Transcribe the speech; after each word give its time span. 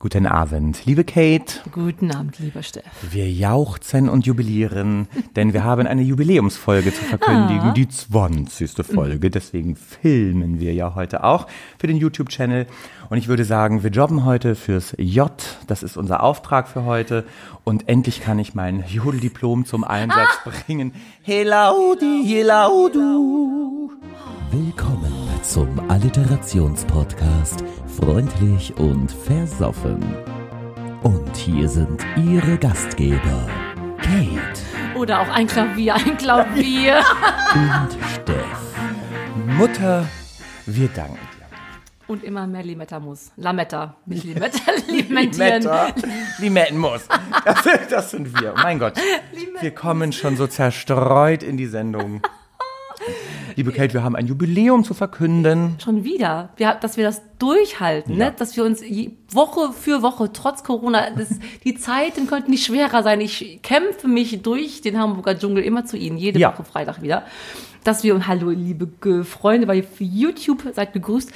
Guten 0.00 0.26
Abend, 0.28 0.86
liebe 0.86 1.02
Kate. 1.02 1.54
Guten 1.72 2.12
Abend, 2.12 2.38
lieber 2.38 2.62
Steff. 2.62 2.84
Wir 3.10 3.28
jauchzen 3.28 4.08
und 4.08 4.26
jubilieren, 4.26 5.08
denn 5.36 5.52
wir 5.52 5.64
haben 5.64 5.88
eine 5.88 6.02
Jubiläumsfolge 6.02 6.94
zu 6.94 7.02
verkündigen, 7.04 7.70
Ah. 7.70 7.72
die 7.72 7.88
20. 7.88 8.86
Folge. 8.86 9.28
Deswegen 9.28 9.74
filmen 9.74 10.60
wir 10.60 10.72
ja 10.72 10.94
heute 10.94 11.24
auch 11.24 11.48
für 11.80 11.88
den 11.88 11.96
YouTube-Channel. 11.96 12.66
Und 13.10 13.18
ich 13.18 13.26
würde 13.26 13.44
sagen, 13.44 13.82
wir 13.82 13.90
jobben 13.90 14.24
heute 14.24 14.54
fürs 14.54 14.94
J. 14.98 15.32
Das 15.66 15.82
ist 15.82 15.96
unser 15.96 16.22
Auftrag 16.22 16.68
für 16.68 16.84
heute. 16.84 17.24
Und 17.64 17.88
endlich 17.88 18.20
kann 18.20 18.38
ich 18.38 18.54
mein 18.54 18.84
Jodeldiplom 18.86 19.64
zum 19.66 19.82
Einsatz 19.82 20.30
bringen. 20.44 20.92
Helaudi, 21.22 22.22
helaudu. 22.24 23.90
Willkommen 24.52 25.12
zum 25.42 25.88
Alliterationspodcast 25.90 27.64
Freundlich 28.00 28.76
und 28.76 29.10
Versoffen. 29.10 30.02
Und 31.02 31.36
hier 31.36 31.68
sind 31.68 32.04
Ihre 32.16 32.58
Gastgeber 32.58 33.46
Kate 33.98 34.60
Oder 34.96 35.20
auch 35.20 35.28
ein 35.28 35.46
Klavier, 35.46 35.94
ein 35.94 36.16
Klavier. 36.16 37.02
und 37.54 37.96
Steff. 38.14 38.74
Mutter, 39.46 40.06
wir 40.66 40.88
danken 40.88 41.14
dir. 41.14 42.08
Und 42.08 42.24
immer 42.24 42.46
mehr 42.46 42.62
Limetta 42.64 42.98
muss. 43.00 43.32
Lametta. 43.36 43.96
Nicht 44.06 44.24
Limetta, 44.24 44.58
limentieren. 44.88 45.62
Limetta, 45.62 45.88
Limettenmus. 46.38 47.02
Das, 47.44 47.68
das 47.90 48.10
sind 48.10 48.40
wir. 48.40 48.54
Mein 48.56 48.78
Gott. 48.78 48.94
Wir 49.60 49.70
kommen 49.74 50.12
schon 50.12 50.36
so 50.36 50.46
zerstreut 50.46 51.42
in 51.42 51.56
die 51.56 51.66
Sendung. 51.66 52.22
Liebe 53.58 53.72
Kate, 53.72 53.92
wir 53.92 54.04
haben 54.04 54.14
ein 54.14 54.28
Jubiläum 54.28 54.84
zu 54.84 54.94
verkünden. 54.94 55.74
Schon 55.82 56.04
wieder. 56.04 56.50
Wir, 56.58 56.74
dass 56.74 56.96
wir 56.96 57.02
das 57.02 57.22
durchhalten, 57.40 58.16
Ja. 58.16 58.26
ne? 58.26 58.34
dass 58.38 58.56
wir 58.56 58.62
uns 58.64 58.80
Woche 59.32 59.72
für 59.72 60.00
Woche, 60.00 60.30
trotz 60.32 60.62
Corona, 60.62 61.10
das, 61.10 61.40
die 61.64 61.74
Zeiten 61.74 62.28
könnten 62.28 62.52
nicht 62.52 62.64
schwerer 62.64 63.02
sein. 63.02 63.20
Ich 63.20 63.58
kämpfe 63.64 64.06
mich 64.06 64.42
durch 64.42 64.80
den 64.80 64.96
Hamburger 64.96 65.36
Dschungel 65.36 65.64
immer 65.64 65.84
zu 65.84 65.96
Ihnen, 65.96 66.18
jede 66.18 66.38
Ja. 66.38 66.52
Woche 66.52 66.62
Freitag 66.62 67.02
wieder. 67.02 67.24
Dass 67.82 68.04
wir, 68.04 68.28
hallo 68.28 68.50
liebe 68.50 69.24
Freunde 69.24 69.66
bei 69.66 69.84
YouTube, 69.98 70.62
seid 70.72 70.92
begrüßt. 70.92 71.32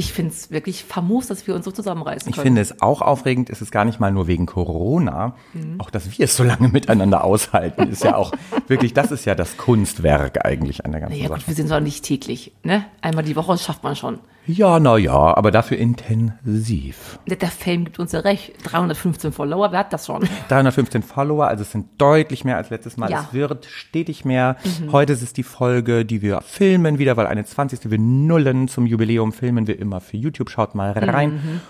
Ich 0.00 0.12
finde 0.12 0.30
es 0.32 0.52
wirklich 0.52 0.84
famos, 0.84 1.26
dass 1.26 1.48
wir 1.48 1.56
uns 1.56 1.64
so 1.64 1.72
zusammenreißen 1.72 2.28
Ich 2.30 2.36
können. 2.36 2.44
finde 2.46 2.60
es 2.60 2.80
auch 2.82 3.02
aufregend, 3.02 3.50
es 3.50 3.60
ist 3.60 3.72
gar 3.72 3.84
nicht 3.84 3.98
mal 3.98 4.12
nur 4.12 4.28
wegen 4.28 4.46
Corona, 4.46 5.34
auch 5.78 5.90
dass 5.90 6.16
wir 6.16 6.24
es 6.24 6.36
so 6.36 6.44
lange 6.44 6.68
miteinander 6.68 7.24
aushalten, 7.24 7.82
ist 7.88 8.04
ja 8.04 8.14
auch 8.14 8.30
wirklich, 8.68 8.94
das 8.94 9.10
ist 9.10 9.24
ja 9.24 9.34
das 9.34 9.56
Kunstwerk 9.56 10.46
eigentlich 10.46 10.84
an 10.84 10.92
der 10.92 11.00
ganzen 11.00 11.16
ja 11.18 11.26
Sache. 11.28 11.40
gut, 11.40 11.48
wir 11.48 11.54
sind 11.56 11.66
zwar 11.66 11.80
nicht 11.80 12.04
täglich, 12.04 12.52
ne? 12.62 12.84
Einmal 13.00 13.24
die 13.24 13.34
Woche, 13.34 13.58
schafft 13.58 13.82
man 13.82 13.96
schon. 13.96 14.20
Ja, 14.48 14.80
na 14.80 14.96
ja, 14.96 15.12
aber 15.12 15.50
dafür 15.50 15.76
intensiv. 15.76 17.18
Der 17.26 17.50
Fame 17.50 17.84
gibt 17.84 17.98
uns 17.98 18.12
ja 18.12 18.20
recht. 18.20 18.54
315 18.64 19.30
Follower, 19.30 19.70
wer 19.72 19.80
hat 19.80 19.92
das 19.92 20.06
schon? 20.06 20.26
315 20.48 21.02
Follower, 21.02 21.46
also 21.46 21.62
es 21.62 21.70
sind 21.70 21.88
deutlich 21.98 22.44
mehr 22.46 22.56
als 22.56 22.70
letztes 22.70 22.96
Mal. 22.96 23.10
Ja. 23.10 23.20
Mhm. 23.20 23.26
Es 23.26 23.34
wird 23.34 23.66
stetig 23.66 24.24
mehr. 24.24 24.56
Heute 24.90 25.12
ist 25.12 25.22
es 25.22 25.34
die 25.34 25.42
Folge, 25.42 26.06
die 26.06 26.22
wir 26.22 26.40
filmen 26.40 26.98
wieder, 26.98 27.16
weil 27.18 27.26
eine 27.26 27.44
20. 27.44 27.90
Wir 27.90 27.98
nullen 27.98 28.68
zum 28.68 28.86
Jubiläum 28.86 29.32
filmen 29.32 29.66
wir 29.66 29.78
immer 29.78 30.00
für 30.00 30.16
YouTube. 30.16 30.48
Schaut 30.48 30.74
mal 30.74 30.92
rein. 30.92 31.60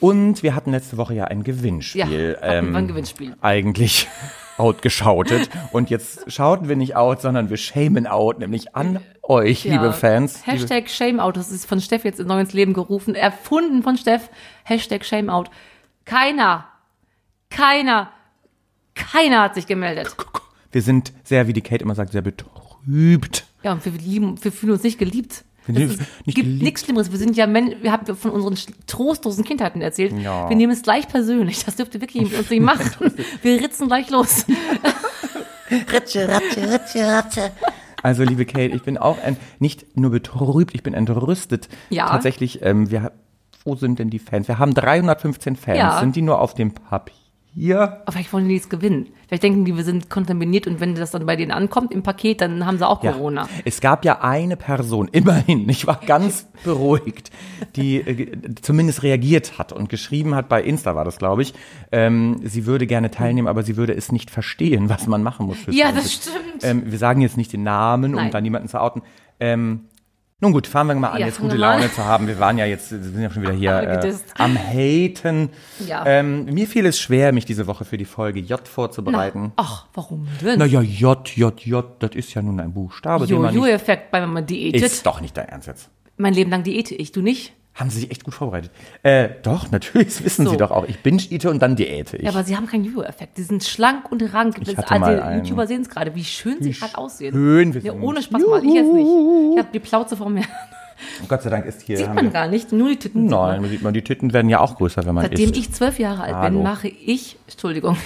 Und 0.00 0.44
wir 0.44 0.54
hatten 0.54 0.70
letzte 0.70 0.96
Woche 0.96 1.14
ja 1.14 1.24
ein 1.24 1.42
Gewinnspiel. 1.42 2.04
Mhm. 2.04 2.12
Ja, 2.12 2.42
wir 2.42 2.42
ein 2.42 2.86
Gewinnspiel. 2.86 3.34
Eigentlich 3.40 4.06
outgeschautet. 4.58 5.48
Und 5.72 5.90
jetzt 5.90 6.30
schauten 6.30 6.68
wir 6.68 6.76
nicht 6.76 6.96
out, 6.96 7.20
sondern 7.20 7.50
wir 7.50 7.56
shamen 7.56 8.06
out, 8.06 8.38
nämlich 8.38 8.74
an 8.74 9.00
euch, 9.22 9.64
Ja. 9.64 9.72
liebe 9.74 9.92
Fans. 9.92 10.44
Liebe, 10.46 10.58
Hashtag 10.58 10.88
Shameout, 10.90 11.32
das 11.32 11.50
ist 11.50 11.66
von 11.66 11.80
Steff 11.80 12.04
jetzt 12.04 12.18
neu 12.20 12.40
ins 12.40 12.52
Leben 12.52 12.72
gerufen, 12.72 13.14
erfunden 13.14 13.82
von 13.82 13.96
Steff. 13.96 14.30
Hashtag 14.64 15.04
Shameout. 15.04 15.44
Keiner, 16.04 16.66
keiner, 17.50 18.10
keiner 18.94 19.42
hat 19.42 19.54
sich 19.54 19.66
gemeldet. 19.66 20.14
wir 20.72 20.82
sind 20.82 21.12
sehr, 21.24 21.46
wie 21.46 21.52
die 21.52 21.60
Kate 21.62 21.82
immer 21.84 21.94
sagt, 21.94 22.12
sehr 22.12 22.22
betrübt. 22.22 23.46
Ja, 23.62 23.72
und 23.72 23.84
wir 23.84 23.92
lieben, 23.92 24.42
wir 24.42 24.52
fühlen 24.52 24.72
uns 24.72 24.82
nicht 24.82 24.98
geliebt. 24.98 25.44
Es 25.68 26.34
gibt 26.34 26.62
nichts 26.62 26.84
Schlimmeres. 26.84 27.10
Wir 27.10 27.18
sind 27.18 27.36
ja 27.36 27.46
Men 27.46 27.74
wir 27.82 27.92
haben 27.92 28.16
von 28.16 28.30
unseren 28.30 28.56
trostlosen 28.86 29.44
Kindheiten 29.44 29.80
erzählt. 29.80 30.12
Ja. 30.18 30.48
Wir 30.48 30.56
nehmen 30.56 30.72
es 30.72 30.82
gleich 30.82 31.08
persönlich. 31.08 31.64
Das 31.64 31.76
dürft 31.76 31.94
ihr 31.94 32.00
wirklich 32.00 32.24
mit 32.24 32.38
uns 32.38 32.50
nicht 32.50 32.62
machen. 32.62 33.12
Wir 33.42 33.60
ritzen 33.60 33.88
gleich 33.88 34.10
los. 34.10 34.46
Also, 38.02 38.22
liebe 38.22 38.46
Kate, 38.46 38.74
ich 38.74 38.82
bin 38.82 38.96
auch 38.96 39.22
ein, 39.22 39.36
nicht 39.58 39.98
nur 39.98 40.10
betrübt, 40.10 40.74
ich 40.74 40.82
bin 40.82 40.94
entrüstet. 40.94 41.68
Ja. 41.90 42.06
Tatsächlich, 42.06 42.62
ähm, 42.62 42.90
wir, 42.90 43.12
wo 43.64 43.74
sind 43.74 43.98
denn 43.98 44.08
die 44.08 44.18
Fans? 44.18 44.48
Wir 44.48 44.58
haben 44.58 44.72
315 44.72 45.56
Fans. 45.56 45.78
Ja. 45.78 46.00
Sind 46.00 46.16
die 46.16 46.22
nur 46.22 46.40
auf 46.40 46.54
dem 46.54 46.72
Papier? 46.72 47.27
Aber 47.56 48.12
vielleicht 48.12 48.32
wollen 48.32 48.46
die 48.46 48.54
nichts 48.54 48.68
gewinnen. 48.68 49.08
Vielleicht 49.26 49.42
denken 49.42 49.64
die, 49.64 49.76
wir 49.76 49.82
sind 49.84 50.08
kontaminiert 50.08 50.66
und 50.66 50.80
wenn 50.80 50.94
das 50.94 51.10
dann 51.10 51.26
bei 51.26 51.34
denen 51.34 51.50
ankommt 51.50 51.92
im 51.92 52.02
Paket, 52.02 52.40
dann 52.40 52.64
haben 52.64 52.78
sie 52.78 52.86
auch 52.86 53.00
Corona. 53.00 53.48
Es 53.64 53.80
gab 53.80 54.04
ja 54.04 54.20
eine 54.22 54.56
Person, 54.56 55.08
immerhin, 55.12 55.68
ich 55.68 55.86
war 55.86 56.00
ganz 56.06 56.46
beruhigt, 56.64 57.30
die 57.76 57.96
äh, 57.96 58.54
zumindest 58.62 59.02
reagiert 59.02 59.58
hat 59.58 59.72
und 59.72 59.88
geschrieben 59.88 60.34
hat, 60.34 60.48
bei 60.48 60.62
Insta 60.62 60.94
war 60.94 61.04
das, 61.04 61.18
glaube 61.18 61.42
ich, 61.42 61.54
ähm, 61.90 62.40
sie 62.44 62.64
würde 62.66 62.86
gerne 62.86 63.10
teilnehmen, 63.10 63.48
aber 63.48 63.62
sie 63.62 63.76
würde 63.76 63.94
es 63.94 64.12
nicht 64.12 64.30
verstehen, 64.30 64.88
was 64.88 65.06
man 65.06 65.22
machen 65.22 65.46
muss. 65.46 65.58
Für 65.58 65.72
Ja, 65.72 65.90
20. 65.90 66.02
das 66.02 66.12
stimmt. 66.12 66.64
Ähm, 66.64 66.90
wir 66.90 66.98
sagen 66.98 67.20
jetzt 67.20 67.36
nicht 67.36 67.52
den 67.52 67.64
Namen, 67.64 68.14
um 68.14 68.20
Nein. 68.22 68.30
da 68.30 68.40
niemanden 68.40 68.68
zu 68.68 68.80
outen. 68.80 69.02
Ähm, 69.40 69.86
nun 70.40 70.52
gut, 70.52 70.68
fangen 70.68 70.88
wir 70.90 70.94
mal 70.94 71.08
an, 71.08 71.20
Ja, 71.20 71.26
jetzt 71.26 71.40
gute 71.40 71.56
Laune 71.56 71.90
zu 71.92 72.04
haben. 72.04 72.28
Wir 72.28 72.38
waren 72.38 72.58
ja 72.58 72.64
jetzt, 72.64 72.92
wir 72.92 73.02
sind 73.02 73.20
ja 73.20 73.30
schon 73.30 73.42
wieder 73.42 73.52
hier 73.52 73.72
äh, 73.82 74.14
am 74.38 74.56
Haten. 74.56 75.50
Ja. 75.86 76.04
Ähm, 76.06 76.44
mir 76.44 76.68
fiel 76.68 76.86
es 76.86 77.00
schwer, 77.00 77.32
mich 77.32 77.44
diese 77.44 77.66
Woche 77.66 77.84
für 77.84 77.96
die 77.96 78.04
Folge 78.04 78.38
J 78.38 78.66
vorzubereiten. 78.68 79.52
Ach, 79.56 79.86
warum 79.94 80.28
denn? 80.40 80.60
Naja, 80.60 80.80
J, 80.80 81.28
J, 81.36 81.60
J, 81.64 81.84
das 81.98 82.12
ist 82.14 82.34
ja 82.34 82.42
nun 82.42 82.60
ein 82.60 82.72
Buchstabe, 82.72 83.26
den 83.26 83.40
man 83.40 83.52
nicht 83.52 83.60
Jojo-Effekt, 83.60 84.12
wenn 84.12 84.30
man 84.30 84.46
diätet. 84.46 84.82
ist 84.82 85.04
doch 85.04 85.20
nicht 85.20 85.36
dein 85.36 85.48
Ernst 85.48 85.66
jetzt. 85.66 85.90
Mein 86.16 86.34
Leben 86.34 86.50
lang 86.50 86.62
diäte 86.62 86.94
ich, 86.94 87.10
du 87.10 87.20
nicht? 87.20 87.54
Haben 87.78 87.90
Sie 87.90 88.00
sich 88.00 88.10
echt 88.10 88.24
gut 88.24 88.34
vorbereitet? 88.34 88.72
Äh, 89.04 89.28
doch, 89.42 89.70
natürlich, 89.70 90.08
das 90.08 90.24
wissen 90.24 90.44
So. 90.46 90.50
Sie 90.50 90.56
doch 90.56 90.70
auch. 90.72 90.84
Ich 90.88 91.00
binge-eate 91.00 91.48
und 91.48 91.60
dann 91.62 91.76
diäte 91.76 92.16
ich. 92.16 92.24
Ja, 92.24 92.30
aber 92.30 92.42
sie 92.42 92.56
haben 92.56 92.66
keinen 92.66 92.84
Jojo-Effekt. 92.84 93.38
Die 93.38 93.42
sind 93.42 93.62
schlank 93.62 94.10
und 94.10 94.20
rank. 94.34 94.56
Ich 94.60 94.76
hatte 94.76 94.98
mal 94.98 95.14
die 95.16 95.22
einen. 95.22 95.44
YouTuber 95.44 95.66
sehen 95.68 95.82
es 95.82 95.88
gerade, 95.88 96.14
wie 96.16 96.24
schön 96.24 96.56
sie 96.60 96.72
gerade 96.72 96.98
aussehen. 96.98 97.32
schön 97.32 97.74
wir 97.74 97.80
Ja, 97.82 97.92
ohne 97.92 98.20
Spaß 98.20 98.42
mal, 98.48 98.64
ich 98.64 98.74
jetzt 98.74 98.92
nicht. 98.92 99.06
Ich 99.52 99.58
habe 99.58 99.68
die 99.72 99.78
Plauze 99.78 100.16
vor 100.16 100.28
mir. 100.28 100.42
Gott 101.28 101.42
sei 101.42 101.50
Dank 101.50 101.66
ist 101.66 101.82
hier. 101.82 101.98
Sieht 101.98 102.12
man 102.12 102.32
gar 102.32 102.48
nicht, 102.48 102.72
nur 102.72 102.88
die 102.88 102.96
Titten. 102.96 103.26
nein, 103.26 103.64
sieht 103.66 103.82
man, 103.82 103.94
die 103.94 104.02
Titten 104.02 104.32
werden 104.32 104.48
ja 104.48 104.58
auch 104.58 104.74
größer, 104.76 105.06
wenn 105.06 105.14
man 105.14 105.26
Seitdem 105.26 105.50
isst. 105.50 105.56
ich 105.56 105.72
zwölf 105.72 106.00
Jahre 106.00 106.22
alt 106.24 106.34
Hallo. 106.34 106.56
bin, 106.56 106.62
mache 106.64 106.88
ich, 106.88 107.36
Entschuldigung, 107.48 107.96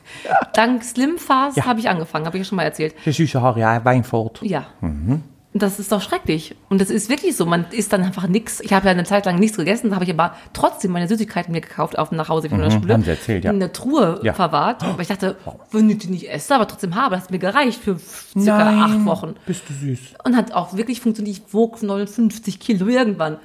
dank 0.52 0.84
Slim 0.84 1.16
Fast 1.16 1.56
Ja. 1.56 1.64
habe 1.64 1.80
ich 1.80 1.88
angefangen, 1.88 2.26
habe 2.26 2.36
ich 2.36 2.42
ja 2.42 2.44
schon 2.48 2.56
mal 2.56 2.64
erzählt. 2.64 2.94
Der 3.06 3.12
süße 3.14 3.40
Haare, 3.40 3.60
ja, 3.60 3.82
Weinfurt. 3.84 4.42
Ja. 4.42 4.66
Mhm. 4.82 5.22
Das 5.54 5.78
ist 5.78 5.92
doch 5.92 6.00
schrecklich. 6.00 6.54
Und 6.70 6.80
das 6.80 6.88
ist 6.88 7.10
wirklich 7.10 7.36
so. 7.36 7.44
Man 7.44 7.66
isst 7.72 7.92
dann 7.92 8.02
einfach 8.02 8.26
nichts. 8.26 8.60
Ich 8.60 8.72
habe 8.72 8.86
ja 8.86 8.92
eine 8.92 9.04
Zeit 9.04 9.26
lang 9.26 9.38
nichts 9.38 9.58
gegessen, 9.58 9.90
da 9.90 9.96
habe 9.96 10.04
ich 10.06 10.10
aber 10.10 10.34
trotzdem 10.54 10.92
meine 10.92 11.06
Süßigkeiten 11.08 11.52
mir 11.52 11.60
gekauft 11.60 11.98
auf 11.98 12.08
dem 12.08 12.16
Nachhause 12.16 12.48
von 12.48 12.58
der 12.60 12.70
Schule. 12.70 12.86
Mhm. 12.86 12.92
haben 12.92 13.02
Sie 13.04 13.10
erzählt, 13.10 13.44
ja. 13.44 13.50
In 13.50 13.60
der 13.60 13.72
Truhe 13.72 14.18
Ja. 14.22 14.32
verwahrt. 14.32 14.82
Aber 14.82 15.02
ich 15.02 15.08
dachte, 15.08 15.36
wenn 15.70 15.90
ich 15.90 15.98
die 15.98 16.06
nicht 16.08 16.30
esse, 16.30 16.54
aber 16.54 16.66
trotzdem 16.66 16.94
habe, 16.94 17.16
das 17.16 17.24
hat 17.24 17.30
mir 17.30 17.38
gereicht 17.38 17.82
für 17.82 17.98
circa 17.98 18.82
acht 18.84 19.04
Wochen. 19.04 19.34
Bist 19.44 19.64
du 19.68 19.74
süß. 19.74 19.98
Und 20.24 20.36
hat 20.36 20.52
auch 20.52 20.74
wirklich 20.74 21.00
funktioniert. 21.02 21.36
Ich 21.36 21.52
wog 21.52 21.82
59 21.82 22.58
Kilo 22.58 22.86
irgendwann. 22.86 23.36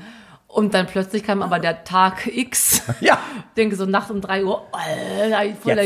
Und 0.47 0.73
dann 0.73 0.87
plötzlich 0.87 1.23
kam 1.23 1.41
aber 1.43 1.59
der 1.59 1.83
Tag 1.83 2.25
X. 2.27 2.81
Ja. 3.01 3.19
Denke 3.57 3.75
so 3.75 3.85
nachts 3.85 4.09
um 4.11 4.21
3 4.21 4.45
Uhr, 4.45 4.65
Alter, 4.71 5.55
voller 5.61 5.83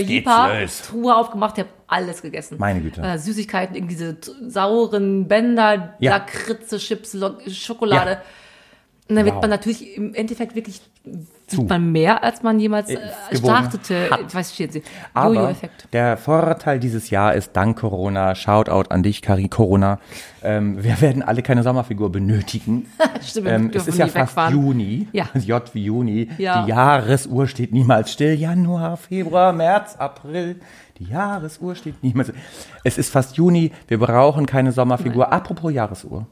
los. 0.62 0.82
Truhe 0.84 1.16
aufgemacht, 1.16 1.58
ich 1.58 1.64
habe 1.64 1.74
alles 1.88 2.22
gegessen. 2.22 2.58
Meine 2.60 2.80
Güte. 2.82 3.02
Äh, 3.02 3.18
Süßigkeiten, 3.18 3.76
irgendwie 3.76 3.96
diese 3.96 4.18
sauren 4.48 5.28
Bänder, 5.28 5.96
Ja. 6.00 6.12
Lakritze, 6.12 6.78
Chips, 6.78 7.18
Schokolade. 7.50 8.12
Ja. 8.12 8.22
Und 9.10 9.16
dann 9.16 9.26
wird 9.26 9.36
Wow. 9.36 9.42
man 9.42 9.50
natürlich 9.50 9.98
im 9.98 10.14
Endeffekt 10.14 10.56
wirklich, 10.56 10.80
Zu. 11.51 11.63
man 11.63 11.91
mehr, 11.91 12.23
als 12.23 12.44
man 12.44 12.59
jemals 12.59 12.89
äh, 12.89 12.97
gewogen 13.31 13.56
startete. 13.56 14.09
Ich 14.27 14.36
weiß 14.36 14.59
nicht, 14.59 14.83
Aber 15.13 15.33
Jojo-Effekt. 15.36 15.88
der 15.94 16.18
Vorteil 16.18 16.80
dieses 16.80 17.09
Jahr 17.09 17.33
ist 17.33 17.56
dank 17.56 17.80
Corona, 17.80 18.36
Shoutout 18.36 18.89
an 18.89 19.03
dich, 19.03 19.21
Kari 19.21 19.48
Corona, 19.48 20.00
ähm, 20.44 20.83
wir 20.83 21.00
werden 21.01 21.21
alle 21.21 21.44
keine 21.44 21.62
Sommerfigur 21.63 22.12
benötigen. 22.12 22.88
Stimmt, 23.21 23.48
Ähm, 23.48 23.71
es 23.74 23.88
ist 23.88 23.98
ja 23.98 24.07
fast 24.07 24.36
wegfahren. 24.36 24.56
Juni. 24.56 25.07
Ja. 25.12 25.25
J 25.36 25.63
wie 25.74 25.83
Juni. 25.83 26.30
Ja. 26.38 26.63
Die 26.63 26.69
Jahresuhr 26.69 27.48
steht 27.48 27.71
niemals 27.71 28.12
still. 28.12 28.33
Januar, 28.33 28.97
Februar, 28.97 29.54
März, 29.54 29.95
April. 29.97 30.59
Die 30.97 31.06
Jahresuhr 31.06 31.75
steht 31.75 32.04
niemals 32.04 32.30
still. 32.30 32.42
Es 32.83 32.97
ist 32.97 33.12
fast 33.12 33.38
Juni. 33.38 33.71
Wir 33.88 34.00
brauchen 34.00 34.45
keine 34.47 34.71
Sommerfigur. 34.71 35.31
Apropos 35.31 35.71
Jahresuhr. 35.71 36.25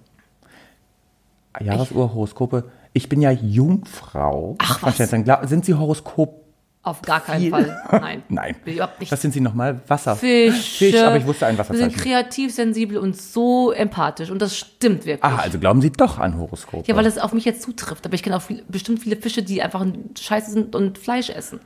Jahresuhr, 1.59 2.13
Horoskope. 2.13 2.71
Ich 2.99 3.07
bin 3.07 3.21
ja 3.21 3.31
Jungfrau. 3.31 4.55
Ach, 4.59 4.83
was? 4.83 4.97
Glaub- 5.23 5.45
Sind 5.45 5.63
Sie 5.63 5.73
Horoskop? 5.73 6.43
Auf 6.83 7.01
gar 7.01 7.21
keinen 7.21 7.39
Viel. 7.43 7.49
Fall. 7.51 7.81
Nein. 8.01 8.23
Nein. 8.27 8.55
Überhaupt 8.65 8.99
nicht. 8.99 9.09
Was 9.09 9.21
sind 9.21 9.33
Sie 9.33 9.39
nochmal? 9.39 9.79
Wasser. 9.87 10.17
Fisch. 10.17 10.77
Fisch, 10.79 10.97
aber 11.01 11.15
ich 11.15 11.25
wusste 11.25 11.45
ein 11.45 11.57
Wir 11.57 11.63
sind 11.63 11.77
Wasserzeichen. 11.77 12.01
kreativ, 12.01 12.53
sensibel 12.53 12.97
und 12.97 13.15
so 13.15 13.71
empathisch. 13.71 14.31
Und 14.31 14.41
das 14.41 14.57
stimmt 14.57 15.05
wirklich. 15.05 15.23
Ah, 15.23 15.37
also 15.37 15.59
glauben 15.59 15.81
Sie 15.81 15.91
doch 15.93 16.19
an 16.19 16.37
Horoskope. 16.37 16.83
Ja, 16.87 16.95
weil 16.97 17.05
das 17.05 17.17
auf 17.19 17.31
mich 17.31 17.45
jetzt 17.45 17.61
zutrifft. 17.61 18.05
Aber 18.05 18.15
ich 18.15 18.23
kenne 18.23 18.35
auch 18.35 18.41
viel, 18.41 18.63
bestimmt 18.67 18.99
viele 18.99 19.15
Fische, 19.15 19.43
die 19.43 19.61
einfach 19.61 19.85
scheiße 20.19 20.51
sind 20.51 20.75
und 20.75 20.97
Fleisch 20.97 21.29
essen. 21.29 21.61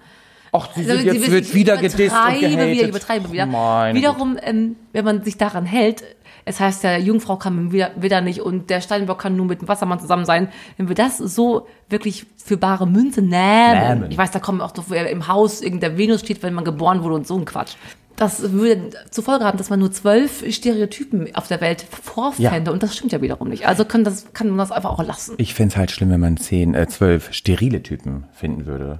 Ach, 0.56 0.70
Sie 0.76 0.82
Also, 0.82 0.96
sind 0.98 1.06
jetzt 1.14 1.26
sie- 1.26 1.32
wird 1.32 1.54
wieder 1.54 1.78
gedisst 1.78 1.96
und 2.00 2.06
übertreibe 2.06 2.40
gehatet. 2.40 2.52
wieder, 2.52 2.68
ich 2.84 2.88
übertreibe 2.90 3.32
wieder. 3.32 3.46
Meine 3.48 3.98
Wiederum, 3.98 4.38
ähm, 4.42 4.76
wenn 4.94 5.04
man 5.04 5.24
sich 5.24 5.38
daran 5.38 5.66
hält, 5.66 6.04
es 6.46 6.60
heißt, 6.60 6.84
der 6.84 7.00
Jungfrau 7.00 7.38
kann 7.38 7.72
wieder, 7.72 7.92
wieder 7.98 8.22
nicht 8.22 8.42
und 8.42 8.70
der 8.70 8.82
Steinbock 8.82 9.18
kann 9.20 9.36
nur 9.36 9.46
mit 9.46 9.62
dem 9.62 9.68
Wassermann 9.68 10.00
zusammen 10.00 10.26
sein. 10.26 10.50
Wenn 10.78 10.90
wir 10.90 10.96
das 10.96 11.18
so 11.18 11.68
wirklich 11.90 12.26
für 12.38 12.58
bare 12.58 12.86
Münze 12.86 13.22
nehmen, 13.22 14.00
Nehmen. 14.00 14.12
ich 14.12 14.18
weiß, 14.18 14.32
da 14.32 14.40
kommen 14.40 14.62
auch 14.62 14.76
noch, 14.76 14.90
wo 14.90 14.94
im 14.94 15.28
Haus 15.28 15.62
irgendein 15.62 15.98
Venus 15.98 16.20
steht, 16.22 16.44
wenn 16.44 16.54
man 16.54 16.66
geboren 16.66 17.02
wurde 17.04 17.16
und 17.16 17.26
so 17.28 17.38
ein 17.38 17.46
Quatsch. 17.46 17.74
Das 18.16 18.52
würde 18.52 18.92
zur 19.10 19.24
Folge 19.24 19.46
haben, 19.46 19.58
dass 19.58 19.72
man 19.72 19.80
nur 19.80 19.92
zwölf 19.92 20.44
Stereotypen 20.54 21.34
auf 21.34 21.48
der 21.48 21.62
Welt 21.62 21.84
vorfände 21.90 22.72
und 22.72 22.84
das 22.84 22.96
stimmt 22.96 23.12
ja 23.12 23.22
wiederum 23.22 23.50
nicht. 23.50 23.66
Also 23.66 23.86
kann, 23.86 24.04
das, 24.04 24.34
kann 24.34 24.50
man 24.50 24.58
das 24.60 24.72
einfach 24.72 24.92
auch 24.92 25.04
lassen. 25.04 25.34
Ich 25.38 25.56
fände 25.56 25.72
es 25.74 25.78
halt 25.78 25.90
schlimm, 25.92 26.12
wenn 26.12 26.20
man 26.20 26.38
zehn, 26.38 26.76
äh, 26.76 26.88
zwölf 26.88 27.34
sterile 27.34 27.82
Typen 27.82 28.26
finden 28.34 28.66
würde. 28.68 29.00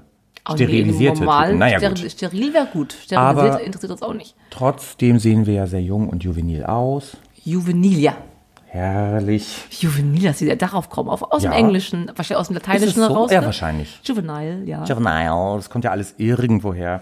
Nee, 0.50 0.56
Sterilisierte 0.56 1.20
normal, 1.22 1.46
Typen. 1.48 1.60
Naja, 1.60 1.78
steril, 1.80 2.02
gut. 2.04 2.12
steril 2.12 2.54
wäre 2.54 2.68
gut. 2.74 2.94
Sterilisiert 3.02 3.54
Aber- 3.54 3.62
interessiert 3.62 3.92
uns 3.92 4.02
auch 4.02 4.14
nicht. 4.14 4.36
Trotzdem 4.50 5.20
sehen 5.20 5.46
wir 5.46 5.54
ja 5.54 5.68
sehr 5.68 5.82
jung 5.82 6.10
und 6.10 6.24
juvenil 6.24 6.64
aus. 6.66 7.16
Juvenilia. 7.46 8.16
Herrlich. 8.68 9.48
Juvenil, 9.70 10.24
dass 10.24 10.40
sie 10.40 10.48
da 10.48 10.56
darauf 10.56 10.90
kommen. 10.90 11.08
Auf, 11.10 11.22
aus 11.32 11.44
Ja. 11.44 11.52
dem 11.52 11.58
Englischen, 11.58 12.08
wahrscheinlich 12.16 12.38
aus 12.40 12.48
dem 12.48 12.56
Lateinischen 12.56 12.96
so? 12.96 13.08
heraus. 13.10 13.32
Ja, 13.32 13.40
ne? 13.42 13.46
wahrscheinlich. 13.46 14.00
Juvenile, 14.04 14.64
ja. 14.66 14.84
Juvenile, 14.84 15.56
das 15.58 15.70
kommt 15.70 15.84
ja 15.86 15.92
alles 15.92 16.16
irgendwo 16.18 16.74
her. 16.74 17.02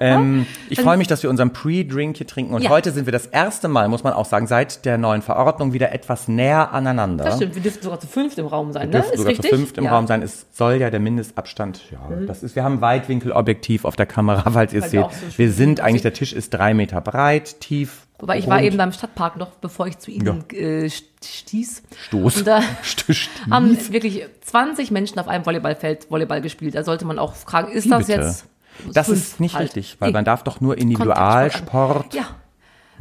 Ähm, 0.00 0.46
ich 0.70 0.80
freue 0.80 0.96
mich, 0.96 1.06
dass 1.06 1.22
wir 1.22 1.30
unseren 1.30 1.52
Pre-Drink 1.52 2.16
hier 2.16 2.26
trinken 2.26 2.54
und 2.54 2.62
Ja. 2.62 2.70
heute 2.70 2.90
sind 2.92 3.06
wir 3.06 3.12
das 3.12 3.26
erste 3.26 3.68
Mal, 3.68 3.88
muss 3.88 4.04
man 4.04 4.12
auch 4.12 4.24
sagen, 4.26 4.46
seit 4.46 4.84
der 4.84 4.98
neuen 4.98 5.22
Verordnung 5.22 5.72
wieder 5.72 5.92
etwas 5.92 6.28
näher 6.28 6.72
aneinander. 6.72 7.24
Das 7.24 7.36
stimmt, 7.36 7.54
wir 7.54 7.62
dürften 7.62 7.82
sogar 7.82 8.00
zu 8.00 8.06
fünft 8.06 8.38
im 8.38 8.46
Raum 8.46 8.72
sein, 8.72 8.86
ne? 8.88 8.92
dürften 8.92 9.12
Ist 9.12 9.18
sogar 9.18 9.30
richtig? 9.32 9.50
zu 9.50 9.56
fünft 9.56 9.78
im 9.78 9.84
ja. 9.84 9.90
Raum 9.92 10.06
sein. 10.06 10.22
Es 10.22 10.46
soll 10.52 10.74
ja 10.74 10.90
der 10.90 11.00
Mindestabstand, 11.00 11.82
ja, 11.90 11.98
das 12.26 12.42
ist, 12.42 12.56
wir 12.56 12.64
haben 12.64 12.74
ein 12.76 12.80
Weitwinkelobjektiv 12.80 13.84
auf 13.84 13.96
der 13.96 14.06
Kamera, 14.06 14.50
falls 14.52 14.72
ihr 14.72 14.82
es 14.84 14.92
wir 14.92 15.08
seht. 15.10 15.30
so 15.32 15.38
Wir 15.38 15.50
sind 15.52 15.80
eigentlich, 15.80 16.02
der 16.02 16.12
Tisch 16.12 16.32
ist 16.32 16.50
drei 16.54 16.74
Meter 16.74 17.00
breit, 17.00 17.60
tief. 17.60 18.06
Wobei 18.20 18.38
ich 18.38 18.48
war 18.48 18.60
eben 18.60 18.76
beim 18.76 18.90
Stadtpark 18.90 19.36
noch, 19.36 19.50
bevor 19.60 19.86
ich 19.86 19.98
zu 19.98 20.10
Ihnen 20.10 20.42
äh, 20.50 20.90
stieß. 21.24 21.82
Stoß. 22.08 22.38
Und 22.38 22.46
da 22.48 22.62
Stieß. 22.82 23.28
haben 23.48 23.76
wirklich 23.92 24.26
20 24.40 24.90
Menschen 24.90 25.20
auf 25.20 25.28
einem 25.28 25.46
Volleyballfeld 25.46 26.10
Volleyball 26.10 26.40
gespielt. 26.40 26.74
Da 26.74 26.82
sollte 26.82 27.04
man 27.04 27.20
auch 27.20 27.34
fragen, 27.34 27.70
ist 27.70 27.84
Wie 27.84 27.90
das 27.90 28.06
bitte? 28.08 28.20
jetzt... 28.20 28.46
Das 28.92 29.06
fünf 29.06 29.18
ist 29.18 29.40
nicht 29.40 29.54
halt? 29.54 29.64
richtig, 29.76 29.96
weil 30.00 30.12
man 30.12 30.24
darf 30.24 30.42
doch 30.44 30.60
nur. 30.60 30.78
Individualsport. 30.78 32.14
Ja. 32.14 32.24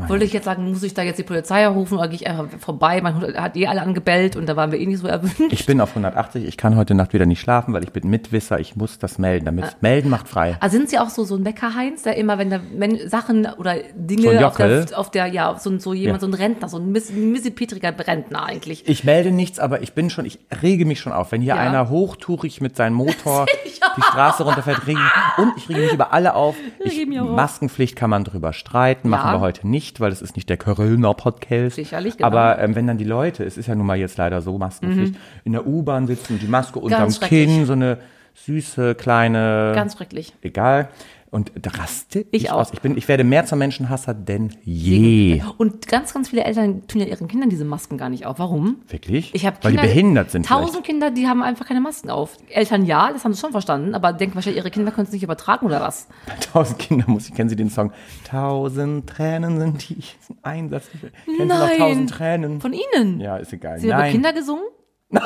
Wollte 0.08 0.26
ich 0.26 0.34
jetzt 0.34 0.46
sagen, 0.46 0.70
muss 0.70 0.84
ich 0.84 0.94
da 0.94 1.02
jetzt 1.02 1.18
die 1.18 1.24
Polizei 1.24 1.66
rufen 1.68 1.98
oder 1.98 2.08
gehe 2.08 2.16
ich 2.18 2.28
einfach 2.28 2.46
vorbei? 2.60 3.02
Mein 3.02 3.16
Hund 3.16 3.38
hat 3.38 3.56
eh 3.58 3.68
alle 3.68 3.82
angebellt 3.82 4.36
und 4.36 4.48
da 4.48 4.56
waren 4.56 4.72
wir 4.72 4.80
eh 4.80 4.86
nicht 4.86 5.00
so 5.00 5.08
erwünscht. 5.08 5.42
Ich 5.52 5.66
bin 5.66 5.82
auf 5.82 5.90
180, 5.90 6.46
ich 6.46 6.58
kann 6.58 6.76
heute 6.76 6.94
Nacht 6.94 7.14
wieder 7.14 7.26
nicht 7.26 7.40
schlafen, 7.42 7.74
weil 7.74 7.84
ich 7.84 7.92
bin 7.92 8.08
Mitwisser, 8.10 8.60
ich 8.60 8.76
muss 8.76 9.00
das 9.00 9.18
melden. 9.18 9.46
Damit 9.46 9.78
melden 9.82 10.10
macht 10.10 10.28
frei. 10.28 10.58
Also 10.60 10.78
sind 10.78 10.90
Sie 10.90 11.00
auch 11.00 11.10
so, 11.10 11.24
so 11.24 11.36
ein 11.36 11.44
Bäcker-Heinz, 11.44 12.04
der 12.04 12.16
immer, 12.18 12.38
wenn 12.38 12.50
da 12.50 12.60
Men 12.76 13.10
Sachen 13.10 13.46
oder 13.58 13.76
So 13.76 13.82
Dinge 13.96 14.30
auf 14.36 14.42
Jockel? 14.60 14.86
der, 14.86 15.00
auf 15.00 15.12
der, 15.12 15.28
ja, 15.28 15.56
so, 15.60 15.78
so 15.80 15.94
jemand, 15.94 16.22
Ja. 16.22 16.28
so 16.28 16.34
ein 16.34 16.34
Rentner, 16.34 16.70
so 16.70 16.78
ein 16.78 16.92
miss- 16.92 17.12
missepetriger 17.12 17.94
Rentner 18.06 18.46
eigentlich. 18.46 18.88
Ich 18.88 19.04
melde 19.04 19.32
nichts, 19.32 19.60
aber 19.60 19.82
ich 19.82 19.94
bin 19.94 20.10
schon, 20.10 20.26
ich 20.26 20.40
rege 20.62 20.86
mich 20.86 21.00
schon 21.00 21.12
auf. 21.14 21.32
Wenn 21.32 21.42
hier 21.42 21.56
Ja. 21.56 21.62
einer 21.62 21.90
hochtourig 21.90 22.62
mit 22.62 22.76
seinem 22.76 22.94
Motor 22.94 23.46
die 23.98 24.02
Straße 24.02 24.44
runterfährt, 24.44 24.86
rege 24.88 25.00
ich, 25.00 25.44
und 25.44 25.54
ich 25.58 25.70
rege 25.70 25.80
mich 25.82 25.94
über 25.94 26.14
alle 26.14 26.36
auf. 26.36 26.56
Ich, 26.84 27.02
auf. 27.20 27.30
Maskenpflicht 27.30 27.96
kann 27.96 28.10
man 28.10 28.24
drüber 28.24 28.54
streiten, 28.54 29.10
machen 29.10 29.28
Ja. 29.30 29.34
wir 29.36 29.40
heute 29.40 29.68
nicht, 29.68 29.87
weil 30.00 30.10
das 30.10 30.22
ist 30.22 30.36
nicht 30.36 30.50
der 30.50 30.58
Kölner 30.58 31.14
Podcast. 31.14 31.76
Sicherlich, 31.76 32.18
genau. 32.18 32.28
Aber 32.28 32.60
ähm, 32.60 32.76
wenn 32.76 32.88
dann 32.88 32.98
die 32.98 33.04
Leute, 33.04 33.44
es 33.44 33.58
ist 33.58 33.68
ja 33.68 33.76
nun 33.76 33.86
mal 33.86 33.98
jetzt 33.98 34.18
leider 34.18 34.42
so, 34.42 34.58
Maskenpflicht, 34.58 35.16
in 35.44 35.52
der 35.54 35.66
U-Bahn 35.68 36.08
sitzen 36.08 36.34
und 36.34 36.42
die 36.42 36.48
Maske 36.48 36.80
unterm 36.80 37.10
Mhm. 37.10 37.20
Kinn, 37.26 37.66
so 37.66 37.74
eine 37.74 37.98
süße, 38.36 38.96
kleine, 38.96 39.72
Ganz 39.76 39.96
schrecklich. 39.98 40.34
egal. 40.42 40.90
Und 41.30 41.52
raste 41.78 42.22
ich, 42.32 42.44
Ich 42.44 42.52
auch. 42.52 42.60
aus. 42.60 42.72
Ich, 42.74 42.82
bin, 42.82 42.98
ich 42.98 43.08
werde 43.08 43.24
mehr 43.26 43.46
zum 43.46 43.60
Menschenhasser 43.60 44.14
denn 44.14 44.56
je. 44.64 45.42
Und 45.58 45.88
ganz, 45.88 46.14
ganz 46.14 46.30
viele 46.30 46.46
Eltern 46.46 46.88
tun 46.88 47.02
ja 47.02 47.08
ihren 47.08 47.28
Kindern 47.28 47.50
diese 47.50 47.66
Masken 47.66 47.98
gar 47.98 48.10
nicht 48.10 48.26
auf. 48.26 48.40
Warum? 48.40 48.78
Wirklich? 48.88 49.36
Ich 49.36 49.46
habe 49.46 49.58
Weil 49.62 49.74
die 49.74 49.78
behindert 49.78 50.32
sind 50.32 50.48
vielleicht. 50.48 50.62
Tausend 50.64 50.86
Kinder, 50.86 51.12
die 51.12 51.28
haben 51.28 51.44
einfach 51.44 51.68
keine 51.68 51.82
Masken 51.82 52.10
auf. 52.10 52.38
Eltern 52.50 52.86
ja, 52.86 53.12
das 53.12 53.26
haben 53.26 53.34
sie 53.34 53.42
schon 53.42 53.52
verstanden, 53.52 53.94
aber 53.94 54.14
denken 54.14 54.36
wahrscheinlich, 54.36 54.62
ihre 54.62 54.72
Kinder 54.72 54.92
können 54.92 55.08
es 55.08 55.14
nicht 55.14 55.24
übertragen 55.24 55.66
oder 55.66 55.82
was? 55.82 56.08
Tausend 56.54 56.80
Kinder 56.80 57.06
muss 57.08 57.28
ich, 57.28 57.34
kennen 57.36 57.50
Sie 57.50 57.56
den 57.58 57.70
Song? 57.70 57.92
Tausend 58.30 59.08
Tränen 59.10 59.60
sind 59.60 59.90
die, 59.90 59.98
Einsatz. 60.44 60.86
Kennen 60.92 61.12
Sie 61.40 61.46
noch 61.46 61.60
Nein. 61.60 61.78
Tausend 61.78 62.10
Tränen? 62.10 62.62
Von 62.62 62.74
Ihnen? 62.74 63.20
ja, 63.20 63.38
ist 63.38 63.52
egal. 63.52 63.80
Sie 63.80 63.94
haben 63.94 64.12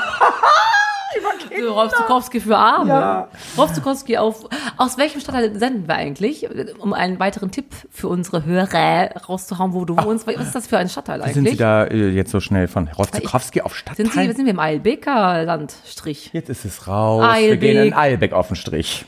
über 1.19 1.27
Nein. 1.29 1.49
Kinder? 1.49 1.67
So, 1.67 1.73
Rolf 1.73 1.93
Zukowski 1.93 2.39
für 2.39 2.57
Arme. 2.57 2.89
Ja. 2.89 3.27
Rolf 3.57 3.73
Zukowski 3.73 4.17
auf. 4.17 4.47
Aus 4.77 4.97
welchem 4.97 5.21
Stadtteil 5.21 5.57
senden 5.57 5.87
wir 5.87 5.95
eigentlich? 5.95 6.47
Um 6.79 6.93
einen 6.93 7.19
weiteren 7.19 7.51
Tipp 7.51 7.67
für 7.89 8.07
unsere 8.07 8.45
Hörer 8.45 9.11
rauszuhauen, 9.27 9.73
wo 9.73 9.85
du 9.85 9.95
wohnst. 9.97 10.27
Was 10.27 10.35
ist 10.35 10.55
das 10.55 10.67
für 10.67 10.77
ein 10.77 10.89
Stadtteil 10.89 11.19
Wie 11.19 11.23
eigentlich? 11.23 11.33
sind 11.35 11.47
Sie 11.49 11.57
da 11.57 11.83
äh, 11.85 12.09
jetzt 12.09 12.31
so 12.31 12.39
schnell 12.39 12.67
von 12.67 12.87
Rotzikowski 12.87 13.61
auf 13.61 13.75
Stadtteil? 13.75 14.05
Sind 14.07 14.13
Sie, 14.13 14.31
sind 14.33 14.45
wir 14.45 14.51
im 14.53 14.59
Eilbeker 14.59 15.43
Landstrich? 15.43 16.29
jetzt 16.33 16.49
ist 16.49 16.65
es 16.65 16.87
raus. 16.87 17.21
Wir 17.21 17.29
Eilbek. 17.29 17.59
gehen 17.59 17.83
in 17.87 17.93
Eilbeck 17.93 18.33
auf 18.33 18.47
den 18.47 18.55
Strich. 18.55 19.05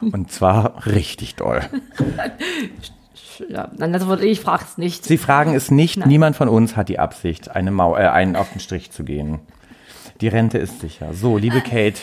Und 0.00 0.30
zwar 0.30 0.86
richtig 0.86 1.36
doll. 1.36 1.60
Ja, 3.48 3.70
nein, 3.76 3.92
das 3.92 4.06
wollte 4.06 4.26
ich, 4.26 4.40
frage 4.40 4.64
es 4.68 4.78
nicht. 4.78 5.04
Sie 5.04 5.18
fragen 5.18 5.54
es 5.54 5.70
nicht, 5.70 6.04
niemand 6.06 6.36
von 6.36 6.48
uns 6.48 6.76
hat 6.76 6.88
die 6.88 6.98
Absicht, 6.98 7.50
eine 7.50 7.70
Mau 7.70 7.96
äh, 7.96 8.00
einen 8.06 8.36
auf 8.36 8.50
den 8.52 8.60
Strich 8.60 8.90
zu 8.90 9.04
gehen. 9.04 9.40
Die 10.22 10.28
Rente 10.28 10.56
ist 10.56 10.80
sicher. 10.80 11.12
So, 11.12 11.36
liebe 11.36 11.60
Kate, 11.68 11.98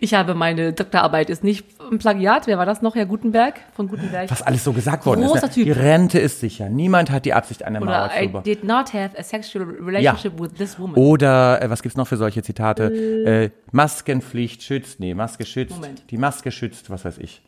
Ich 0.00 0.14
habe 0.14 0.34
meine 0.34 0.72
Doktorarbeit 0.72 1.28
ist 1.28 1.44
nicht 1.44 1.66
ein 1.92 1.98
Plagiat. 1.98 2.46
Wer 2.46 2.56
war 2.56 2.64
das 2.64 2.80
noch? 2.80 2.94
Herr 2.94 3.04
Gutenberg 3.04 3.60
von 3.74 3.86
Gutenberg. 3.86 4.30
was 4.30 4.40
alles 4.40 4.64
so 4.64 4.72
gesagt 4.72 5.04
worden 5.04 5.20
Großer 5.20 5.36
ist. 5.36 5.42
Ne? 5.42 5.50
Typ. 5.50 5.64
Die 5.66 5.70
Rente 5.70 6.18
ist 6.18 6.40
sicher. 6.40 6.70
Niemand 6.70 7.10
hat 7.10 7.26
die 7.26 7.34
Absicht, 7.34 7.62
eine 7.62 7.80
Mauer 7.80 8.10
zu 8.16 8.24
I 8.24 8.28
bauen. 8.28 8.42
did 8.44 8.64
not 8.64 8.94
have 8.94 9.10
a 9.18 9.22
sexual 9.22 9.66
relationship 9.66 10.40
with 10.40 10.54
this 10.54 10.78
woman. 10.78 10.96
Oder 10.96 11.60
äh, 11.60 11.68
was 11.68 11.82
gibt's 11.82 11.98
noch 11.98 12.08
für 12.08 12.16
solche 12.16 12.42
Zitate? 12.42 12.84
Äh, 12.84 13.50
Maskenpflicht 13.72 14.62
schützt, 14.62 14.98
nee, 14.98 15.12
Maske 15.12 15.44
schützt, 15.44 15.76
Moment. 15.76 16.02
die 16.10 16.16
Maske 16.16 16.50
schützt, 16.50 16.88
was 16.88 17.04
weiß 17.04 17.18
ich. 17.18 17.42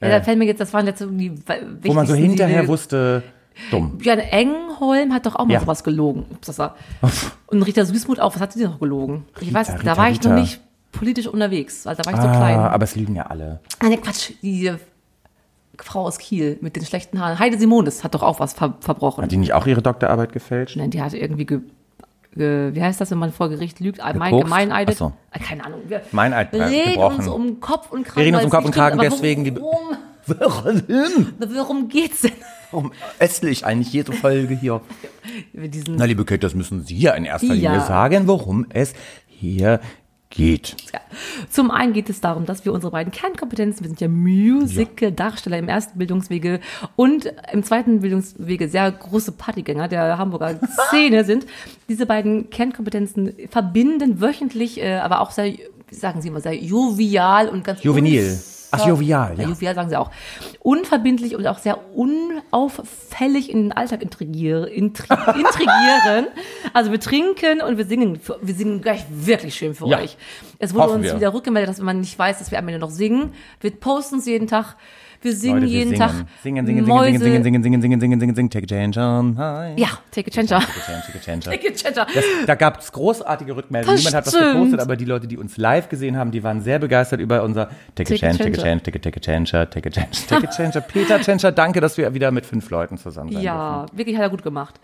ja, 0.00 0.10
da 0.10 0.22
fällt 0.22 0.38
mir 0.38 0.44
jetzt, 0.44 0.60
das 0.60 0.72
waren 0.72 0.86
jetzt 0.86 1.00
die 1.00 1.32
Wo 1.82 1.92
man 1.92 2.06
so 2.06 2.14
hinterher 2.14 2.68
wusste, 2.68 3.24
dumm. 3.70 3.98
Björn 3.98 4.18
Engholm 4.18 5.12
hat 5.14 5.26
doch 5.26 5.36
auch 5.36 5.44
mal 5.46 5.54
Ja. 5.54 5.60
sowas 5.60 5.84
gelogen. 5.84 6.26
Und 7.46 7.62
Rita 7.62 7.84
Süßmuth 7.84 8.20
auch, 8.20 8.34
was 8.34 8.40
hat 8.42 8.52
sie 8.52 8.64
noch 8.64 8.78
gelogen? 8.80 9.24
Ich 9.40 9.48
Rita, 9.48 9.54
weiß, 9.60 9.68
Rita, 9.74 9.82
da 9.82 9.96
war 9.96 10.10
ich 10.10 10.18
noch 10.22 10.30
Rita. 10.32 10.40
nicht 10.40 10.60
politisch 10.92 11.26
unterwegs, 11.26 11.86
weil 11.86 11.96
da 11.96 12.04
war 12.04 12.14
ich 12.14 12.20
so 12.20 12.28
Ah, 12.28 12.36
klein. 12.36 12.58
aber 12.58 12.84
es 12.84 12.94
lügen 12.96 13.14
ja 13.16 13.24
alle. 13.26 13.60
Ah, 13.80 13.88
ne, 13.88 13.98
Quatsch, 13.98 14.30
die 14.42 14.72
Frau 15.78 16.02
aus 16.06 16.18
Kiel 16.18 16.56
mit 16.60 16.76
den 16.76 16.84
schlechten 16.84 17.20
Haaren. 17.20 17.38
Heide 17.38 17.58
Simonis 17.58 18.04
hat 18.04 18.14
doch 18.14 18.22
auch 18.22 18.38
was 18.40 18.52
ver 18.54 18.74
verbrochen. 18.80 19.24
Hat 19.24 19.32
die 19.32 19.36
nicht 19.36 19.54
auch 19.54 19.66
ihre 19.66 19.82
Doktorarbeit 19.82 20.32
gefälscht? 20.32 20.76
Nein, 20.76 20.90
die 20.90 21.02
hatte 21.02 21.18
irgendwie, 21.18 21.46
ge, 21.46 21.60
wie 22.36 22.80
heißt 22.82 23.00
das, 23.00 23.10
wenn 23.10 23.18
man 23.18 23.32
vor 23.32 23.48
Gericht 23.48 23.80
lügt? 23.80 23.98
Mein, 24.16 24.36
gemeineidet? 24.38 24.96
So. 24.98 25.12
Ah, 25.32 25.38
Keine 25.40 25.64
Ahnung. 25.64 25.80
Wir 25.88 26.02
Meineid, 26.12 26.52
äh, 26.54 26.62
reden 26.62 26.92
gebrochen. 26.92 27.16
uns 27.16 27.28
um 27.28 27.60
Kopf 27.60 27.90
und 27.90 28.04
Kragen. 28.04 28.16
Wir 28.18 28.24
reden 28.26 28.34
uns 28.36 28.44
um 28.44 28.50
Kopf 28.50 28.64
und 28.66 28.70
Kragen, 28.74 28.98
deswegen 29.00 29.56
Worum, 29.60 29.96
Warum? 30.26 30.82
worum 31.38 31.88
geht's 31.88 32.22
denn? 32.22 32.32
Warum 32.70 32.92
essle 33.18 33.50
ich 33.50 33.64
eigentlich 33.64 33.92
jede 33.92 34.12
Folge 34.12 34.54
hier? 34.54 34.80
Na, 35.88 36.04
liebe 36.04 36.24
Kate, 36.24 36.40
das 36.40 36.54
müssen 36.54 36.84
Sie 36.84 36.98
ja 36.98 37.12
in 37.12 37.24
erster 37.24 37.54
Ja. 37.54 37.72
Linie 37.72 37.86
sagen, 37.86 38.26
worum 38.26 38.66
es 38.70 38.94
hier 39.26 39.80
geht. 40.30 40.76
Ja. 40.92 41.00
Zum 41.48 41.70
einen 41.70 41.92
geht 41.92 42.10
es 42.10 42.20
darum, 42.20 42.44
dass 42.44 42.64
wir 42.64 42.72
unsere 42.72 42.90
beiden 42.90 43.12
Kernkompetenzen, 43.12 43.82
wir 43.84 43.88
sind 43.88 44.00
ja 44.00 44.08
Musical-Darsteller 44.08 45.58
im 45.58 45.68
ersten 45.68 45.98
Bildungswege 45.98 46.60
und 46.96 47.32
im 47.52 47.62
zweiten 47.62 48.00
Bildungswege 48.00 48.68
sehr 48.68 48.90
große 48.90 49.32
Partygänger 49.32 49.88
der 49.88 50.18
Hamburger 50.18 50.58
Szene 50.88 51.24
sind. 51.24 51.46
Diese 51.88 52.06
beiden 52.06 52.50
Kernkompetenzen 52.50 53.34
verbinden 53.50 54.20
wöchentlich, 54.20 54.80
äh, 54.80 54.96
aber 54.96 55.20
auch 55.20 55.30
sehr, 55.30 55.52
sagen 55.90 56.20
Sie 56.20 56.28
immer, 56.28 56.40
sehr 56.40 56.56
jovial 56.56 57.48
und 57.48 57.62
ganz 57.62 57.82
Juvenil. 57.84 58.36
Ach, 58.82 58.86
jovial, 58.86 59.38
ja. 59.38 59.48
Jovial 59.48 59.74
sagen 59.74 59.88
sie 59.90 59.96
auch. 59.96 60.10
Unverbindlich 60.60 61.34
und 61.36 61.46
auch 61.46 61.58
sehr 61.58 61.78
unauffällig 61.94 63.50
in 63.50 63.64
den 63.64 63.72
Alltag 63.72 64.02
intrigier, 64.02 64.66
intri, 64.68 65.06
intrigieren. 65.38 66.26
Also 66.72 66.90
wir 66.90 67.00
trinken 67.00 67.60
und 67.60 67.78
wir 67.78 67.84
singen. 67.86 68.18
Wir 68.42 68.54
singen 68.54 68.80
gleich 68.80 69.04
wirklich 69.10 69.54
schön 69.54 69.74
für 69.74 69.86
Ja. 69.88 69.98
euch. 69.98 70.16
Es 70.58 70.74
wurde 70.74 70.84
Hoffen 70.84 70.96
uns 70.96 71.04
wir. 71.06 71.16
wieder 71.16 71.34
rückgemeldet, 71.34 71.70
dass 71.70 71.80
man 71.80 72.00
nicht 72.00 72.18
weiß, 72.18 72.38
dass 72.38 72.50
wir 72.50 72.58
am 72.58 72.68
Ende 72.68 72.80
noch 72.80 72.90
singen. 72.90 73.32
Wir 73.60 73.70
posten 73.72 74.18
es 74.18 74.26
jeden 74.26 74.46
Tag. 74.46 74.76
Wir 75.24 75.34
singen 75.34 75.54
Leute, 75.54 75.66
wir 75.66 75.78
jeden 75.78 75.90
singen. 75.96 76.00
Tag. 76.00 76.26
Singen, 76.42 76.66
singen, 76.66 76.84
Mäuse. 76.86 77.18
singen, 77.18 77.42
singen, 77.42 77.62
singen, 77.62 77.80
singen, 77.80 78.00
singen, 78.00 78.20
singen, 78.20 78.34
singen, 78.36 78.50
Take 78.50 78.64
a 78.64 78.66
chance 78.66 79.00
on 79.00 79.38
high. 79.38 79.78
Ja, 79.78 79.88
Take 80.10 80.28
a 80.28 80.30
chance. 80.30 80.50
Take 80.50 81.18
a 81.18 81.20
chance. 81.20 81.48
Take 81.50 81.66
a 81.66 81.72
chance. 81.72 82.06
Da 82.46 82.54
gab 82.54 82.80
es 82.80 82.92
großartige 82.92 83.56
Rückmeldungen. 83.56 83.96
Niemand 83.96 84.14
hat 84.16 84.26
was 84.26 84.34
gepostet, 84.34 84.80
aber 84.80 84.96
die 84.96 85.06
Leute, 85.06 85.26
die 85.26 85.38
uns 85.38 85.56
live 85.56 85.88
gesehen 85.88 86.18
haben, 86.18 86.30
die 86.30 86.42
waren 86.44 86.60
sehr 86.60 86.78
begeistert 86.78 87.20
über 87.20 87.42
unser 87.42 87.70
Take 87.94 88.12
a 88.12 88.16
chance, 88.18 88.36
take 88.38 88.60
a 88.60 88.62
chance, 88.62 88.82
take 88.82 88.98
a 88.98 89.00
take 89.00 89.16
a 89.16 89.20
chance, 89.20 89.50
take 89.70 89.88
a 89.88 89.90
chance, 89.90 90.26
take 90.26 90.46
a 90.46 90.50
chance. 90.50 90.80
Peter 90.92 91.18
Tschentscher, 91.18 91.52
danke, 91.52 91.80
dass 91.80 91.96
wir 91.96 92.12
wieder 92.12 92.30
mit 92.30 92.44
fünf 92.44 92.68
Leuten 92.68 92.98
zusammen 92.98 93.32
sind. 93.32 93.40
Ja, 93.40 93.86
wirklich 93.94 94.16
hat 94.16 94.24
er 94.24 94.30
gut 94.30 94.42
gemacht. 94.42 94.78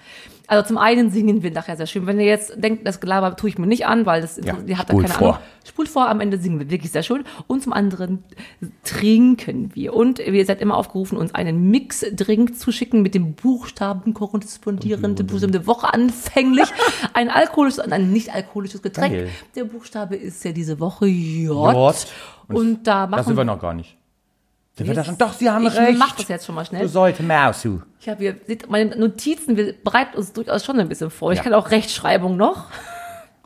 Also 0.50 0.66
zum 0.66 0.78
einen 0.78 1.12
singen 1.12 1.44
wir 1.44 1.52
nachher 1.52 1.76
sehr 1.76 1.86
schön. 1.86 2.08
Wenn 2.08 2.18
ihr 2.18 2.26
jetzt 2.26 2.60
denkt, 2.60 2.84
das 2.84 2.98
Gelaber 2.98 3.36
tue 3.36 3.50
ich 3.50 3.56
mir 3.56 3.68
nicht 3.68 3.86
an, 3.86 4.04
weil 4.04 4.20
das 4.20 4.36
Ja, 4.36 4.56
ihr 4.66 4.78
habt 4.78 4.90
da 4.90 4.94
keine 4.94 5.06
vor. 5.06 5.28
Ahnung. 5.34 5.42
Spult 5.64 5.88
vor, 5.88 6.08
am 6.08 6.20
Ende 6.20 6.38
singen 6.38 6.58
wir 6.58 6.68
wirklich 6.70 6.90
sehr 6.90 7.04
schön. 7.04 7.22
Und 7.46 7.62
zum 7.62 7.72
anderen 7.72 8.24
trinken 8.82 9.70
wir. 9.74 9.94
Und 9.94 10.18
ihr 10.18 10.44
seid 10.44 10.60
immer 10.60 10.76
aufgerufen, 10.76 11.16
uns 11.16 11.32
einen 11.36 11.70
Mix-Drink 11.70 12.58
zu 12.58 12.72
schicken 12.72 13.00
mit 13.00 13.14
dem 13.14 13.34
Buchstaben 13.34 14.12
korrespondierende 14.12 15.22
Buchstaben 15.22 15.52
der 15.52 15.68
Woche 15.68 15.94
anfänglich. 15.94 16.66
Ein 17.12 17.30
alkoholisches 17.30 17.84
und 17.84 17.92
ein 17.92 18.10
nicht 18.10 18.34
alkoholisches 18.34 18.82
Getränk. 18.82 19.14
Geil. 19.14 19.28
Der 19.54 19.62
Buchstabe 19.62 20.16
ist 20.16 20.44
ja 20.44 20.50
diese 20.50 20.80
Woche 20.80 21.06
J. 21.06 21.72
J. 21.72 22.06
Und 22.48 22.88
da 22.88 23.06
Das 23.06 23.24
sind 23.24 23.36
wir 23.36 23.44
machen 23.44 23.54
noch 23.54 23.62
gar 23.62 23.74
nicht. 23.74 23.99
Sind 24.76 24.86
wir 24.86 24.94
da 24.94 25.00
Jetzt- 25.00 25.06
schon? 25.08 25.18
Doch, 25.18 25.32
Sie 25.32 25.50
haben 25.50 25.66
ich 25.66 25.76
recht. 25.76 25.98
mach 25.98 26.16
das 26.16 26.28
jetzt 26.28 26.46
schon 26.46 26.54
mal 26.54 26.64
schnell. 26.64 26.82
Du 26.82 26.88
sollte 26.88 27.22
Mausu. 27.22 27.80
Ich 28.00 28.08
habe 28.08 28.20
hier, 28.20 28.36
seht, 28.46 28.70
meine 28.70 28.96
Notizen, 28.96 29.56
wir 29.56 29.74
bereiten 29.74 30.16
uns 30.16 30.32
durchaus 30.32 30.64
schon 30.64 30.78
ein 30.80 30.88
bisschen 30.88 31.10
vor. 31.10 31.32
Ich 31.32 31.38
Ja. 31.38 31.44
kann 31.44 31.54
auch 31.54 31.70
Rechtschreibung 31.70 32.36
noch. 32.36 32.66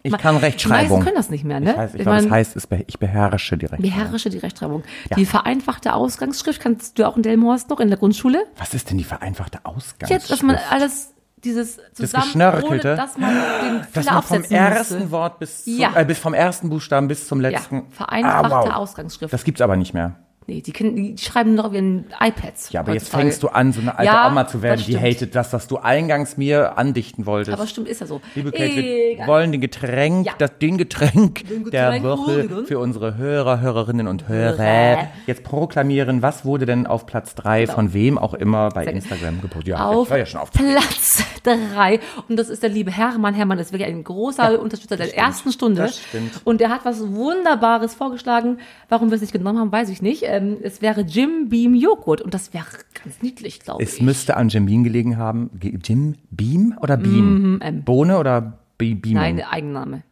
Ich 0.07 0.12
Ma- 0.12 0.19
kann 0.19 0.35
Die 0.37 0.43
meisten 0.43 0.45
Rechtschreibung. 0.45 1.02
können 1.02 1.16
das 1.16 1.31
nicht 1.31 1.45
mehr, 1.45 1.61
ne? 1.61 1.71
Ich, 1.71 1.76
weiß, 1.78 1.90
ich, 1.95 1.97
Ich 1.97 2.02
glaube, 2.02 2.16
das 2.16 2.25
meine, 2.26 2.37
heißt, 2.37 2.69
be- 2.69 2.85
ich 2.87 2.99
beherrsche 2.99 3.57
die 3.57 3.64
Rechtschreibung. 3.64 3.90
beherrsche 4.04 4.28
die 4.31 4.38
Rechtschreibung. 4.38 4.83
Die 5.16 5.25
vereinfachte 5.25 5.95
Ausgangsschrift 5.95 6.61
kannst 6.61 6.99
du 6.99 7.09
auch 7.09 7.16
in 7.16 7.23
Delmhorst 7.23 7.71
noch 7.71 7.81
in 7.81 7.88
der 7.88 7.97
Grundschule. 7.99 8.45
Was 8.59 8.75
ist 8.75 8.90
denn 8.90 8.99
die 8.99 9.04
vereinfachte 9.04 9.61
Ausgangsschrift? 9.64 10.11
Jetzt, 10.11 10.31
dass 10.31 10.43
man 10.43 10.59
alles 10.71 11.14
dieses 11.43 11.78
zusammen, 11.95 12.25
Geschnörkelte? 12.25 12.88
ohne, 12.88 12.97
dass 12.97 13.16
man 13.19 13.31
den 13.35 13.87
Dass 13.95 14.04
man 14.04 14.23
vom 14.23 14.43
ersten 14.45 14.95
musste. 14.99 15.11
Wort 15.11 15.38
bis, 15.38 15.64
zum, 15.64 15.78
Ja. 15.78 15.93
äh, 15.97 16.04
bis 16.04 16.19
vom 16.19 16.35
ersten 16.35 16.69
Buchstaben 16.69 17.09
bis 17.09 17.26
zum 17.26 17.40
Ja, 17.40 17.49
letzten. 17.49 17.90
vereinfachte 17.90 18.57
Ah, 18.57 18.64
wow. 18.66 18.75
Ausgangsschrift. 18.75 19.33
Das 19.33 19.43
gibt's 19.43 19.62
aber 19.62 19.76
nicht 19.76 19.95
mehr. 19.95 20.16
Nee, 20.46 20.60
die, 20.60 20.72
können, 20.72 20.96
die 20.96 21.16
schreiben 21.18 21.54
noch 21.54 21.64
auf 21.66 21.72
ihren 21.72 22.06
iPads. 22.20 22.70
Ja, 22.72 22.80
aber 22.80 22.92
jetzt 22.92 23.04
heutzutage. 23.04 23.22
fängst 23.22 23.42
du 23.42 23.48
an, 23.48 23.72
so 23.72 23.80
eine 23.80 23.98
alte 23.98 24.12
Ja, 24.12 24.28
Oma 24.28 24.46
zu 24.46 24.62
werden, 24.62 24.78
die 24.86 24.92
stimmt. 24.92 25.02
hatet 25.04 25.34
das, 25.34 25.52
was 25.52 25.66
du 25.68 25.78
eingangs 25.78 26.36
mir 26.36 26.78
andichten 26.78 27.26
wolltest. 27.26 27.56
Aber 27.58 27.66
stimmt, 27.66 27.88
ist 27.88 28.00
ja 28.00 28.06
so. 28.06 28.20
Liebe 28.34 28.50
Kate, 28.52 28.76
wir 28.76 29.10
Egal. 29.12 29.26
wollen 29.26 29.52
den 29.52 29.60
Getränk, 29.60 30.26
Ja. 30.26 30.32
das, 30.38 30.58
den 30.58 30.78
Getränk, 30.78 31.46
Den 31.48 31.64
der 31.70 31.92
Getränk 31.92 32.04
Woche 32.04 32.32
holen. 32.48 32.66
für 32.66 32.78
unsere 32.78 33.16
Hörer, 33.16 33.60
Hörerinnen 33.60 34.06
und 34.08 34.28
Hörer 34.28 34.58
Hörer. 34.58 35.08
jetzt 35.26 35.44
proklamieren. 35.44 36.22
Was 36.22 36.44
wurde 36.44 36.66
denn 36.66 36.86
auf 36.86 37.06
Platz 37.06 37.34
drei 37.34 37.66
von 37.66 37.92
wem 37.92 38.18
auch 38.18 38.34
immer 38.34 38.68
bei 38.70 38.84
gut. 38.84 38.94
Instagram 38.94 39.40
gepostet? 39.40 39.68
Ja, 39.68 39.86
auf 39.86 40.10
ja 40.10 40.26
schon 40.26 40.40
auf. 40.40 40.50
Platz 40.52 41.24
drei 41.42 42.00
Und 42.28 42.36
das 42.38 42.48
ist 42.48 42.62
der 42.62 42.70
liebe 42.70 42.90
Hermann. 42.90 43.34
Hermann 43.34 43.58
ist 43.58 43.72
wirklich 43.72 43.88
ein 43.88 44.04
großer 44.04 44.60
Unterstützer 44.60 44.96
der 44.96 45.16
ersten 45.16 45.52
Stunde. 45.52 45.82
das 45.82 45.98
stimmt. 45.98 46.40
Und 46.44 46.60
der 46.60 46.70
hat 46.70 46.84
was 46.84 47.00
Wunderbares 47.08 47.94
vorgeschlagen. 47.94 48.58
Warum 48.88 49.10
wir 49.10 49.16
es 49.16 49.20
nicht 49.20 49.32
genommen 49.32 49.58
haben, 49.58 49.72
weiß 49.72 49.88
ich 49.88 50.02
nicht. 50.02 50.22
Ähm, 50.36 50.56
es 50.62 50.82
wäre 50.82 51.02
Jim 51.02 51.48
Beam 51.48 51.74
Joghurt. 51.74 52.20
Und 52.20 52.34
das 52.34 52.52
wäre 52.54 52.66
ganz 53.02 53.22
niedlich, 53.22 53.60
glaube 53.60 53.82
Es 53.82 53.94
ich. 53.96 54.02
müsste 54.02 54.36
an 54.36 54.48
Jim 54.48 54.66
Beam 54.66 54.84
gelegen 54.84 55.16
haben. 55.16 55.50
Jim 55.60 56.16
Beam 56.30 56.76
oder 56.80 56.96
Beam? 56.96 57.60
Bohne 57.84 58.18
oder 58.18 58.58
Be 58.78 58.94
Beam? 58.94 59.14
Nein, 59.14 59.40
Eigenname. 59.42 60.02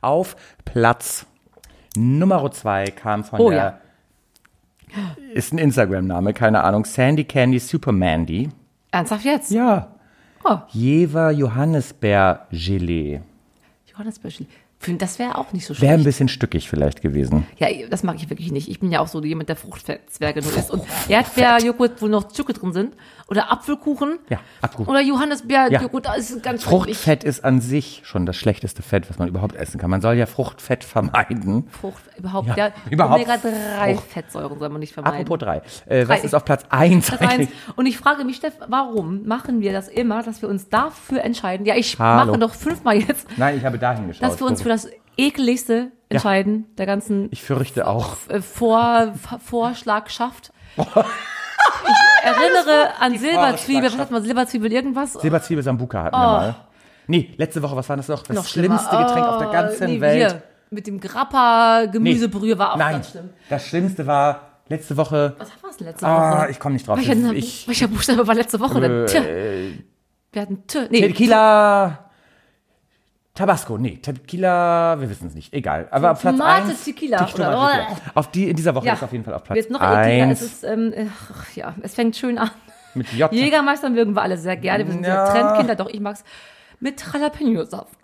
Auf 0.00 0.36
Platz 0.64 1.26
Nummer 1.96 2.50
zwei 2.52 2.84
kam 2.86 3.22
von 3.24 3.40
Oh, 3.40 3.50
der, 3.50 3.58
ja. 3.58 5.16
ist 5.34 5.52
ein 5.52 5.58
Instagram-Name, 5.58 6.32
keine 6.32 6.64
Ahnung, 6.64 6.84
Sandy 6.84 7.24
Candy 7.24 7.58
Supermandy. 7.58 8.48
Ernsthaft 8.90 9.24
jetzt? 9.24 9.50
Ja. 9.50 9.94
Oh, 10.44 10.56
Jever 10.70 11.30
Johannisbeer-Gelee. 11.30 13.20
Johannesbüschel. 13.90 14.46
Finde, 14.46 14.52
Das 14.98 15.18
wäre 15.18 15.38
auch 15.38 15.52
nicht 15.52 15.66
so 15.66 15.74
Wäre 15.80 15.92
ein 15.92 16.00
schlecht. 16.00 16.04
bisschen 16.04 16.28
stückig 16.28 16.68
vielleicht 16.68 17.02
gewesen. 17.02 17.46
Ja, 17.58 17.68
das 17.88 18.02
mag 18.02 18.16
ich 18.16 18.28
wirklich 18.30 18.50
nicht. 18.52 18.68
Ich 18.68 18.80
bin 18.80 18.90
ja 18.90 19.00
auch 19.00 19.08
so 19.08 19.22
jemand, 19.22 19.48
der 19.48 19.56
Fruchtfettzwerge 19.56 20.42
nur 20.42 20.56
isst. 20.56 20.70
Und 20.70 20.82
Erdbeerjoghurt, 21.08 22.02
wo 22.02 22.08
noch 22.08 22.28
Zucker 22.28 22.52
drin 22.52 22.72
sind. 22.72 22.94
Oder 23.28 23.50
Apfelkuchen. 23.52 24.18
Ja, 24.28 24.40
Apfelkuchen. 24.60 24.90
Oder 24.90 25.00
Johannisbeerjoghurt, 25.02 26.06
das 26.06 26.30
ist 26.30 26.42
ganz. 26.42 26.64
Fruchtfett 26.64 27.24
ist 27.24 27.44
an 27.44 27.60
sich 27.60 28.02
schon 28.04 28.26
das 28.26 28.36
schlechteste 28.36 28.82
Fett, 28.82 29.08
was 29.08 29.18
man 29.18 29.28
überhaupt 29.28 29.54
essen 29.56 29.78
kann. 29.78 29.88
Man 29.90 30.00
soll 30.00 30.14
ja 30.16 30.26
Fruchtfett 30.26 30.84
vermeiden. 30.84 31.68
Frucht, 31.70 32.02
überhaupt, 32.18 32.48
Ja, 32.48 32.56
ja, 32.56 32.72
überhaupt 32.90 33.14
Omega-3-Fettsäuren 33.22 34.58
soll 34.58 34.68
man 34.68 34.80
nicht 34.80 34.92
vermeiden. 34.92 35.20
Apropos 35.20 35.38
drei. 35.38 35.62
Äh, 35.86 36.08
was 36.08 36.24
ist 36.24 36.34
auf 36.34 36.44
Platz 36.44 36.64
eins 36.68 37.06
Das 37.08 37.20
eins. 37.20 37.30
eigentlich? 37.30 37.48
Und 37.76 37.86
ich 37.86 37.96
frage 37.96 38.24
mich, 38.24 38.36
Steff, 38.36 38.54
warum 38.68 39.24
machen 39.26 39.60
wir 39.60 39.72
das 39.72 39.88
immer, 39.88 40.22
dass 40.22 40.42
wir 40.42 40.48
uns 40.48 40.68
dafür 40.68 41.22
entscheiden? 41.22 41.66
Ja, 41.66 41.74
ich 41.76 41.98
Hallo. 41.98 42.32
mache 42.32 42.38
doch 42.40 42.54
fünfmal 42.54 42.96
jetzt, 42.96 43.26
Nein, 43.36 43.56
ich 43.58 43.64
habe 43.64 43.78
dahin 43.78 44.08
geschaut. 44.08 44.22
dass 44.22 44.40
wir 44.40 44.46
uns 44.46 44.62
für 44.62 44.68
das 44.72 44.88
ekeligste 45.16 45.92
entscheiden, 46.08 46.66
der 46.78 46.86
ganzen 46.86 47.28
ich 47.30 47.42
fürchte 47.42 47.86
auch. 47.86 48.16
äh, 48.28 48.40
Vor, 48.42 49.12
Vorschlagschaft. 49.44 50.52
Ich 50.76 50.84
erinnere 52.24 52.90
an 53.00 53.16
Silberzwiebel, 53.18 53.84
was 53.92 53.98
hat 53.98 54.10
man, 54.10 54.22
Silberzwiebel 54.22 54.72
irgendwas? 54.72 55.14
Silberzwiebel 55.14 55.62
Sambuka 55.62 56.04
hatten 56.04 56.16
wir 56.16 56.18
mal. 56.20 56.54
Nee, 57.06 57.34
letzte 57.36 57.62
Woche, 57.62 57.76
was 57.76 57.88
war 57.88 57.96
das 57.96 58.08
noch? 58.08 58.22
Das 58.22 58.30
Oh. 58.36 58.40
Noch 58.40 58.46
schlimmer. 58.46 58.78
schlimmste 58.78 58.96
Getränk 58.96 59.26
auf 59.26 59.38
der 59.38 59.48
Oh, 59.48 59.52
ganzen 59.52 59.86
nee, 59.86 60.00
Welt. 60.00 60.30
Hier, 60.30 60.42
mit 60.70 60.86
dem 60.86 61.00
Grappa 61.00 61.82
Nee. 61.82 61.88
Gemüsebrühe 61.92 62.58
war 62.58 62.72
auch 62.74 62.76
Nein, 62.78 62.92
ganz 62.94 63.10
schlimm. 63.10 63.30
das 63.48 63.66
Schlimmste 63.66 64.06
war 64.06 64.40
letzte 64.68 64.96
Woche. 64.96 65.34
Was 65.38 65.50
war 65.62 65.70
es 65.70 65.76
denn 65.76 65.86
letzte 65.88 66.06
Ah, 66.06 66.38
Woche? 66.42 66.50
ich 66.50 66.60
komme 66.60 66.74
nicht 66.74 66.86
drauf. 66.86 66.96
Welcher, 66.98 67.32
ich, 67.32 67.66
welcher 67.68 67.88
Buchstabe 67.88 68.26
war 68.26 68.34
letzte 68.34 68.60
Woche 68.60 68.80
denn? 68.80 69.06
Tja, 69.06 69.20
äh, 69.22 69.72
wir 70.32 70.42
hatten 70.42 70.66
T. 70.66 70.86
Nee, 70.90 71.00
Tequila. 71.02 72.10
Tabasco, 73.34 73.78
nee, 73.78 73.96
Tequila, 73.96 75.00
wir 75.00 75.08
wissen 75.08 75.26
es 75.28 75.34
nicht, 75.34 75.54
egal. 75.54 75.88
Aber 75.90 76.10
auf 76.12 76.20
Platz 76.20 76.36
Tomate, 76.36 76.68
1. 76.68 76.84
Tequila, 76.84 77.26
oder- 77.34 77.86
Auf 78.14 78.30
die, 78.30 78.50
in 78.50 78.56
dieser 78.56 78.74
Woche 78.74 78.86
Ja. 78.86 78.92
ist 78.92 79.02
auf 79.02 79.12
jeden 79.12 79.24
Fall 79.24 79.32
auf 79.32 79.42
Platz 79.44 79.56
Jetzt 79.56 79.70
noch 79.70 79.80
ekliger. 79.80 80.24
1 80.26 80.40
Es 80.42 80.52
ist, 80.52 80.64
ähm, 80.64 80.92
ach, 81.32 81.56
ja, 81.56 81.74
es 81.80 81.94
fängt 81.94 82.14
schön 82.14 82.36
an. 82.36 82.50
mit 82.94 83.10
J. 83.14 83.32
Jägermeister 83.32 83.88
mögen 83.88 84.14
wir 84.14 84.20
alle 84.20 84.36
sehr 84.36 84.56
gerne. 84.58 84.84
Wir 84.84 84.92
sind 84.92 85.04
Ja. 85.06 85.30
Trendkinder, 85.30 85.76
doch 85.76 85.88
ich 85.88 86.00
mag's. 86.00 86.24
Mit 86.78 87.02
Jalapeno-Saft. 87.10 87.96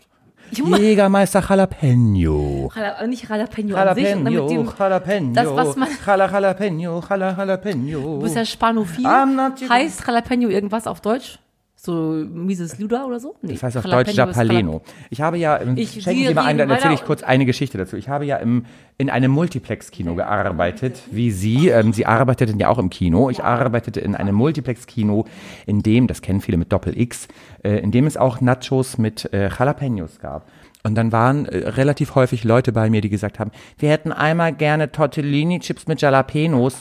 Jägermeister 0.50 1.44
Jalapeno. 1.46 2.72
Jala- 2.74 3.06
nicht 3.06 3.28
Jalapeno, 3.28 3.76
an 3.76 3.94
sich, 3.94 4.04
Jalapeno, 4.04 4.48
dem, 4.48 4.72
Jalapeno. 4.78 5.32
das, 5.34 5.46
was 5.54 5.76
man- 5.76 5.88
Jala, 6.06 6.30
Jalapeno, 6.30 7.02
Jala, 7.06 7.32
Jalapeno. 7.36 8.00
du 8.16 8.22
bist 8.22 8.34
ja 8.34 8.46
Spanophil. 8.46 9.06
Heißt 9.06 10.06
Jalapeno 10.06 10.48
irgendwas 10.48 10.86
auf 10.86 11.02
Deutsch? 11.02 11.38
So 11.80 11.92
Mises 12.28 12.80
Luda 12.80 13.04
oder 13.04 13.20
so? 13.20 13.36
Nee. 13.40 13.52
Das 13.52 13.62
heißt 13.62 13.76
auf 13.76 13.84
Deutsch 13.84 14.12
Japaleno. 14.12 14.82
Ich 15.10 15.20
habe 15.20 15.38
ja, 15.38 15.54
im, 15.56 15.76
Ich- 15.76 16.02
schenken 16.02 16.26
Sie 16.26 16.34
mal 16.34 16.44
ein, 16.44 16.58
dann 16.58 16.68
erzähle 16.70 16.94
ich 16.94 17.04
kurz 17.04 17.22
eine 17.22 17.46
Geschichte 17.46 17.78
dazu. 17.78 17.96
Ich 17.96 18.08
habe 18.08 18.24
ja 18.26 18.36
im, 18.38 18.66
in 18.96 19.08
einem 19.08 19.30
Multiplex-Kino 19.30 20.16
gearbeitet, 20.16 21.00
wie 21.12 21.30
Sie. 21.30 21.68
Ähm, 21.68 21.92
Sie 21.92 22.04
arbeiteten 22.04 22.58
ja 22.58 22.68
auch 22.68 22.78
im 22.78 22.90
Kino. 22.90 23.30
Ich 23.30 23.44
arbeitete 23.44 24.00
in 24.00 24.16
einem 24.16 24.34
Multiplex-Kino, 24.34 25.24
in 25.66 25.84
dem, 25.84 26.08
das 26.08 26.20
kennen 26.20 26.40
viele 26.40 26.58
mit 26.58 26.72
Doppel-X, 26.72 27.28
äh, 27.62 27.78
in 27.78 27.92
dem 27.92 28.08
es 28.08 28.16
auch 28.16 28.40
Nachos 28.40 28.98
mit 28.98 29.32
äh, 29.32 29.48
Jalapenos 29.48 30.18
gab. 30.18 30.48
Und 30.82 30.96
dann 30.96 31.12
waren 31.12 31.46
äh, 31.46 31.58
relativ 31.68 32.16
häufig 32.16 32.42
Leute 32.42 32.72
bei 32.72 32.90
mir, 32.90 33.02
die 33.02 33.08
gesagt 33.08 33.38
haben, 33.38 33.52
wir 33.78 33.90
hätten 33.90 34.10
einmal 34.10 34.52
gerne 34.52 34.90
Tortellini-Chips 34.90 35.86
mit 35.86 36.00
Jalapenos 36.00 36.76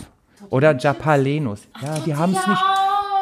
oder 0.50 0.76
Japalenos. 0.76 1.68
Ja, 1.84 2.00
die 2.04 2.16
haben 2.16 2.32
es 2.34 2.48
nicht. 2.48 2.62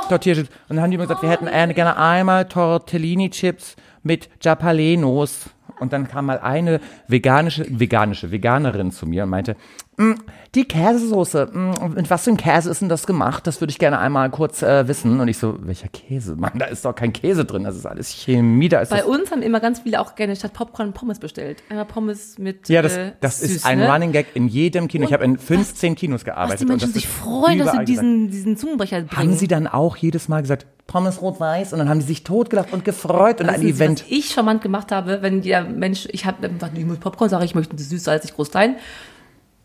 Tortilla-Chips. 0.09 0.49
Und 0.69 0.75
dann 0.75 0.81
haben 0.83 0.91
die 0.91 0.95
immer 0.95 1.05
gesagt, 1.05 1.21
wir 1.21 1.29
hätten 1.29 1.47
gerne 1.73 1.97
einmal 1.97 2.45
Tortellini-Chips 2.45 3.75
mit 4.03 4.29
Japalenos. 4.41 5.49
Und 5.79 5.93
dann 5.93 6.07
kam 6.07 6.25
mal 6.25 6.39
eine 6.39 6.79
veganische, 7.07 7.65
veganische, 7.69 8.31
Veganerin 8.31 8.91
zu 8.91 9.05
mir 9.05 9.23
und 9.23 9.29
meinte, 9.29 9.55
"Mm, 9.97 10.13
die 10.55 10.65
Käsesoße, 10.65 11.49
mm, 11.51 11.93
mit 11.95 12.09
was 12.09 12.23
für 12.23 12.31
ein 12.31 12.37
Käse 12.37 12.69
ist 12.69 12.81
denn 12.81 12.89
das 12.89 13.05
gemacht? 13.05 13.45
Das 13.45 13.61
würde 13.61 13.71
ich 13.71 13.79
gerne 13.79 13.99
einmal 13.99 14.29
kurz 14.29 14.61
äh, 14.61 14.87
wissen. 14.87 15.19
Und 15.19 15.27
ich 15.27 15.37
so, 15.37 15.57
welcher 15.59 15.89
Käse? 15.89 16.35
Mann, 16.35 16.53
da 16.55 16.65
ist 16.65 16.85
doch 16.85 16.95
kein 16.95 17.11
Käse 17.13 17.45
drin, 17.45 17.63
das 17.63 17.75
ist 17.75 17.85
alles 17.85 18.09
Chemie, 18.09 18.69
da 18.69 18.79
ist 18.79 18.89
Bei 18.89 19.03
uns 19.03 19.31
haben 19.31 19.41
immer 19.41 19.59
ganz 19.59 19.81
viele 19.81 19.99
auch 19.99 20.15
gerne 20.15 20.35
statt 20.35 20.53
Popcorn 20.53 20.93
Pommes 20.93 21.19
bestellt. 21.19 21.61
Einmal 21.69 21.85
Pommes 21.85 22.37
mit 22.37 22.69
ja, 22.69 22.81
das, 22.81 22.95
äh, 22.95 23.11
das 23.19 23.39
süß, 23.41 23.51
ist 23.57 23.65
ein 23.65 23.79
ne? 23.79 23.91
Running 23.91 24.11
Gag 24.11 24.27
in 24.33 24.47
jedem 24.47 24.87
Kino. 24.87 25.05
Ich 25.05 25.13
habe 25.13 25.25
in 25.25 25.37
15 25.37 25.95
Kinos 25.95 26.21
Was 26.21 26.25
gearbeitet. 26.25 26.61
die 26.61 26.65
Menschen 26.65 26.85
und 26.87 26.95
das 26.95 27.01
sich 27.01 27.07
freuen, 27.07 27.59
dass 27.59 27.71
sie 27.71 27.79
gesagt. 27.79 27.89
diesen, 27.89 28.31
diesen 28.31 28.57
Zungenbrecher 28.57 29.01
bringen. 29.01 29.31
Haben 29.31 29.37
sie 29.37 29.47
dann 29.47 29.67
auch 29.67 29.97
jedes 29.97 30.29
Mal 30.29 30.41
gesagt, 30.41 30.65
Pommes 30.87 31.21
rot-weiß? 31.21 31.73
Und 31.73 31.79
dann 31.79 31.89
haben 31.89 31.99
die 31.99 32.05
sich 32.05 32.23
totgelacht 32.23 32.73
und 32.73 32.85
gefreut 32.85 33.41
und 33.41 33.49
ein 33.49 33.59
Sie, 33.59 33.69
Event. 33.69 34.01
Was 34.01 34.11
ich 34.11 34.29
charmant 34.29 34.61
gemacht 34.61 34.91
habe, 34.91 35.21
wenn 35.21 35.41
der 35.41 35.63
Mensch, 35.63 36.07
ich 36.11 36.25
habe 36.25 36.47
einfach 36.47 36.69
ich 36.73 36.85
muss 36.85 36.99
Popcorn, 36.99 37.29
sage 37.29 37.45
ich, 37.45 37.55
möchte 37.55 37.77
süß, 37.77 38.03
salzig, 38.03 38.33
groß, 38.35 38.51
klein. 38.51 38.77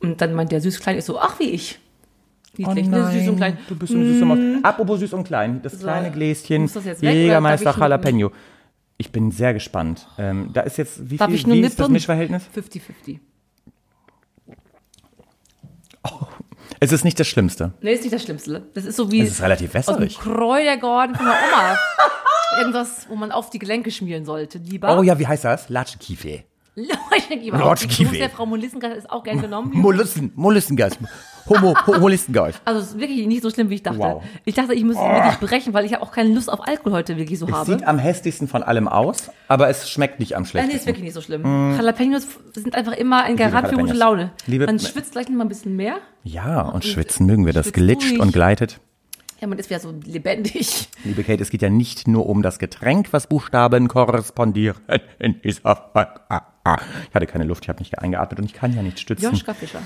Und 0.00 0.20
dann 0.20 0.34
meint 0.34 0.50
der 0.52 0.60
süß, 0.60 0.80
klein 0.80 0.96
ist 0.96 1.06
so, 1.06 1.18
ach 1.18 1.38
wie 1.38 1.50
ich. 1.50 1.78
Niedlich, 2.56 2.88
ne? 2.88 3.10
süß 3.12 3.28
und 3.28 3.36
klein. 3.36 3.58
Oh 3.60 3.64
du 3.68 3.76
bist 3.76 3.92
so 3.92 3.98
eine 3.98 4.06
süße 4.06 4.24
Maus. 4.24 4.38
Apropos 4.62 5.00
süß 5.00 5.12
und 5.12 5.24
klein, 5.24 5.60
das 5.62 5.78
kleine 5.78 6.10
Gläschen, 6.10 6.68
Jägermeister 7.00 7.70
ich 7.70 7.76
Jalapeno. 7.76 8.32
Ich 8.96 9.12
bin 9.12 9.30
sehr 9.30 9.54
gespannt. 9.54 10.06
Ähm, 10.18 10.50
da 10.52 10.62
ist 10.62 10.76
jetzt, 10.76 11.08
wie, 11.10 11.16
Darf 11.16 11.28
viel, 11.28 11.36
ich 11.36 11.46
nur 11.46 11.56
wie 11.56 11.60
ist 11.60 11.78
das? 11.78 11.88
Mischverhältnis? 11.88 12.42
50-50. 12.54 13.20
Es 16.82 16.92
ist 16.92 17.04
nicht 17.04 17.20
das 17.20 17.28
Schlimmste. 17.28 17.74
Nee, 17.82 17.92
ist 17.92 18.02
nicht 18.02 18.14
das 18.14 18.22
Schlimmste. 18.22 18.62
Das 18.72 18.86
ist 18.86 18.96
so 18.96 19.12
wie 19.12 19.20
Es 19.20 19.30
ist 19.32 19.42
relativ 19.42 19.74
wässrig. 19.74 20.18
Kräutergarten 20.18 21.14
von 21.14 21.26
der 21.26 21.34
Oma. 21.34 21.78
Irgendwas, 22.58 23.06
wo 23.08 23.16
man 23.16 23.32
auf 23.32 23.50
die 23.50 23.58
Gelenke 23.58 23.90
schmieren 23.90 24.24
sollte. 24.24 24.58
Lieber. 24.58 24.98
Oh 24.98 25.02
ja, 25.02 25.18
wie 25.18 25.26
heißt 25.26 25.44
das? 25.44 25.68
Latschkiefe. 25.68 26.44
Lotschkiwi. 27.50 28.04
Gruß 28.08 28.18
der 28.18 28.30
Frau 28.30 28.46
Molissengast 28.46 28.96
ist 28.96 29.10
auch 29.10 29.22
gern 29.22 29.40
genommen. 29.40 29.70
Mollussen, 29.74 30.32
Mollussengas. 30.34 30.98
Homo, 31.48 31.74
Mollussengas. 31.98 32.60
Also 32.64 32.80
es 32.80 32.86
ist 32.88 33.00
wirklich 33.00 33.26
nicht 33.26 33.42
so 33.42 33.50
schlimm, 33.50 33.70
wie 33.70 33.76
ich 33.76 33.82
dachte. 33.82 33.98
Wow. 33.98 34.22
Ich 34.44 34.54
dachte, 34.54 34.74
ich 34.74 34.84
muss 34.84 34.96
wirklich 34.96 35.38
brechen, 35.40 35.72
weil 35.74 35.84
ich 35.84 35.94
habe 35.94 36.02
auch 36.02 36.12
keine 36.12 36.32
Lust 36.34 36.50
auf 36.52 36.66
Alkohol 36.66 36.92
heute 36.92 37.16
wirklich 37.16 37.38
so 37.38 37.46
Es 37.46 37.52
habe. 37.52 37.64
sieht 37.72 37.86
am 37.86 37.98
hässlichsten 37.98 38.46
von 38.46 38.62
allem 38.62 38.86
aus, 38.88 39.30
aber 39.48 39.68
es 39.68 39.90
schmeckt 39.90 40.20
nicht 40.20 40.36
am 40.36 40.42
Nein, 40.42 40.50
nee, 40.52 40.58
ist 40.58 40.66
schlechtesten. 40.84 40.86
wirklich 40.88 41.04
nicht 41.04 41.14
so 41.14 41.20
schlimm. 41.20 41.42
Jalapenos 41.76 42.26
sind 42.54 42.74
einfach 42.74 42.92
immer 42.92 43.24
ein 43.24 43.36
Garant 43.36 43.68
für 43.68 43.76
gute. 43.76 43.94
Laune. 43.94 44.32
Liebe- 44.46 44.66
man 44.66 44.78
schwitzt 44.78 45.12
gleich 45.12 45.28
noch 45.28 45.36
mal 45.36 45.44
ein 45.44 45.48
bisschen 45.48 45.74
mehr. 45.76 45.96
Ja, 46.22 46.62
und 46.62 46.84
schwitzen 46.84 47.26
mögen 47.26 47.46
wir. 47.46 47.52
Das 47.52 47.72
glitscht 47.72 48.10
durch. 48.12 48.20
und 48.20 48.32
gleitet. 48.32 48.78
Ja, 49.40 49.46
man 49.48 49.58
ist 49.58 49.70
wieder 49.70 49.80
so 49.80 49.92
lebendig. 50.04 50.88
Liebe 51.02 51.24
Kate, 51.24 51.42
es 51.42 51.48
geht 51.48 51.62
ja 51.62 51.70
nicht 51.70 52.06
nur 52.06 52.26
um 52.26 52.42
das 52.42 52.58
Getränk, 52.58 53.08
was 53.12 53.26
Buchstaben 53.26 53.88
korrespondieren 53.88 54.78
in 55.18 55.40
dieser 55.40 55.64
ah, 56.28 56.42
ah. 56.64 56.78
Ich 57.08 57.14
hatte 57.14 57.26
keine 57.26 57.44
Luft, 57.44 57.64
ich 57.64 57.68
habe 57.68 57.78
nicht 57.78 57.98
eingeatmet 57.98 58.38
und 58.38 58.44
ich 58.44 58.54
kann 58.54 58.74
ja 58.74 58.82
nicht 58.82 59.00
stützen. 59.00 59.30
Joschka 59.30 59.54
Fischer. 59.54 59.80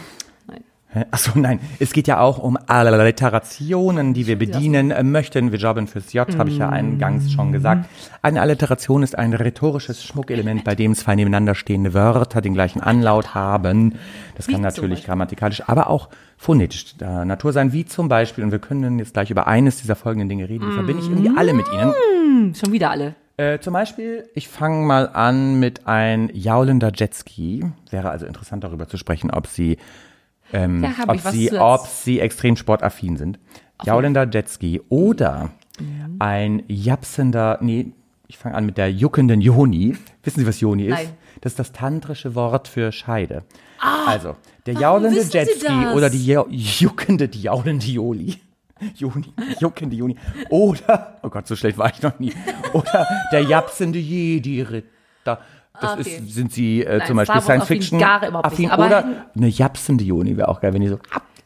Nein. 0.46 0.64
Achso, 1.10 1.32
nein. 1.36 1.58
Es 1.80 1.92
geht 1.92 2.06
ja 2.06 2.20
auch 2.20 2.38
um 2.38 2.56
Alliterationen, 2.66 4.14
die 4.14 4.26
wir 4.26 4.38
bedienen 4.38 4.90
äh, 4.92 5.02
möchten. 5.02 5.50
Wir 5.50 5.58
jobben 5.58 5.88
fürs 5.88 6.12
J, 6.12 6.38
habe 6.38 6.50
ich 6.50 6.58
ja 6.58 6.68
eingangs 6.68 7.32
schon 7.32 7.50
gesagt. 7.50 7.88
Eine 8.22 8.40
Alliteration 8.40 9.02
ist 9.02 9.18
ein 9.18 9.32
rhetorisches 9.32 10.04
Schmuckelement, 10.04 10.62
bei 10.62 10.74
dem 10.74 10.94
zwei 10.94 11.16
nebeneinander 11.16 11.54
stehende 11.54 11.94
Wörter 11.94 12.40
den 12.40 12.54
gleichen 12.54 12.80
Anlaut 12.80 13.34
haben. 13.34 13.96
Das 14.36 14.46
kann 14.46 14.58
Wie 14.58 14.62
natürlich 14.62 15.04
grammatikalisch, 15.04 15.62
aber 15.66 15.90
auch 15.90 16.10
phonetisch 16.36 16.96
der 16.96 17.24
Natur 17.24 17.52
sein, 17.52 17.72
wie 17.72 17.84
zum 17.84 18.08
Beispiel, 18.08 18.44
und 18.44 18.52
wir 18.52 18.60
können 18.60 18.98
jetzt 18.98 19.14
gleich 19.14 19.30
über 19.30 19.46
eines 19.46 19.78
dieser 19.78 19.96
folgenden 19.96 20.28
Dinge 20.28 20.48
reden, 20.48 20.66
die 20.68 20.74
verbinde 20.74 21.02
ich 21.02 21.08
irgendwie 21.08 21.30
alle 21.36 21.54
mit 21.54 21.66
Ihnen. 21.72 21.92
Hm, 21.92 22.54
schon 22.54 22.72
wieder 22.72 22.90
alle. 22.90 23.14
Äh, 23.36 23.58
zum 23.58 23.72
Beispiel, 23.72 24.28
ich 24.34 24.48
fange 24.48 24.86
mal 24.86 25.08
an 25.12 25.58
mit 25.58 25.86
ein 25.86 26.30
jaulender 26.32 26.92
Jetski. 26.94 27.64
Wäre 27.90 28.10
also 28.10 28.26
interessant 28.26 28.62
darüber 28.62 28.86
zu 28.88 28.96
sprechen, 28.96 29.30
ob 29.32 29.46
Sie, 29.48 29.76
ähm, 30.52 30.84
Ja, 30.84 30.90
ob 31.08 31.18
Sie, 31.20 31.52
ob 31.52 31.86
Sie 31.86 32.20
extrem 32.20 32.56
sportaffin 32.56 33.16
sind. 33.16 33.38
Jaulender 33.84 34.28
Jetski 34.30 34.80
oder 34.88 35.50
Mhm. 35.80 36.16
ein 36.20 36.62
japsender, 36.68 37.58
nee, 37.60 37.86
ich 38.28 38.38
fange 38.38 38.54
an 38.54 38.64
mit 38.66 38.78
der 38.78 38.92
juckenden 38.92 39.40
Joni. 39.40 39.96
Wissen 40.22 40.40
Sie, 40.40 40.46
was 40.46 40.60
Joni 40.60 40.84
ist? 40.86 40.90
Nein. 40.94 41.08
Das 41.40 41.52
ist 41.52 41.58
das 41.58 41.72
tantrische 41.72 42.36
Wort 42.36 42.68
für 42.68 42.92
Scheide. 42.92 43.42
also, 44.06 44.36
der 44.66 44.74
jaulende 44.74 45.20
Ah, 45.20 45.24
Jetski 45.32 45.86
oder 45.94 46.08
die 46.08 46.24
juckende, 46.24 47.28
die 47.28 47.42
jaulende 47.42 47.84
Joli. 47.86 48.36
Juni, 48.96 49.32
juckende 49.60 49.96
Juni. 49.96 50.16
Oder, 50.50 51.18
oh 51.22 51.28
Gott, 51.30 51.46
so 51.46 51.56
schlecht 51.56 51.78
war 51.78 51.90
ich 51.92 52.02
noch 52.02 52.18
nie. 52.18 52.32
Oder 52.72 53.06
der 53.32 53.42
japsende 53.42 53.98
Jedi-Ritter. 53.98 54.84
Das 55.24 55.38
Ah, 55.90 55.92
okay. 55.98 56.02
ist, 56.02 56.34
sind 56.34 56.52
sie 56.52 56.84
äh, 56.84 56.98
Nein, 56.98 57.06
zum 57.08 57.16
Beispiel 57.16 57.40
Star 57.40 57.58
Wars 57.58 57.66
Science 57.66 57.66
Fiction 57.66 58.02
affin 58.02 58.36
affin 58.36 58.70
oder 58.70 59.26
eine 59.34 59.48
japsende 59.48 60.04
Juni 60.04 60.36
wäre 60.36 60.46
auch 60.48 60.60
geil, 60.60 60.72
wenn 60.72 60.82
die 60.82 60.88
so 60.88 60.98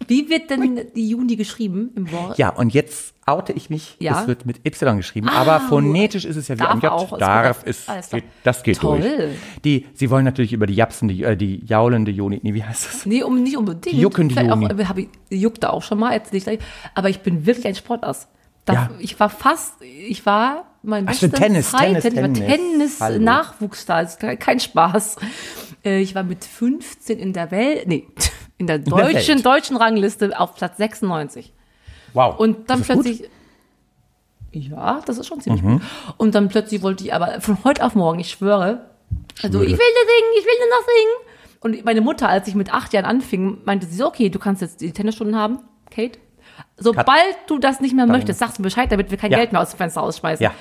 Wie 0.08 0.28
wird 0.30 0.50
denn 0.50 0.80
die 0.96 1.08
Juni 1.08 1.36
geschrieben 1.36 1.90
im 1.96 2.10
Wort? 2.10 2.38
ja 2.38 2.48
und 2.50 2.72
jetzt 2.74 3.14
oute 3.26 3.52
ich 3.52 3.68
mich 3.70 3.96
Ja? 4.00 4.22
es 4.22 4.26
wird 4.26 4.46
mit 4.46 4.64
Y 4.66 4.96
geschrieben 4.96 5.28
aber 5.28 5.60
phonetisch 5.60 6.24
ist 6.24 6.36
es 6.36 6.48
ja 6.48 6.54
wie 6.56 6.60
Darf 6.60 6.70
am 6.70 6.80
J 6.80 6.90
auch, 6.92 7.12
ist 7.12 7.20
darf 7.20 7.62
ist 7.64 7.84
klar. 7.84 8.02
geht, 8.12 8.24
das 8.42 8.62
geht 8.62 8.78
Toll. 8.78 9.00
durch 9.00 9.30
die 9.64 9.86
sie 9.94 10.10
wollen 10.10 10.24
natürlich 10.24 10.52
über 10.54 10.66
die 10.66 10.74
japsende 10.74 11.14
äh, 11.14 11.36
die 11.36 11.62
jaulende 11.64 12.10
Juni 12.10 12.40
nee 12.42 12.54
wie 12.54 12.64
heißt 12.64 12.86
das 12.86 13.06
Nee, 13.06 13.22
um, 13.22 13.42
nicht 13.42 13.56
unbedingt. 13.56 13.94
Die 13.94 14.00
juckende 14.00 14.34
Juni. 14.40 14.66
Auch, 14.66 14.88
hab 14.88 14.98
ich, 14.98 15.08
juckte 15.30 15.72
auch 15.72 15.82
schon 15.82 15.98
mal, 15.98 16.20
ich 16.32 16.44
gleich. 16.44 16.58
Aber 16.94 17.08
ich 17.08 17.20
bin 17.20 17.46
wirklich 17.46 17.66
ein 17.66 17.74
Sportass. 17.74 18.28
Da, 18.64 18.72
Ja. 18.72 18.90
Ich 18.98 19.18
war 19.20 19.30
fast, 19.30 19.74
ich 19.82 20.24
war 20.26 20.64
mein 20.82 21.04
Ach, 21.06 21.10
bester 21.10 21.30
Tennis, 21.30 21.70
Tennis, 21.72 22.02
Tennis. 22.02 23.00
Hallo. 23.00 23.14
Tennis-Nachwuchs 23.18 23.86
da, 23.86 24.00
ist 24.00 24.20
kein 24.20 24.60
Spaß. 24.60 25.16
Äh, 25.84 26.00
Ich 26.00 26.14
war 26.14 26.22
mit 26.22 26.44
15 26.44 27.18
in 27.18 27.32
der 27.32 27.50
Welt, 27.50 27.86
nee, 27.86 28.06
in 28.58 28.66
der 28.66 28.78
der 28.78 28.90
deutschen, 28.92 29.36
Welt. 29.36 29.46
deutschen 29.46 29.76
Rangliste 29.76 30.38
auf 30.38 30.54
Platz 30.54 30.76
96. 30.76 31.52
wow 32.12 32.38
Und 32.38 32.68
dann 32.70 32.80
das 32.80 32.88
gut? 32.88 33.04
plötzlich, 33.04 33.30
ja, 34.52 35.00
das 35.06 35.18
ist 35.18 35.26
schon 35.26 35.40
ziemlich 35.40 35.62
Mhm. 35.62 35.78
gut. 35.78 35.82
Und 36.16 36.34
dann 36.34 36.48
plötzlich 36.48 36.82
wollte 36.82 37.04
ich 37.04 37.14
aber 37.14 37.40
von 37.40 37.58
heute 37.64 37.84
auf 37.84 37.94
morgen, 37.94 38.18
ich 38.18 38.30
schwöre, 38.30 38.86
also 39.42 39.60
ich 39.62 39.70
will 39.70 39.76
nur 39.76 39.76
singen, 39.78 40.32
ich 40.38 40.44
will 40.44 40.52
nur 40.60 40.68
noch 40.68 40.86
singen. 40.86 41.14
Und 41.60 41.84
meine 41.84 42.00
Mutter, 42.00 42.28
als 42.28 42.46
ich 42.48 42.54
mit 42.54 42.72
acht 42.72 42.92
Jahren 42.92 43.04
anfing, 43.04 43.58
meinte 43.64 43.86
sie 43.86 43.96
so, 43.96 44.06
okay, 44.06 44.28
du 44.28 44.38
kannst 44.38 44.62
jetzt 44.62 44.80
die 44.80 44.92
Tennisstunden 44.92 45.36
haben, 45.36 45.58
Kate. 45.90 46.18
Sobald 46.76 47.36
du 47.46 47.58
das 47.58 47.80
nicht 47.80 47.94
mehr 47.94 48.06
möchtest, 48.06 48.38
sagst 48.40 48.58
du 48.58 48.62
Bescheid, 48.62 48.90
damit 48.90 49.10
wir 49.10 49.18
kein 49.18 49.30
Ja. 49.30 49.38
Geld 49.38 49.52
mehr 49.52 49.60
aus 49.60 49.70
dem 49.70 49.76
Fenster 49.78 50.02
ausschmeißen. 50.02 50.42
Ja. 50.42 50.52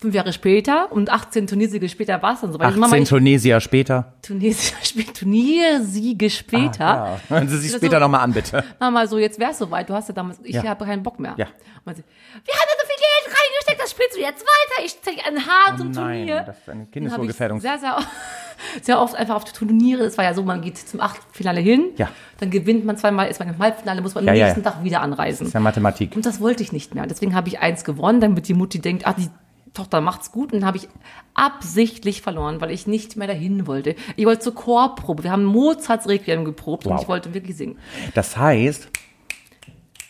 Fünf 0.00 0.14
Jahre 0.14 0.32
später 0.32 0.90
und 0.92 1.10
18 1.10 1.46
Turniersiege 1.46 1.88
später 1.88 2.22
war 2.22 2.34
es 2.34 2.40
dann 2.40 2.52
so. 2.52 2.58
Weil 2.58 2.70
ich, 2.70 2.76
Mama, 2.76 2.86
18 2.92 3.02
ich, 3.02 3.08
Tunesier 3.10 3.60
später 3.60 4.14
Turniersiege 4.22 6.30
später. 6.30 6.84
ja 6.84 7.20
hören 7.28 7.48
Sie 7.48 7.58
sich 7.58 7.70
Das 7.72 7.80
später 7.80 7.96
so- 7.96 8.00
noch 8.00 8.08
mal 8.08 8.20
an 8.20 8.32
bitte 8.32 8.64
Mama, 8.80 9.06
so 9.06 9.18
jetzt 9.18 9.38
wär's 9.38 9.58
soweit, 9.58 9.88
du 9.88 9.94
hast 9.94 10.08
ja 10.08 10.14
damals, 10.14 10.38
ich 10.42 10.54
Ja. 10.56 10.64
habe 10.64 10.84
keinen 10.84 11.02
Bock 11.02 11.18
mehr. 11.20 11.34
Ja. 11.36 11.46
Und 11.84 11.96
sie, 11.96 12.04
wir 12.44 12.54
haben 12.54 12.66
da 12.66 12.74
so 12.80 12.86
viel 12.86 12.96
Geld 12.96 13.36
reingesteckt, 13.38 13.80
das 13.82 13.90
spielst 13.90 14.16
du 14.16 14.20
jetzt 14.20 14.42
weiter, 14.42 14.84
ich 14.86 15.00
zeige 15.02 15.24
einen 15.26 15.38
zum 15.78 15.88
Oh 15.88 15.90
nein, 16.00 16.16
Turnier. 16.26 16.42
das 16.46 16.58
ist 16.58 16.68
eine 16.68 16.86
Kindeswohlgefährdung. 16.86 17.60
Sehr, 17.60 17.78
sehr, 17.78 17.98
sehr 18.82 19.00
oft 19.00 19.14
einfach 19.14 19.36
auf 19.36 19.44
die 19.44 19.52
Turniere, 19.52 20.04
es 20.04 20.16
war 20.18 20.24
ja 20.24 20.34
so, 20.34 20.42
man 20.42 20.60
geht 20.62 20.78
zum 20.78 21.00
Achtelfinale 21.00 21.60
hin, 21.60 21.90
Ja. 21.96 22.08
dann 22.38 22.50
gewinnt 22.50 22.84
man 22.84 22.96
zweimal, 22.96 23.28
ist 23.28 23.38
man 23.40 23.48
im 23.48 23.58
Halbfinale, 23.58 24.00
muss 24.02 24.14
man 24.14 24.24
Ja, 24.24 24.32
am 24.32 24.38
nächsten. 24.38 24.62
Tag 24.62 24.82
wieder 24.84 25.00
anreisen. 25.02 25.40
das 25.40 25.48
ist 25.48 25.54
ja 25.54 25.60
Mathematik 25.60 26.14
Und 26.16 26.26
das 26.26 26.40
wollte 26.40 26.62
ich 26.62 26.72
nicht 26.72 26.94
mehr. 26.94 27.06
Deswegen 27.06 27.34
habe 27.34 27.48
ich 27.48 27.58
eins 27.60 27.84
gewonnen, 27.84 28.20
damit 28.20 28.48
die 28.48 28.54
Mutti 28.54 28.80
denkt, 28.80 29.06
ah, 29.06 29.14
die 29.14 29.28
Tochter 29.74 30.00
macht's 30.00 30.32
gut. 30.32 30.52
Und 30.52 30.60
dann 30.60 30.66
habe 30.66 30.78
ich 30.78 30.88
absichtlich 31.34 32.22
verloren, 32.22 32.60
weil 32.60 32.70
ich 32.70 32.86
nicht 32.86 33.16
mehr 33.16 33.26
dahin 33.28 33.66
wollte. 33.66 33.94
Ich 34.16 34.26
wollte 34.26 34.42
zur 34.42 34.54
Chorprobe. 34.54 35.22
Wir 35.24 35.30
haben 35.30 35.44
Mozarts 35.44 36.08
Requiem 36.08 36.44
geprobt 36.44 36.86
und 36.86 36.92
Wow. 36.94 37.02
ich 37.02 37.08
wollte 37.08 37.32
wirklich 37.34 37.56
singen. 37.56 37.78
das 38.14 38.36
heißt 38.36 38.88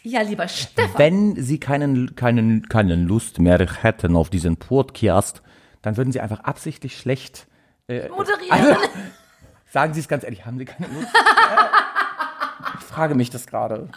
Ja, 0.02 0.22
lieber 0.22 0.48
Stefan. 0.48 0.98
Wenn 0.98 1.36
Sie 1.42 1.60
keinen, 1.60 2.16
keinen, 2.16 2.68
keinen 2.68 3.06
Lust 3.06 3.38
mehr 3.38 3.58
hätten 3.82 4.16
auf 4.16 4.30
diesen 4.30 4.56
Podcast, 4.56 5.42
dann 5.82 5.96
würden 5.96 6.10
Sie 6.12 6.20
einfach 6.20 6.40
absichtlich 6.40 6.96
schlecht. 6.96 7.46
moderieren. 7.88 8.76
Sagen 9.70 9.94
Sie 9.94 10.00
es 10.00 10.08
ganz 10.08 10.24
ehrlich, 10.24 10.46
haben 10.46 10.58
Sie 10.58 10.64
keine 10.64 10.86
Lust? 10.88 11.06
ich 12.80 12.84
frage 12.86 13.14
mich 13.14 13.30
das 13.30 13.46
gerade. 13.46 13.88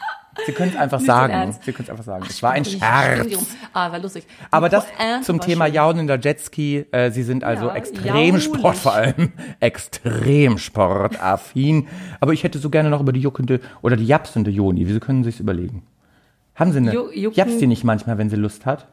Sie 0.46 0.52
können 0.52 0.72
es 0.72 0.78
einfach 0.78 1.00
sagen. 1.00 1.56
Sie 1.62 1.72
können 1.74 1.84
es 1.86 1.90
einfach 1.92 2.04
sagen. 2.04 2.26
Es 2.28 2.42
war 2.42 2.52
ein 2.52 2.66
Scherz. 2.66 3.28
Ah, 3.72 3.92
war 3.92 4.00
lustig. 4.00 4.26
Aber 4.52 4.68
das 4.70 4.86
Pointe 4.88 5.22
zum 5.26 5.40
Thema 5.40 5.66
schön. 5.66 5.76
jaunender 5.76 6.20
Jetski. 6.20 6.86
Äh, 6.92 7.12
Sie 7.12 7.24
sind 7.24 7.44
also 7.44 7.68
Ja, 7.68 7.76
extrem 7.76 8.16
jaulig. 8.16 8.44
Sport 8.44 8.76
vor 8.78 8.94
allem. 8.94 9.32
Extrem 9.60 10.58
sportaffin. 10.58 11.88
Aber 12.20 12.34
ich 12.34 12.44
hätte 12.44 12.60
so 12.60 12.70
gerne 12.70 12.90
noch 12.90 13.02
über 13.02 13.14
die 13.14 13.20
juckende 13.22 13.60
oder 13.82 13.96
die 13.96 14.06
japsende 14.06 14.50
Joni. 14.52 14.88
Wieso 14.88 15.00
können 15.00 15.24
Sie 15.24 15.30
es 15.30 15.40
überlegen? 15.40 15.84
Haben 16.56 16.72
Sie 16.72 16.78
eine? 16.80 16.92
Ju- 16.94 17.32
Japst 17.34 17.62
die 17.62 17.68
nicht 17.68 17.84
manchmal, 17.84 18.18
wenn 18.18 18.30
sie 18.30 18.36
Lust 18.36 18.66
hat? 18.66 18.88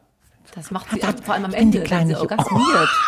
Das 0.55 0.71
macht 0.71 0.91
sie 0.91 0.99
vor 1.23 1.35
allem 1.35 1.45
am 1.45 1.53
Ende, 1.55 1.85
wenn 1.91 2.09
sie 2.09 2.17
orgasmiert. 2.17 2.89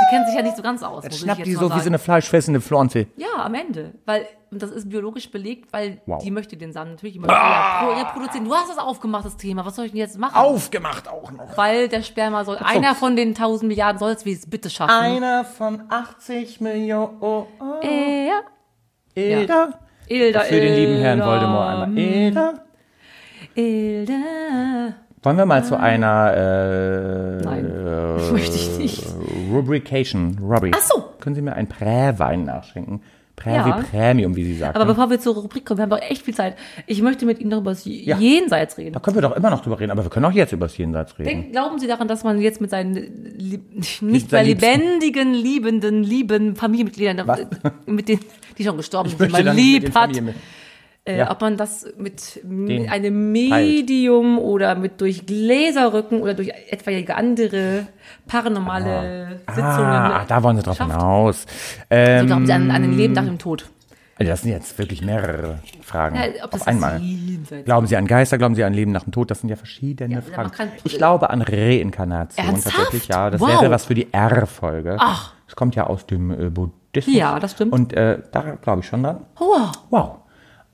Sie 0.00 0.14
kennt 0.14 0.26
sich 0.28 0.36
ja 0.36 0.42
nicht 0.42 0.56
so 0.56 0.62
ganz 0.62 0.80
aus, 0.84 1.04
ich 1.10 1.16
Schnappt 1.18 1.38
jetzt 1.40 1.48
die 1.48 1.54
so 1.54 1.62
wie 1.64 1.68
sagen. 1.70 1.80
so 1.80 1.86
eine 1.88 1.98
fleischfressende 1.98 2.60
Pflanze. 2.60 3.06
Ja, 3.16 3.26
am 3.44 3.52
Ende. 3.54 3.94
Weil, 4.06 4.26
und 4.50 4.62
das 4.62 4.70
ist 4.70 4.88
biologisch 4.88 5.30
belegt, 5.30 5.72
weil 5.72 6.00
Wow. 6.06 6.22
die 6.22 6.30
möchte 6.30 6.56
den 6.56 6.72
Samen 6.72 6.92
natürlich 6.92 7.16
immer 7.16 7.28
ah! 7.30 7.88
reproduzieren. 7.88 8.46
Du 8.46 8.54
hast 8.54 8.70
das 8.70 8.78
aufgemacht, 8.78 9.24
das 9.24 9.36
Thema. 9.36 9.64
Was 9.66 9.76
soll 9.76 9.86
ich 9.86 9.90
denn 9.92 10.00
jetzt 10.00 10.18
machen? 10.18 10.36
Aufgemacht 10.36 11.08
auch 11.08 11.30
noch. 11.32 11.56
Weil 11.56 11.88
der 11.88 12.02
Sperma 12.02 12.44
soll, 12.44 12.56
einer 12.58 12.94
von 12.94 13.16
den 13.16 13.28
1000 13.28 13.68
Milliarden 13.68 13.98
soll 13.98 14.12
es 14.12 14.24
wie 14.24 14.32
es 14.32 14.48
bitte 14.48 14.70
schaffen. 14.70 14.90
Einer 14.90 15.44
von 15.44 15.82
80 15.88 16.60
Millionen. 16.60 17.20
Äh, 17.82 18.28
ja. 18.28 18.40
Ilda. 19.14 19.70
Ilda, 20.06 20.40
Für 20.40 20.60
den 20.60 20.74
lieben 20.74 20.96
Herrn 21.00 21.20
Voldemort 21.20 21.68
einmal. 21.68 21.98
Ilda. 21.98 22.54
Ilda. 23.54 24.14
Wollen 25.22 25.36
wir 25.36 25.46
mal 25.46 25.64
zu 25.64 25.78
einer 25.78 26.32
äh, 26.34 27.44
Nein, 27.44 28.30
möchte 28.32 28.56
ich 28.56 28.78
nicht. 28.78 29.04
Rubrication. 29.50 30.38
Rubrik. 30.40 30.74
Ach 30.78 30.82
so. 30.82 31.04
Können 31.20 31.34
Sie 31.34 31.42
mir 31.42 31.54
einen 31.54 31.68
Präwein 31.68 32.44
nachschenken? 32.44 33.02
Prä 33.38 33.54
Ja. 33.54 33.66
wie 33.66 33.82
Premium, 33.86 34.34
wie 34.36 34.44
Sie 34.44 34.56
sagen. 34.56 34.74
Aber 34.74 34.84
bevor 34.84 35.08
wir 35.10 35.20
zur 35.20 35.34
Rubrik 35.34 35.64
kommen, 35.64 35.78
wir 35.78 35.82
haben 35.82 35.90
doch 35.90 36.00
echt 36.02 36.22
viel 36.22 36.34
Zeit. 36.34 36.56
Ich 36.86 37.00
möchte 37.02 37.24
mit 37.24 37.40
Ihnen 37.40 37.50
darüber 37.50 37.70
das 37.70 37.84
Jenseits 37.84 38.76
reden. 38.78 38.92
da 38.92 39.00
können 39.00 39.16
wir 39.16 39.22
doch 39.22 39.36
immer 39.36 39.50
noch 39.50 39.60
drüber 39.62 39.78
reden, 39.78 39.92
aber 39.92 40.02
wir 40.04 40.10
können 40.10 40.26
auch 40.26 40.32
jetzt 40.32 40.52
über 40.52 40.66
das 40.66 40.76
Jenseits 40.76 41.18
reden. 41.18 41.28
Denk, 41.28 41.52
glauben 41.52 41.78
Sie 41.78 41.86
daran, 41.86 42.08
dass 42.08 42.24
man 42.24 42.40
jetzt 42.40 42.60
mit 42.60 42.70
seinen 42.70 42.94
lieb, 43.38 43.62
nicht 44.02 44.32
mehr 44.32 44.42
lebendigen, 44.42 45.34
liebenden, 45.34 46.02
lieben 46.02 46.56
Familienmitgliedern, 46.56 47.26
Was? 47.26 47.40
mit 47.86 48.08
denen, 48.08 48.20
die 48.58 48.64
schon 48.64 48.76
gestorben 48.76 49.08
sind, 49.10 49.20
die 49.20 49.28
möchte 49.32 49.44
man 49.46 49.56
lieb 49.56 49.94
hat, 49.94 50.10
äh, 51.08 51.18
Ja. 51.18 51.30
ob 51.30 51.40
man 51.40 51.56
das 51.56 51.86
mit, 51.96 52.40
mit 52.44 52.88
einem 52.90 53.32
Medium 53.32 54.38
oder 54.38 54.74
mit 54.74 55.00
durch 55.00 55.26
Gläserrücken 55.26 56.20
oder 56.20 56.34
durch 56.34 56.50
etwaige 56.70 57.16
andere 57.16 57.86
paranormale 58.26 59.40
Sitzungen 59.48 59.66
Ah, 59.68 60.24
da 60.26 60.42
wollen 60.42 60.56
Sie 60.56 60.62
drauf 60.62 60.76
schafft. 60.76 60.92
hinaus. 60.92 61.42
So 61.42 61.46
Ähm, 61.90 62.26
glauben 62.26 62.46
Sie 62.46 62.52
an, 62.52 62.70
an 62.70 62.82
ein 62.84 62.96
Leben 62.96 63.14
nach 63.14 63.24
dem 63.24 63.38
Tod. 63.38 63.68
Also 64.20 64.30
das 64.32 64.42
sind 64.42 64.50
jetzt 64.50 64.76
wirklich 64.78 65.00
mehrere 65.02 65.60
Fragen 65.80 66.16
Ja, 66.16 66.22
ob 66.44 66.50
das 66.50 66.62
auf 66.62 66.66
einmal. 66.66 67.00
Glauben 67.64 67.86
Sie 67.86 67.96
an 67.96 68.06
Geister, 68.06 68.36
glauben 68.36 68.56
Sie 68.56 68.64
an 68.64 68.74
Leben 68.74 68.90
nach 68.90 69.04
dem 69.04 69.12
Tod? 69.12 69.30
Das 69.30 69.40
sind 69.40 69.48
ja 69.48 69.54
verschiedene 69.56 70.14
Ja, 70.16 70.20
Fragen. 70.22 70.50
Ich 70.84 70.96
glaube 70.98 71.30
an 71.30 71.40
Reinkarnation 71.42 72.46
Ernsthaft? 72.46 72.76
tatsächlich, 72.76 73.08
ja. 73.08 73.30
Das 73.30 73.40
Wow. 73.40 73.48
wäre 73.48 73.70
was 73.70 73.84
für 73.86 73.94
die 73.94 74.12
R-Folge. 74.12 74.96
Ach. 74.98 75.34
Das 75.46 75.54
kommt 75.54 75.76
ja 75.76 75.86
aus 75.86 76.04
dem 76.06 76.30
äh, 76.32 76.50
Buddhismus. 76.50 77.14
Ja, 77.16 77.38
das 77.38 77.52
stimmt. 77.52 77.72
Und 77.72 77.92
äh, 77.92 78.18
da 78.32 78.56
glaube 78.60 78.80
ich 78.80 78.86
schon 78.86 79.04
dran. 79.04 79.20
Wow. 79.38 79.70
Wow. 79.90 80.10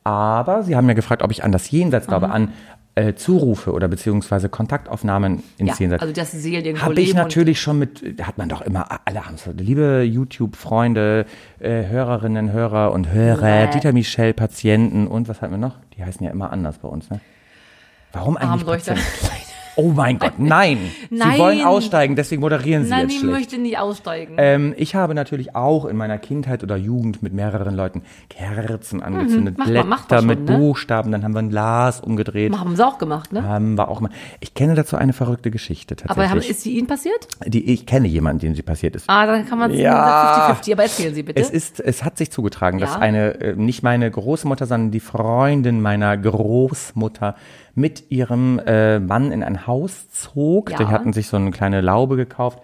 Aber 0.04 0.62
Sie 0.62 0.76
haben 0.76 0.86
ja 0.86 0.94
gefragt, 0.94 1.22
ob 1.22 1.30
ich 1.30 1.42
an 1.44 1.52
das 1.52 1.70
Jenseits 1.70 2.06
glaube, 2.06 2.30
an 2.30 2.52
äh, 2.94 3.14
Zurufe 3.14 3.72
oder 3.72 3.88
beziehungsweise 3.88 4.48
Kontaktaufnahmen 4.48 5.42
ins 5.58 5.70
Ja, 5.70 5.76
Jenseits. 5.78 6.02
also 6.02 6.12
die 6.14 6.24
Seelen 6.38 6.80
Habe 6.82 7.00
ich 7.00 7.14
natürlich 7.14 7.60
schon 7.60 7.78
mit, 7.78 8.20
da 8.20 8.26
hat 8.26 8.38
man 8.38 8.48
doch 8.48 8.60
immer, 8.60 8.86
alle 9.04 9.26
haben 9.26 9.34
es. 9.34 9.46
Liebe 9.56 10.02
YouTube-Freunde, 10.02 11.26
äh, 11.58 11.86
Hörerinnen, 11.86 12.52
Hörer 12.52 12.92
und 12.92 13.10
Hörer, 13.10 13.66
Bäh. 13.66 13.72
Dieter 13.72 13.92
Michel, 13.92 14.32
Patienten 14.34 15.06
und 15.06 15.26
was 15.28 15.40
hatten 15.42 15.52
wir 15.54 15.58
noch? 15.58 15.76
Die 15.96 16.04
heißen 16.04 16.24
ja 16.24 16.30
immer 16.30 16.52
anders 16.52 16.78
bei 16.78 16.88
uns, 16.88 17.10
ne? 17.10 17.20
Warum 18.12 18.36
eigentlich 18.36 18.50
Armleuchter. 18.60 18.94
Patienten? 18.94 19.43
Oh 19.76 19.88
mein 19.90 20.18
Gott, 20.18 20.34
nein. 20.38 20.78
Sie 21.10 21.16
Nein. 21.16 21.38
wollen 21.38 21.64
aussteigen, 21.64 22.14
deswegen 22.16 22.40
moderieren 22.40 22.84
Sie 22.84 22.90
Nein, 22.90 23.00
jetzt 23.02 23.12
ich 23.12 23.18
schlecht. 23.20 23.32
möchte 23.32 23.58
nicht 23.58 23.78
aussteigen. 23.78 24.34
Ähm, 24.38 24.74
ich 24.76 24.94
habe 24.94 25.14
natürlich 25.14 25.54
auch 25.56 25.84
in 25.86 25.96
meiner 25.96 26.18
Kindheit 26.18 26.62
oder 26.62 26.76
Jugend 26.76 27.22
mit 27.22 27.32
mehreren 27.32 27.74
Leuten 27.74 28.02
Kerzen 28.28 29.02
angezündet, 29.02 29.58
Mhm. 29.58 29.64
Macht 29.64 29.68
man- 29.68 29.84
Blätter 29.84 29.86
man 30.08 30.18
schon, 30.20 30.26
mit 30.26 30.48
ne? 30.48 30.58
Buchstaben, 30.58 31.10
dann 31.12 31.24
haben 31.24 31.34
wir 31.34 31.40
ein 31.40 31.50
Glas 31.50 32.00
umgedreht. 32.00 32.56
haben 32.56 32.76
sie 32.76 32.86
auch 32.86 32.98
gemacht, 32.98 33.32
ne? 33.32 33.42
Haben 33.42 33.76
wir 33.76 33.88
auch 33.88 34.00
mal. 34.00 34.10
Ich 34.40 34.54
kenne 34.54 34.74
dazu 34.74 34.96
eine 34.96 35.12
verrückte 35.12 35.50
Geschichte 35.50 35.96
Aber 36.04 36.22
haben, 36.22 36.28
tatsächlich. 36.34 36.50
ist 36.50 36.62
sie 36.62 36.76
Ihnen 36.78 36.86
passiert? 36.86 37.26
die, 37.46 37.70
ich 37.72 37.84
kenne 37.86 38.06
jemanden, 38.08 38.40
dem 38.40 38.54
sie 38.54 38.62
passiert 38.62 38.94
ist. 38.96 39.04
Ah, 39.08 39.26
dann 39.26 39.46
kann 39.48 39.58
man 39.58 39.70
es 39.72 39.78
Ja. 39.80 40.50
50-50. 40.52 40.72
Aber 40.72 40.82
erzählen 40.84 41.14
Sie 41.14 41.22
bitte. 41.22 41.40
Es 41.40 41.50
ist, 41.50 41.80
es 41.80 42.04
hat 42.04 42.16
sich 42.18 42.30
zugetragen, 42.30 42.78
dass 42.78 42.94
Ja. 42.94 43.00
eine, 43.00 43.40
äh, 43.40 43.56
nicht 43.56 43.82
meine 43.82 44.10
Großmutter, 44.10 44.66
sondern 44.66 44.90
die 44.90 45.00
Freundin 45.00 45.80
meiner 45.80 46.16
Großmutter 46.16 47.34
mit 47.74 48.10
ihrem 48.10 48.60
äh, 48.66 48.98
Mann 49.00 49.32
in 49.32 49.42
ein 49.42 49.66
Haus 49.66 50.08
zog. 50.10 50.70
Ja. 50.70 50.78
Die 50.78 50.86
hatten 50.86 51.12
sich 51.12 51.28
so 51.28 51.36
eine 51.36 51.50
kleine 51.50 51.80
Laube 51.80 52.16
gekauft 52.16 52.60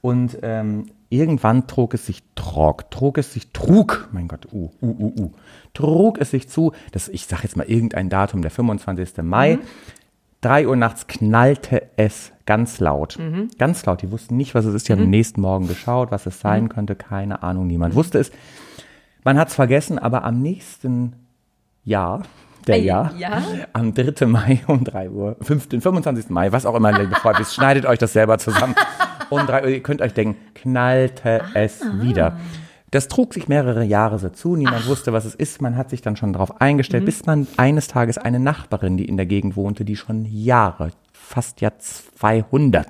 und 0.00 0.38
ähm, 0.42 0.86
irgendwann 1.08 1.66
trug 1.66 1.94
es 1.94 2.06
sich 2.06 2.22
trog, 2.34 2.90
trug 2.90 3.18
es 3.18 3.32
sich 3.32 3.52
trug, 3.52 4.08
mein 4.12 4.28
Gott, 4.28 4.46
uh, 4.52 4.70
uh, 4.82 4.86
uh, 4.86 5.14
uh, 5.20 5.32
trug 5.72 6.18
es 6.20 6.30
sich 6.30 6.48
zu, 6.48 6.72
dass 6.92 7.08
ich 7.08 7.26
sage 7.26 7.42
jetzt 7.44 7.56
mal 7.56 7.66
irgendein 7.66 8.08
Datum, 8.10 8.42
der 8.42 8.50
25. 8.50 9.22
Mai. 9.22 9.56
Mhm. 9.56 9.60
Drei 10.40 10.68
Uhr 10.68 10.76
nachts 10.76 11.06
knallte 11.06 11.82
es 11.96 12.30
ganz 12.44 12.78
laut. 12.78 13.18
Mhm. 13.18 13.48
Ganz 13.58 13.86
laut. 13.86 14.02
Die 14.02 14.10
wussten 14.10 14.36
nicht, 14.36 14.54
was 14.54 14.66
es 14.66 14.74
ist. 14.74 14.88
Die 14.88 14.92
haben 14.92 15.02
am 15.04 15.08
nächsten 15.10 15.40
Morgen 15.40 15.68
geschaut, 15.68 16.10
was 16.10 16.26
es 16.26 16.36
Mhm. 16.36 16.48
sein 16.48 16.68
könnte. 16.68 16.96
Keine 16.96 17.42
Ahnung. 17.42 17.66
Niemand 17.66 17.94
wusste 17.94 18.18
es. 18.18 18.30
Man 19.24 19.38
hat 19.38 19.48
es 19.48 19.54
vergessen, 19.54 19.98
aber 19.98 20.22
am 20.24 20.42
nächsten 20.42 21.14
Jahr, 21.82 22.24
der 22.64 22.80
Jahr, 22.80 23.12
ja? 23.16 23.42
am 23.72 23.94
3. 23.94 24.26
Mai 24.26 24.60
um 24.66 24.84
3 24.84 25.10
Uhr, 25.10 25.36
5., 25.40 25.68
25. 25.70 26.30
Mai, 26.30 26.52
was 26.52 26.66
auch 26.66 26.74
immer, 26.74 26.92
liebe 26.92 27.14
Freunde, 27.14 27.44
schneidet 27.44 27.86
euch 27.86 27.98
das 27.98 28.12
selber 28.12 28.38
zusammen. 28.38 28.74
Um 29.30 29.46
3 29.46 29.62
Uhr, 29.62 29.68
ihr 29.68 29.82
könnt 29.82 30.02
euch 30.02 30.14
denken, 30.14 30.36
knallte 30.54 31.42
es 31.54 31.82
wieder. 32.00 32.38
Das 32.90 33.08
trug 33.08 33.34
sich 33.34 33.48
mehrere 33.48 33.82
Jahre 33.82 34.20
so 34.20 34.28
zu, 34.28 34.54
niemand 34.54 34.86
wusste, 34.86 35.12
was 35.12 35.24
es 35.24 35.34
ist. 35.34 35.60
Man 35.60 35.76
hat 35.76 35.90
sich 35.90 36.00
dann 36.00 36.16
schon 36.16 36.32
darauf 36.32 36.60
eingestellt, 36.60 37.04
bis 37.04 37.26
man 37.26 37.48
eines 37.56 37.88
Tages 37.88 38.18
eine 38.18 38.38
Nachbarin, 38.38 38.96
die 38.96 39.06
in 39.06 39.16
der 39.16 39.26
Gegend 39.26 39.56
wohnte, 39.56 39.84
die 39.84 39.96
schon 39.96 40.24
Jahre, 40.26 40.90
fast 41.12 41.60
ja 41.60 41.72
200 41.76 42.86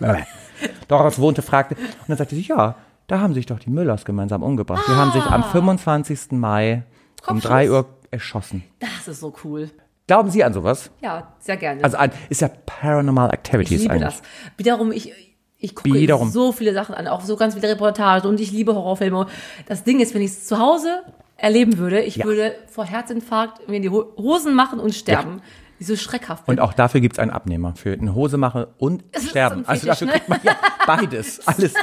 dort 0.88 1.18
wohnte, 1.18 1.42
fragte. 1.42 1.76
Und 1.76 2.08
dann 2.08 2.16
sagte 2.16 2.34
sie, 2.34 2.42
ja, 2.42 2.74
da 3.06 3.20
haben 3.20 3.34
sich 3.34 3.46
doch 3.46 3.58
die 3.58 3.70
Müllers 3.70 4.04
gemeinsam 4.04 4.42
umgebracht. 4.42 4.82
Die 4.88 4.92
haben 4.92 5.12
sich 5.12 5.24
am 5.24 5.44
25. 5.44 6.32
Mai 6.32 6.82
um 7.26 7.34
Kopfschuss. 7.34 7.50
3 7.50 7.70
Uhr 7.70 7.86
erschossen. 8.16 8.64
das 8.80 9.08
ist 9.08 9.20
so 9.20 9.34
cool. 9.44 9.70
Glauben 10.06 10.30
Sie 10.30 10.44
an 10.44 10.52
sowas? 10.52 10.90
Ja, 11.02 11.32
sehr 11.40 11.56
gerne. 11.56 11.82
Also 11.82 11.96
an, 11.96 12.10
ist 12.28 12.40
ja 12.40 12.48
Paranormal 12.64 13.28
ich 13.28 13.34
Activities 13.34 13.80
liebe 13.82 13.94
eigentlich. 13.94 14.14
das. 14.14 14.22
Wiederum, 14.56 14.92
ich, 14.92 15.12
ich 15.58 15.74
gucke 15.74 15.92
Wiederum. 15.94 16.30
so 16.30 16.52
viele 16.52 16.72
Sachen 16.74 16.94
an, 16.94 17.08
auch 17.08 17.22
so 17.22 17.36
ganz 17.36 17.54
viele 17.54 17.68
Reportagen 17.68 18.28
und 18.28 18.38
ich 18.40 18.52
liebe 18.52 18.74
Horrorfilme. 18.74 19.26
Das 19.66 19.82
Ding 19.84 19.98
ist, 20.00 20.14
wenn 20.14 20.22
ich 20.22 20.30
es 20.30 20.46
zu 20.46 20.58
Hause 20.58 21.02
erleben 21.36 21.78
würde, 21.78 22.00
ich 22.02 22.16
Ja. 22.16 22.24
würde 22.24 22.54
vor 22.68 22.84
Herzinfarkt 22.84 23.68
mir 23.68 23.76
in 23.76 23.82
die 23.82 23.90
Ho- 23.90 24.14
Hosen 24.16 24.54
machen 24.54 24.78
und 24.80 24.94
sterben. 24.94 25.42
Die 25.80 25.84
so 25.84 25.94
schreckhaft 25.96 26.48
Und 26.48 26.58
auch 26.60 26.72
dafür 26.72 27.00
gibt's 27.02 27.18
einen 27.18 27.30
Abnehmer 27.30 27.74
für 27.76 27.92
eine 27.92 28.14
Hose 28.14 28.38
mache 28.38 28.68
und 28.78 29.02
ist 29.14 29.28
sterben. 29.30 29.56
so 29.56 29.60
ein 29.62 29.66
also 29.68 29.80
Fetisch, 29.86 29.98
dafür 29.98 30.06
ne? 30.06 30.12
kriegt 30.14 30.28
man 30.30 30.40
ja 30.42 30.56
beides, 30.86 31.46
alles. 31.48 31.74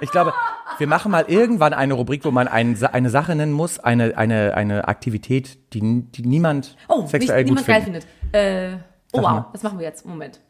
Ich 0.00 0.10
glaube, 0.10 0.32
wir 0.78 0.86
machen 0.86 1.10
mal 1.10 1.24
irgendwann 1.28 1.72
eine 1.72 1.94
Rubrik, 1.94 2.24
wo 2.24 2.30
man 2.30 2.48
ein, 2.48 2.82
eine 2.84 3.10
Sache 3.10 3.34
nennen 3.34 3.52
muss, 3.52 3.78
eine, 3.78 4.16
eine, 4.16 4.54
eine 4.54 4.88
Aktivität, 4.88 5.72
die, 5.72 6.02
die 6.02 6.22
niemand 6.22 6.76
Oh, 6.88 7.02
nicht, 7.02 7.10
sexuell 7.10 7.44
gut 7.44 7.50
niemand 7.50 7.66
geil 7.66 7.82
findet. 7.82 8.06
Äh, 8.32 8.76
oh 9.12 9.22
wow, 9.22 9.44
das 9.52 9.62
machen 9.62 9.78
wir 9.78 9.86
jetzt. 9.86 10.04
Moment. 10.04 10.40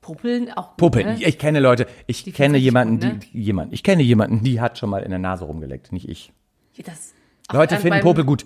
Popeln 0.00 0.50
auch 0.52 0.70
gut, 0.70 0.76
Puppe. 0.78 1.04
Ne? 1.04 1.14
Ich, 1.14 1.26
ich 1.26 1.38
kenne 1.38 1.60
Leute, 1.60 1.86
ich 2.08 2.24
Die 2.24 2.32
kenne 2.32 2.58
jemanden, 2.58 2.98
gut, 2.98 3.22
die, 3.22 3.30
die, 3.30 3.42
jemand, 3.42 3.72
ich 3.72 3.84
kenne 3.84 4.02
jemanden, 4.02 4.42
die 4.42 4.60
hat 4.60 4.76
schon 4.78 4.90
mal 4.90 5.02
in 5.02 5.10
der 5.10 5.20
Nase 5.20 5.44
rumgeleckt, 5.44 5.92
nicht 5.92 6.08
ich. 6.08 6.32
Ja, 6.74 6.82
das, 6.84 7.14
Ach, 7.48 7.54
Leute 7.54 7.76
finden 7.76 8.00
Popel 8.00 8.24
gut. 8.24 8.44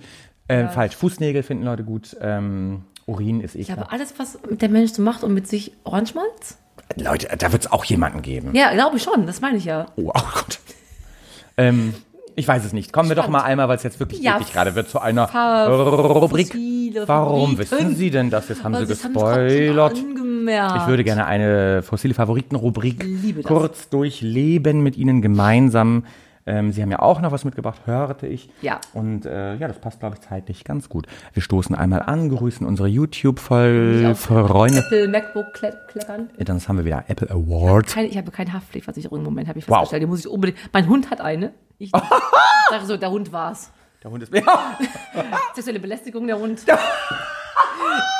Äh, 0.48 0.68
Falsch. 0.68 0.94
Fußnägel 0.94 1.42
finden 1.42 1.64
Leute 1.64 1.84
gut. 1.84 2.14
Ähm, 2.20 2.84
Urin 3.06 3.40
ist 3.40 3.54
Ich 3.54 3.62
ekelhaft. 3.70 3.88
glaube, 3.88 3.92
alles, 3.92 4.18
was 4.18 4.38
der 4.50 4.68
Mensch 4.68 4.92
so 4.92 5.00
macht 5.02 5.24
und 5.24 5.32
mit 5.32 5.48
sich 5.48 5.72
Ohrenschmalz? 5.84 6.58
Leute, 6.94 7.28
da 7.36 7.52
wird 7.52 7.64
es 7.64 7.72
auch 7.72 7.84
jemanden 7.84 8.22
geben. 8.22 8.54
Ja, 8.54 8.72
glaube 8.72 8.96
ich 8.96 9.02
schon, 9.02 9.26
das 9.26 9.40
meine 9.40 9.58
ich 9.58 9.64
ja. 9.64 9.86
Oh, 9.96 10.12
oh 10.14 10.20
Gott. 10.34 10.58
ähm, 11.56 11.94
ich 12.36 12.46
weiß 12.46 12.64
es 12.64 12.72
nicht. 12.72 12.92
Kommen 12.92 13.08
wir 13.08 13.16
doch 13.16 13.24
Spannend. 13.24 13.42
mal 13.42 13.48
einmal, 13.48 13.68
weil 13.68 13.76
es 13.78 13.82
jetzt 13.82 13.98
wirklich 13.98 14.20
Ja, 14.20 14.38
gerade 14.38 14.74
wird, 14.74 14.88
zu 14.90 15.00
einer 15.00 15.24
Rubrik. 15.30 16.54
Warum 17.06 17.58
wissen 17.58 17.96
Sie 17.96 18.10
denn 18.10 18.30
das? 18.30 18.48
Jetzt 18.48 18.62
haben 18.62 18.74
Aber 18.74 18.86
Sie 18.86 18.92
gespoilert. 18.92 19.96
Ich 19.98 20.86
würde 20.86 21.02
gerne 21.02 21.26
eine 21.26 21.82
fossile 21.82 22.14
Favoriten-Rubrik 22.14 23.42
kurz 23.44 23.88
durchleben 23.88 24.82
mit 24.82 24.96
Ihnen 24.96 25.22
gemeinsam. 25.22 26.04
Ähm, 26.48 26.70
Sie 26.70 26.80
haben 26.80 26.90
ja 26.92 27.00
auch 27.00 27.20
noch 27.20 27.32
was 27.32 27.44
mitgebracht, 27.44 27.80
hörte 27.86 28.26
ich. 28.28 28.48
Ja. 28.62 28.80
Und 28.94 29.26
äh, 29.26 29.56
ja, 29.56 29.66
das 29.66 29.80
passt, 29.80 29.98
glaube 30.00 30.14
ich, 30.14 30.20
zeitlich 30.28 30.62
ganz 30.64 30.88
gut. 30.88 31.06
Wir 31.32 31.42
stoßen 31.42 31.74
einmal 31.74 32.02
an, 32.02 32.28
grüßen 32.28 32.64
unsere 32.66 32.88
YouTube-Freunde. 32.88 34.10
Apple 34.78 35.08
MacBook 35.08 35.52
kle 35.54 35.76
kleckern. 35.88 36.30
Dann 36.38 36.60
haben 36.68 36.78
wir 36.78 36.84
wieder 36.84 37.04
Apple 37.08 37.30
Award. 37.30 37.88
Keine, 37.88 38.08
ich 38.08 38.16
habe 38.16 38.30
keine 38.30 38.52
Haftpflichtversicherung 38.52 39.18
im 39.18 39.24
Moment, 39.24 39.48
habe 39.48 39.58
ich 39.58 39.68
Wow. 39.68 39.78
festgestellt. 39.78 40.02
Die 40.02 40.06
muss 40.06 40.20
ich 40.20 40.28
unbedingt. 40.28 40.58
Mein 40.72 40.88
Hund 40.88 41.10
hat 41.10 41.20
eine. 41.20 41.52
Ich 41.78 41.90
sage 42.70 42.84
so, 42.86 42.96
der 42.96 43.10
Hund 43.10 43.32
war's. 43.32 43.72
Der 44.04 44.10
Hund 44.10 44.22
ist 44.22 44.32
ja. 44.32 44.42
Sexuelle 45.54 45.80
Belästigung, 45.80 46.26
der 46.28 46.38
Hund. 46.38 46.60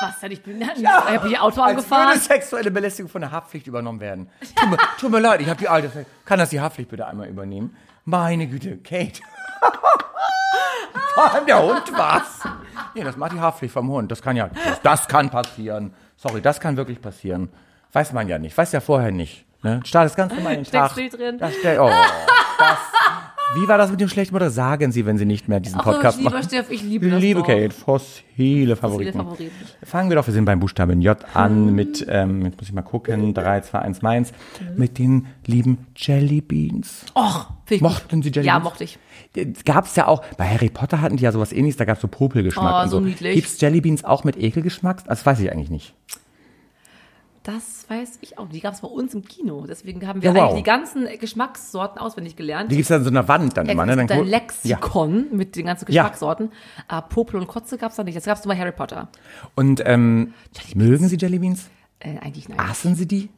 Was 0.01 0.19
denn? 0.19 0.31
Ich 0.31 0.43
bin 0.43 0.61
ich 0.61 0.85
habe 0.85 1.27
hier 1.27 1.41
Auto 1.41 1.61
Als 1.61 1.75
würde 1.75 1.95
angefahren. 1.95 2.19
sexuelle 2.19 2.71
Belästigung 2.71 3.09
von 3.09 3.21
der 3.21 3.31
Haftpflicht 3.31 3.67
übernommen 3.67 3.99
werden. 3.99 4.29
Tut 4.55 4.69
mir, 4.69 4.77
tut 4.99 5.11
mir 5.11 5.19
leid, 5.19 5.41
ich 5.41 5.49
habe 5.49 5.59
die 5.59 5.67
alte. 5.67 6.05
Kann 6.25 6.39
das 6.39 6.49
die 6.49 6.59
Haftpflicht 6.59 6.89
bitte 6.89 7.07
einmal 7.07 7.27
übernehmen? 7.27 7.75
Meine 8.09 8.47
Güte, 8.47 8.77
Kate. 8.77 9.19
Vor 11.13 11.29
allem 11.29 11.45
der 11.45 11.61
Hund 11.61 11.91
war's. 11.91 12.39
Nee, 12.95 13.03
das 13.03 13.17
macht 13.17 13.33
die 13.33 13.39
Haftpflicht 13.41 13.73
vom 13.73 13.89
Hund. 13.89 14.09
Das 14.09 14.21
kann 14.21 14.37
ja, 14.37 14.47
das, 14.47 14.81
das 14.81 15.07
kann 15.09 15.29
passieren. 15.29 15.93
Sorry, 16.15 16.41
das 16.41 16.61
kann 16.61 16.77
wirklich 16.77 17.01
passieren. 17.01 17.49
Weiß 17.91 18.13
man 18.13 18.29
ja 18.29 18.39
nicht, 18.39 18.57
weiß 18.57 18.71
ja 18.71 18.79
vorher 18.79 19.11
nicht. 19.11 19.45
Ne? 19.61 19.81
Startet 19.83 20.15
ganz 20.15 20.33
normal 20.33 20.53
in 20.53 20.63
den 20.63 20.71
Tag. 20.71 20.91
Steckst 20.91 21.15
du 21.15 21.17
drin? 21.17 21.37
Da 21.37 21.51
steht, 21.51 21.79
oh, 21.79 21.91
das. 22.57 22.77
Wie 23.55 23.67
war 23.67 23.77
das 23.77 23.91
mit 23.91 24.01
dem 24.01 24.09
schlechten 24.09 24.35
Mutter? 24.35 24.49
Sagen 24.49 24.91
Sie, 24.91 25.05
wenn 25.05 25.17
Sie 25.17 25.25
nicht 25.25 25.47
mehr 25.47 25.61
diesen 25.61 25.79
Ach, 25.79 25.85
Podcast 25.85 26.17
ich 26.17 26.23
liebe 26.25 26.35
machen. 26.35 26.47
Steff, 26.49 26.69
ich 26.69 26.83
liebe 26.83 27.09
das 27.09 27.21
Liebe. 27.21 27.43
Kate, 27.43 27.69
fossile 27.69 28.75
Favoriten. 28.75 29.17
Favoriten. 29.19 29.51
Fangen 29.83 30.09
wir 30.09 30.17
doch, 30.17 30.27
wir 30.27 30.33
sind 30.33 30.43
beim 30.43 30.59
Buchstaben 30.59 31.01
J 31.01 31.17
an 31.33 31.73
mit, 31.73 32.05
ähm, 32.09 32.43
jetzt 32.45 32.57
muss 32.57 32.67
ich 32.67 32.73
mal 32.73 32.81
gucken, 32.81 33.33
3, 33.33 33.61
2, 33.61 33.79
1, 33.79 34.01
meins, 34.01 34.33
mit 34.75 34.97
den 34.97 35.27
lieben 35.45 35.87
Jelly 35.95 36.41
Beans. 36.41 37.05
Och, 37.15 37.49
ich. 37.69 37.79
Mochten 37.81 38.21
Sie 38.21 38.31
Jelly 38.31 38.47
Ja, 38.47 38.55
Beans? 38.59 38.65
mochte 38.65 38.83
ich. 38.83 38.99
Gab 39.63 39.85
es 39.85 39.95
ja 39.95 40.07
auch, 40.07 40.23
bei 40.37 40.45
Harry 40.47 40.69
Potter 40.69 40.99
hatten 40.99 41.15
die 41.15 41.23
ja 41.23 41.31
sowas 41.31 41.53
ähnliches, 41.53 41.77
da 41.77 41.85
gab 41.85 41.95
es 41.95 42.01
so 42.01 42.09
Popelgeschmack 42.09 42.73
Oh, 42.73 42.83
und 42.83 42.89
so 42.89 42.97
so. 42.99 43.05
niedlich. 43.05 43.35
Gibt 43.35 43.47
es 43.47 43.61
Jelly 43.61 43.79
Beans 43.79 44.03
auch 44.03 44.25
mit 44.25 44.35
Ekelgeschmack? 44.37 45.05
Das 45.05 45.25
weiß 45.25 45.39
ich 45.39 45.51
eigentlich 45.51 45.69
nicht. 45.69 45.93
Das 47.47 47.85
weiß 47.89 48.19
ich 48.21 48.37
auch. 48.37 48.49
Die 48.49 48.59
gab 48.59 48.73
es 48.73 48.81
bei 48.81 48.89
uns 48.89 49.13
im 49.13 49.23
Kino. 49.23 49.65
Deswegen 49.67 50.05
haben 50.05 50.21
wir 50.21 50.31
Ja, 50.31 50.35
wow. 50.35 50.43
eigentlich 50.49 50.57
die 50.57 50.69
ganzen 50.69 51.07
Geschmackssorten 51.17 51.97
auswendig 51.97 52.35
gelernt. 52.35 52.69
Die 52.69 52.75
gibt 52.75 52.85
es 52.89 52.91
an 52.91 53.03
so 53.05 53.09
einer 53.09 53.25
Wand 53.29 53.55
dann 53.55 53.69
immer, 53.69 53.85
ne? 53.85 53.95
Dann 53.95 54.11
ein 54.11 54.25
Lexikon 54.25 55.27
mit 55.31 55.55
den 55.55 55.65
ganzen 55.65 55.89
Ja. 55.89 56.03
Geschmackssorten. 56.03 56.51
Aber 56.89 57.07
Popel 57.07 57.39
und 57.39 57.47
Kotze 57.47 57.77
gab 57.77 57.91
es 57.91 57.95
da 57.95 58.03
nicht. 58.03 58.17
Das 58.17 58.25
gab 58.25 58.37
es 58.37 58.43
nur 58.43 58.53
bei 58.53 58.59
Harry 58.59 58.73
Potter. 58.73 59.07
Und 59.55 59.81
ähm, 59.85 60.33
mögen 60.75 61.07
Sie 61.07 61.15
Jelly 61.15 61.39
Beans? 61.39 61.69
Äh, 61.99 62.17
eigentlich 62.19 62.49
nein. 62.49 62.59
Aßen 62.59 62.95
Sie 62.95 63.07
die? 63.07 63.29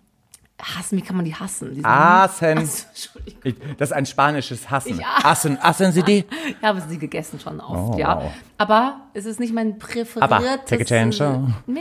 Hassen, 0.59 0.97
wie 0.97 1.01
kann 1.03 1.15
man 1.15 1.23
die 1.23 1.35
hassen? 1.35 1.67
Entschuldigung. 1.85 3.41
Ich, 3.43 3.55
das 3.77 3.89
ist 3.91 3.93
ein 3.95 4.05
spanisches 4.07 4.69
Hassen. 4.71 4.99
Ich- 4.99 5.05
Assen, 5.05 5.57
assen 5.61 5.91
Sie 5.91 6.01
die? 6.03 6.25
Ich 6.49 6.63
habe 6.63 6.81
sie 6.81 6.97
gegessen 6.97 7.39
schon 7.39 7.61
oft, 7.61 7.95
Oh, 7.95 7.97
ja. 7.97 8.17
wow. 8.23 8.31
Aber 8.57 9.01
es 9.13 9.25
ist 9.25 9.39
nicht 9.39 9.53
mein 9.53 9.77
präferiertes. 9.79 10.21
Aber, 10.21 10.65
take 10.65 10.81
a 10.81 10.85
chance. 10.85 11.47
Nee. 11.67 11.79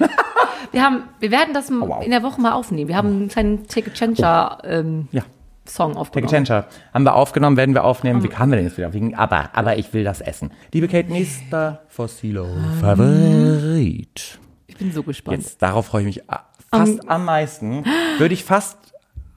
Wir 0.72 0.84
haben, 0.84 1.02
wir 1.18 1.32
werden 1.32 1.52
das 1.52 1.68
wow. 1.72 2.04
in 2.04 2.10
der 2.12 2.22
Woche 2.22 2.40
mal 2.40 2.52
aufnehmen. 2.52 2.86
Wir 2.88 2.96
haben 2.96 3.08
einen 3.08 3.28
kleinen 3.28 3.66
Take 3.66 3.90
a 3.90 3.94
Changer 3.94 4.58
ähm, 4.62 5.08
Ja. 5.10 5.22
Song 5.66 5.90
Take 5.92 5.98
a 5.98 6.00
aufgenommen. 6.02 6.44
Changer. 6.44 6.66
Haben 6.94 7.04
wir 7.04 7.14
aufgenommen, 7.16 7.56
werden 7.56 7.74
wir 7.74 7.82
aufnehmen. 7.82 8.22
Wie 8.22 8.28
kamen 8.28 8.52
wir 8.52 8.56
denn 8.56 8.66
jetzt 8.66 8.78
wieder? 8.78 8.92
Wegen, 8.92 9.16
aber, 9.16 9.50
aber 9.52 9.78
ich 9.78 9.92
will 9.92 10.04
das 10.04 10.20
essen. 10.20 10.52
Liebe 10.72 10.86
Kate, 10.86 11.10
nächster 11.10 11.82
Fossilo 11.88 12.46
Favorit. 12.80 14.38
Ich 14.68 14.76
bin 14.76 14.92
so 14.92 15.02
gespannt. 15.02 15.38
Jetzt, 15.38 15.60
darauf 15.60 15.86
freue 15.86 16.02
ich 16.02 16.06
mich 16.06 16.30
a- 16.30 16.44
fast 16.70 17.08
am 17.08 17.24
meisten. 17.24 17.84
Würde 18.18 18.34
ich 18.34 18.44
fast 18.44 18.78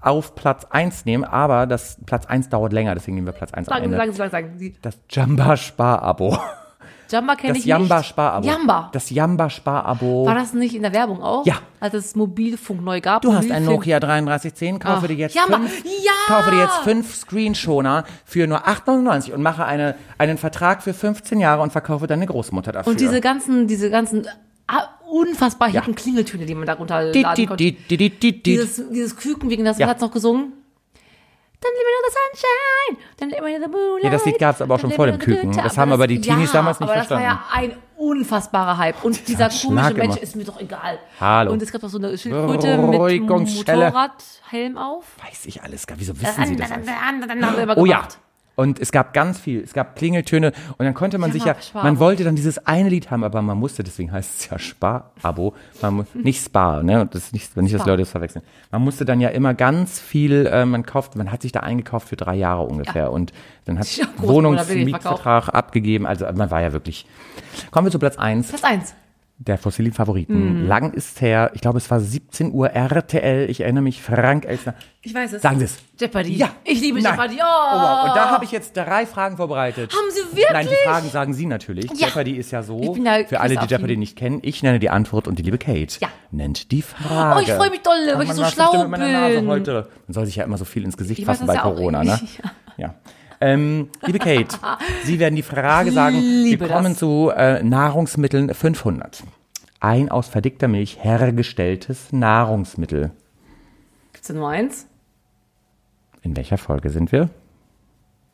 auf 0.02 0.36
Platz 0.36 0.66
1 0.66 1.06
nehmen, 1.06 1.24
aber 1.24 1.66
das 1.66 1.98
Platz 2.06 2.26
1 2.26 2.50
dauert 2.50 2.74
länger, 2.74 2.94
deswegen 2.94 3.16
nehmen 3.16 3.28
wir 3.28 3.34
Platz 3.34 3.54
1 3.54 3.68
am 3.70 3.74
Sagen, 3.74 3.86
Ende. 3.86 3.98
sagen, 3.98 4.14
sagen, 4.14 4.32
sagen. 4.32 4.76
Das 4.82 5.00
Jamba 5.10 5.58
Spar-Abo. 5.58 6.38
Jamba 7.12 7.36
kenne 7.36 7.54
Das 7.54 7.60
ich 7.60 7.66
Jamba 7.66 7.98
nicht. 7.98 8.08
Spar-Abo. 8.08 8.48
Jamba. 8.48 8.90
Das 8.94 9.10
Jamba 9.10 9.50
Spar-Abo. 9.50 10.26
War 10.26 10.36
das 10.36 10.54
nicht 10.54 10.76
in 10.76 10.82
der 10.82 10.94
Werbung 10.94 11.22
auch? 11.22 11.46
Ja. 11.46 11.56
Als 11.80 11.94
es 11.94 12.16
Mobilfunk 12.16 12.82
neu 12.84 13.02
gab. 13.02 13.22
Du 13.22 13.34
hast 13.34 13.52
ein 13.52 13.66
Nokia 13.66 14.00
3310, 14.00 14.80
kaufe 14.80 15.00
Ach, 15.04 15.08
dir 15.08 15.16
jetzt 15.16 15.36
Jamba. 15.36 15.58
fünf, 15.58 15.84
Ja! 15.86 16.12
kaufe 16.28 16.52
dir 16.52 16.62
jetzt 16.62 16.78
fünf 16.84 17.16
Screenschoner 17.16 18.06
für 18.26 18.48
nur 18.48 18.68
8,99 18.68 19.34
und 19.34 19.42
mache 19.42 19.66
eine, 19.66 19.96
einen 20.18 20.38
Vertrag 20.38 20.82
für 20.84 20.94
15 20.94 21.40
Jahre 21.40 21.62
und 21.62 21.72
verkaufe 21.72 22.08
deine 22.08 22.26
Großmutter 22.26 22.72
dafür. 22.72 22.92
Und 22.92 23.00
diese 23.00 23.20
ganzen, 23.22 23.68
diese 23.68 23.90
ganzen 23.90 24.28
ah, 24.68 24.84
unfassbar 25.12 25.70
Ja. 25.70 25.82
hippen 25.82 25.96
Klingeltöne, 25.96 26.46
die 26.46 26.56
man 26.56 26.66
darunter 26.66 27.04
laden 27.04 27.46
konnte. 27.48 27.72
Dieses, 27.92 28.82
dieses 28.90 29.16
Küken, 29.16 29.50
wegen 29.50 29.66
das 29.66 29.78
Ja. 29.78 29.88
hat's 29.88 30.02
noch 30.02 30.12
gesungen. 30.12 30.54
Dann 31.64 33.30
live 33.30 33.44
me 33.46 33.58
the 33.64 33.72
sunshine. 33.72 34.04
Ja, 34.04 34.10
das 34.10 34.26
Lied 34.26 34.38
gab's 34.38 34.62
aber 34.62 34.76
auch 34.76 34.80
schon 34.80 34.92
vor 34.92 35.06
dem 35.08 35.18
Küken. 35.18 35.52
Das 35.56 35.78
haben 35.78 35.92
aber 35.92 36.08
die 36.08 36.20
Teenies 36.20 36.50
ja, 36.52 36.60
damals 36.60 36.80
nicht 36.80 36.90
aber 36.90 37.00
das 37.00 37.10
war 37.10 37.22
ja 37.22 37.44
ein 37.52 37.76
unfassbarer 37.96 38.78
Hype. 38.78 39.04
Und 39.04 39.28
dieser 39.28 39.50
komische 39.50 39.94
Mensch 39.94 40.18
ist 40.18 40.36
mir 40.36 40.44
doch 40.44 40.60
egal. 40.60 41.00
Hallo. 41.20 41.52
Und 41.54 41.62
es 41.62 41.72
gab 41.72 41.84
auch 41.84 41.90
so 41.90 41.98
eine 41.98 42.18
Schildkröte 42.18 42.78
mit. 42.78 43.22
Motorradhelm 43.22 44.78
auf. 44.78 45.06
Weiß 45.24 45.46
ich 45.46 45.64
alles 45.64 45.88
gar. 45.88 45.98
Wieso 46.00 46.20
wissen 46.20 46.46
Sie 46.46 46.56
das 46.56 46.72
alles? 46.72 46.88
Oh 47.78 47.86
ja. 47.86 48.08
Und 48.56 48.80
es 48.80 48.92
gab 48.92 49.14
ganz 49.14 49.40
viel. 49.40 49.62
Es 49.64 49.74
gab 49.74 49.96
Klingeltöne 49.96 50.52
und 50.78 50.86
dann 50.86 50.94
konnte 50.94 51.18
man 51.18 51.32
Ja, 51.32 51.34
sich 51.34 51.44
ja, 51.46 51.56
man 51.82 51.98
wollte 51.98 52.24
dann 52.24 52.36
dieses 52.36 52.68
eine 52.68 52.88
Lied 52.90 53.10
haben, 53.10 53.24
aber 53.24 53.42
man 53.42 53.58
musste, 53.58 53.84
deswegen 53.84 54.12
heißt 54.12 54.40
es 54.42 54.50
ja 54.50 54.60
Spar-Abo, 54.60 55.56
man 55.82 55.94
mu- 55.96 56.04
nicht 56.14 56.46
Spar, 56.46 56.84
ne? 56.84 57.08
Das 57.12 57.24
ist 57.26 57.34
nicht, 57.34 57.58
nicht, 57.58 57.74
dass. 57.74 57.86
Leute 57.88 58.04
das 58.04 58.12
verwechseln. 58.12 58.44
Man 58.72 58.84
musste 58.84 59.06
dann 59.06 59.20
ja 59.22 59.30
immer 59.30 59.56
ganz 59.56 60.00
viel, 60.00 60.46
äh, 60.46 60.66
man 60.66 60.86
kauft, 60.86 61.16
man 61.16 61.32
hat 61.32 61.42
sich 61.42 61.52
da 61.52 61.62
eingekauft 61.62 62.10
für 62.10 62.16
drei 62.16 62.36
Jahre 62.36 62.62
ungefähr 62.64 63.12
und 63.12 63.34
dann 63.66 63.80
hat 63.80 63.88
Ja, 63.98 64.06
Wohnungsmietvertrag 64.18 65.50
abgegeben. 65.50 66.06
Also 66.06 66.26
man 66.36 66.52
war 66.52 66.62
ja 66.62 66.74
wirklich. 66.74 67.06
Kommen 67.72 67.88
wir 67.88 67.92
zu 67.92 67.98
Platz 68.00 68.18
eins 68.18 68.50
Platz 68.50 68.64
eins. 68.64 68.94
Der 69.48 69.58
fossilen. 69.58 69.92
Favoriten. 69.94 70.66
Lang 70.68 70.94
ist 70.94 71.22
her, 71.22 71.52
ich 71.54 71.62
glaube 71.62 71.78
es 71.78 71.90
war 71.92 72.00
17 72.00 72.52
Uhr 72.54 72.70
RTL, 72.70 73.50
ich 73.50 73.62
erinnere 73.62 73.84
mich, 73.84 74.02
Frank 74.02 74.46
Elsner. 74.46 74.76
Ich 75.02 75.14
weiß 75.14 75.34
es. 75.34 75.42
Sagen 75.42 75.60
Sie 75.60 75.66
es. 75.66 75.78
Jeopardy. 76.00 76.34
Ja. 76.36 76.52
Ich 76.64 76.80
liebe 76.80 77.02
Nein. 77.02 77.12
Jeopardy. 77.14 77.36
Oh. 77.42 77.44
Oh, 77.44 77.76
wow. 77.76 78.10
Und 78.10 78.16
da 78.16 78.30
habe 78.32 78.46
ich 78.46 78.52
jetzt 78.52 78.76
drei 78.78 79.06
Fragen 79.06 79.36
vorbereitet. 79.38 79.92
Haben 79.92 80.10
Sie 80.12 80.22
wirklich? 80.38 80.48
Nein, 80.54 80.68
die 80.70 80.88
Fragen 80.90 81.10
sagen 81.10 81.34
Sie 81.34 81.46
natürlich. 81.46 81.92
Ja. 81.92 82.08
Jeopardy 82.08 82.32
ist 82.38 82.52
ja 82.52 82.64
so, 82.64 82.94
bin 82.94 83.06
ja 83.06 83.24
für 83.26 83.40
alle, 83.42 83.58
die. 83.58 83.66
Jeopardy 83.66 83.98
nicht 83.98 84.18
kennen, 84.18 84.40
ich 84.42 84.64
nenne 84.64 84.80
die 84.80 84.90
Antwort 84.90 85.28
und 85.28 85.38
die 85.40 85.44
liebe 85.44 85.58
Kate 85.58 85.98
Ja. 86.00 86.08
nennt 86.32 86.72
die 86.72 86.82
Frage. 86.82 87.38
Oh, 87.40 87.42
ich 87.42 87.52
freue 87.52 87.70
mich 87.70 87.82
dolle, 87.82 88.18
weil 88.18 88.24
ich 88.26 88.34
so 88.34 88.46
schlau 88.46 88.88
meiner 88.88 89.12
Nase 89.12 89.36
bin. 89.42 89.48
heute. 89.48 89.88
Man 90.08 90.14
soll 90.14 90.26
sich 90.26 90.38
ja 90.38 90.46
immer 90.46 90.58
so 90.58 90.66
viel 90.66 90.84
ins 90.86 90.96
Gesicht 90.98 91.20
Ich 91.20 91.26
fassen 91.26 91.48
bei 91.48 91.56
ja 91.56 91.62
Corona, 91.62 92.04
ne? 92.04 92.20
nicht. 92.22 92.42
Ja. 92.76 92.96
Ähm, 93.44 93.90
liebe 94.06 94.20
Kate, 94.20 94.58
Sie 95.04 95.20
werden 95.20 95.36
die 95.36 95.44
Frage 95.44 95.92
sagen. 95.92 96.16
Wir 96.16 96.58
kommen 96.58 96.94
das. 96.94 96.98
zu 96.98 97.30
äh, 97.36 97.62
Nahrungsmitteln 97.62 98.54
500. 98.54 99.22
Ein 99.82 100.10
aus 100.10 100.30
verdickter 100.30 100.70
Milch 100.70 101.04
hergestelltes 101.04 102.14
Nahrungsmittel. 102.14 103.12
Gibt's 104.14 104.28
denn 104.28 104.38
nur 104.38 104.48
eins? 104.48 104.88
In 106.22 106.38
welcher 106.38 106.58
Folge 106.58 106.90
sind 106.90 107.12
wir? 107.12 107.30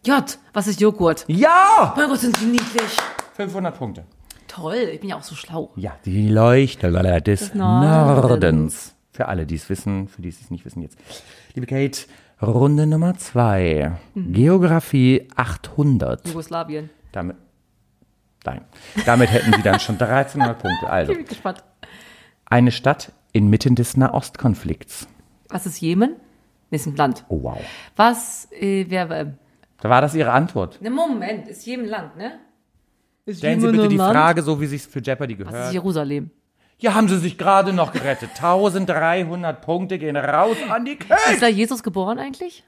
J. 0.06 0.38
Was 0.54 0.68
ist 0.68 0.80
Joghurt? 0.80 1.26
Ja! 1.28 1.92
Mein 1.98 2.08
Gott, 2.08 2.20
sind 2.20 2.40
die 2.40 2.46
niedlich. 2.46 2.98
500 3.34 3.76
Punkte. 3.76 4.04
Toll, 4.48 4.90
ich 4.94 5.00
bin 5.00 5.10
ja 5.10 5.18
auch 5.18 5.24
so 5.24 5.34
schlau. 5.34 5.72
Ja, 5.76 5.96
die 6.06 6.30
Leuchte 6.30 6.92
des 6.92 7.56
Nordens. 7.56 8.30
Nordens. 8.30 8.96
Für 9.12 9.28
alle, 9.28 9.48
die 9.48 9.56
es 9.56 9.70
wissen, 9.70 10.08
für 10.08 10.22
die 10.22 10.30
es 10.30 10.40
es 10.40 10.52
nicht 10.52 10.66
wissen 10.66 10.84
jetzt. 10.84 11.00
Liebe 11.56 11.66
Kate, 11.66 12.02
Runde 12.42 12.88
Nummer 12.88 13.18
zwei. 13.18 13.94
Hm. 14.14 14.32
Geografie 14.34 15.28
800. 15.36 16.28
Jugoslawien. 16.28 16.90
Damit, 17.12 17.36
nein, 18.46 18.62
damit 19.06 19.32
hätten 19.32 19.54
Sie 19.54 19.62
dann 19.62 19.80
schon 19.80 19.96
1300 19.96 20.58
Punkte. 20.60 20.86
Also, 20.90 21.12
Ich 21.12 21.18
bin 21.18 21.28
gespannt. 21.28 21.64
eine 22.46 22.72
Stadt 22.72 23.12
inmitten 23.34 23.76
des 23.76 23.98
Nahostkonflikts. 23.98 25.08
Was 25.50 25.66
ist 25.66 25.80
Jemen? 25.82 26.16
Nee, 26.72 26.78
ist 26.78 26.86
ein 26.88 26.96
Land. 26.96 27.26
Oh, 27.30 27.42
wow. 27.44 27.60
Was, 27.96 28.48
äh, 28.52 28.86
wer, 28.88 29.10
äh, 29.10 29.26
Da 29.82 29.90
war 29.90 30.02
das 30.02 30.14
Ihre 30.16 30.32
Antwort. 30.32 30.80
ne, 30.82 30.90
Moment, 30.90 31.48
ist 31.48 31.66
Jemen 31.66 31.86
Land, 31.88 32.16
ne? 32.16 32.40
Ist 33.26 33.40
Stellen 33.40 33.60
Sie 33.60 33.66
Jemen 33.66 33.72
bitte 33.78 33.88
ein 33.88 33.90
die 33.90 33.98
Land? 33.98 34.14
Frage, 34.16 34.42
so 34.44 34.62
wie 34.62 34.66
Sie 34.68 34.76
es 34.78 34.86
für 34.86 35.00
Jeopardy 35.02 35.38
Was 35.40 35.48
ist 35.48 35.52
gehört. 35.52 35.74
Jerusalem? 35.74 36.30
Ja, 36.80 36.94
haben 36.94 37.10
Sie 37.10 37.18
sich 37.18 37.38
gerade 37.38 37.74
noch 37.74 37.92
gerettet. 37.92 38.30
1300 38.38 39.62
Punkte 39.62 40.00
gehen 40.00 40.16
raus 40.16 40.56
an 40.70 40.86
die 40.86 40.96
Kate. 40.96 41.34
Ist 41.34 41.42
da 41.42 41.48
Jesus 41.48 41.84
geboren 41.84 42.20
eigentlich? 42.20 42.64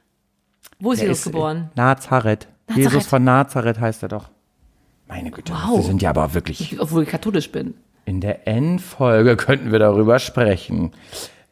Wo 0.79 0.91
ist 0.91 0.99
Der 0.99 1.07
Jesus 1.07 1.25
ist, 1.25 1.31
geboren? 1.31 1.69
äh, 1.75 1.79
Nazareth. 1.79 2.47
Nazareth. 2.67 2.91
Jesus 2.91 3.07
von 3.07 3.23
Nazareth 3.23 3.79
heißt 3.79 4.03
er 4.03 4.09
doch. 4.09 4.29
Meine 5.07 5.31
Güte, 5.31 5.53
Wow. 5.53 5.77
Sie 5.81 5.87
sind 5.87 6.01
ja 6.01 6.09
aber 6.09 6.33
wirklich. 6.33 6.79
Obwohl 6.79 7.03
ich 7.03 7.09
katholisch 7.09 7.51
bin. 7.51 7.73
In 8.05 8.19
der 8.21 8.47
Endfolge 8.47 9.37
könnten 9.37 9.71
wir 9.71 9.79
darüber 9.79 10.19
sprechen. 10.19 10.91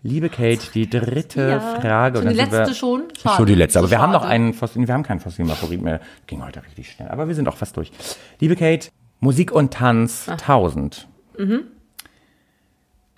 Liebe 0.01 0.29
Kate, 0.29 0.71
die 0.73 0.89
dritte 0.89 1.59
Frage. 1.81 2.19
Schon 2.19 2.29
die 2.29 2.33
letzte 2.35 2.67
wir, 2.67 2.73
schon? 2.73 3.03
Schade. 3.21 3.35
Schon 3.35 3.45
die 3.45 3.55
letzte, 3.55 3.79
aber 3.79 3.91
wir 3.91 3.99
haben 3.99 4.13
noch 4.13 4.23
einen 4.23 4.53
Fossil, 4.53 4.87
wir 4.87 4.93
haben 4.93 5.03
keinen 5.03 5.19
fossilen 5.19 5.49
Favorit 5.49 5.81
mehr. 5.81 5.99
Ging 6.25 6.43
heute 6.43 6.63
richtig 6.63 6.91
schnell, 6.91 7.09
aber 7.09 7.27
wir 7.27 7.35
sind 7.35 7.47
auch 7.49 7.57
fast 7.57 7.75
durch. 7.75 7.91
Liebe 8.39 8.55
Kate, 8.55 8.89
Musik 9.19 9.51
und 9.51 9.73
Tanz 9.73 10.27
Ah. 10.29 10.33
1000. 10.37 11.07
Mhm. 11.37 11.63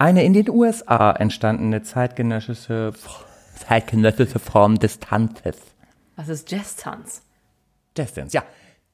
Eine 0.02 0.24
in 0.24 0.34
den 0.34 0.50
USA 0.50 1.12
entstandene 1.12 1.84
zeitgenössische, 1.84 2.92
zeitgenössische 3.68 4.40
Form 4.40 4.80
des 4.80 5.00
Tanzes. 5.00 5.58
Was 6.16 6.28
ist 6.28 6.50
Jazz-Tanz? 6.50 7.22
Distance, 7.96 8.36
ja. 8.36 8.42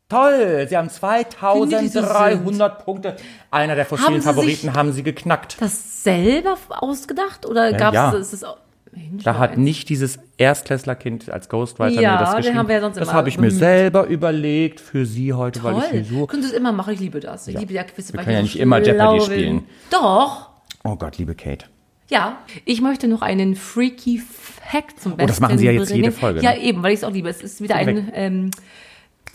Toll, 0.10 0.68
Sie 0.68 0.76
haben 0.76 0.90
Finde 0.90 1.80
ich, 1.82 1.94
so 1.94 2.02
2300 2.02 2.84
Punkte. 2.84 3.16
Einer 3.52 3.76
der 3.76 3.86
fossilen 3.86 4.16
Haben 4.16 4.22
Favoriten 4.22 4.74
haben 4.74 4.92
Sie 4.92 5.02
geknackt. 5.02 5.56
Das 5.62 6.04
selber 6.04 6.58
ausgedacht? 6.72 7.46
Oder 7.46 7.72
gab 7.72 7.94
ja. 7.94 8.14
es 8.14 8.32
das? 8.32 8.46
Mensch, 8.92 9.24
Da 9.24 9.38
hat 9.38 9.58
nicht 9.58 9.88
dieses 9.88 10.20
Erstklässlerkind 10.38 11.30
als 11.30 11.48
Ghostwriter 11.48 12.02
Ja, 12.02 12.16
mir 12.16 12.20
das 12.20 12.36
geschrieben. 12.36 12.58
haben 12.58 12.68
wir 12.68 12.76
ja 12.76 12.82
sonst 12.82 12.98
das 12.98 13.14
habe 13.14 13.30
ich 13.30 13.38
mir 13.38 13.48
bemüht. 13.48 13.60
selber 13.60 14.08
überlegt 14.08 14.82
für 14.82 15.06
Sie 15.06 15.32
heute, 15.32 15.64
weil 15.64 15.78
ich 15.78 15.84
Toll. 15.86 16.04
Sie 16.04 16.16
so... 16.16 16.28
Können 16.28 16.44
Sie 16.44 16.50
es 16.50 16.54
immer 16.54 16.74
machen, 16.74 16.94
ich 16.96 17.00
liebe 17.00 17.22
das. 17.22 17.48
Ich 17.48 17.54
Ja. 17.54 17.62
liebe 17.62 17.72
ja 17.72 17.84
Quizze, 17.86 18.12
Wir 18.12 18.20
können 18.20 18.32
ja 18.34 18.40
ich 18.40 18.56
nicht 18.56 18.60
immer 18.60 18.82
Jeopardy 18.82 19.22
spielen. 19.22 19.64
Doch. 19.90 20.57
Oh 20.90 20.96
Gott, 20.96 21.18
liebe 21.18 21.36
Kate. 21.36 21.66
Ja, 22.10 22.38
ich 22.64 22.80
möchte 22.80 23.10
noch 23.10 23.22
einen 23.22 23.56
freaky 23.58 24.20
Fact 24.20 25.02
zum 25.02 25.18
Besten 25.18 25.24
Oh, 25.24 25.28
das 25.28 25.40
machen 25.42 25.58
Sie 25.58 25.66
ja 25.66 25.74
jetzt 25.74 25.90
bringen. 25.90 26.06
jede 26.06 26.16
Folge, 26.16 26.42
Ja, 26.42 26.52
ne? 26.52 26.62
eben, 26.62 26.82
weil 26.82 26.94
ich 26.94 27.00
es 27.00 27.04
auch 27.04 27.12
liebe. 27.12 27.28
Es 27.28 27.42
ist 27.42 27.60
wieder 27.62 27.76
ein 27.76 28.10
ähm, 28.14 28.52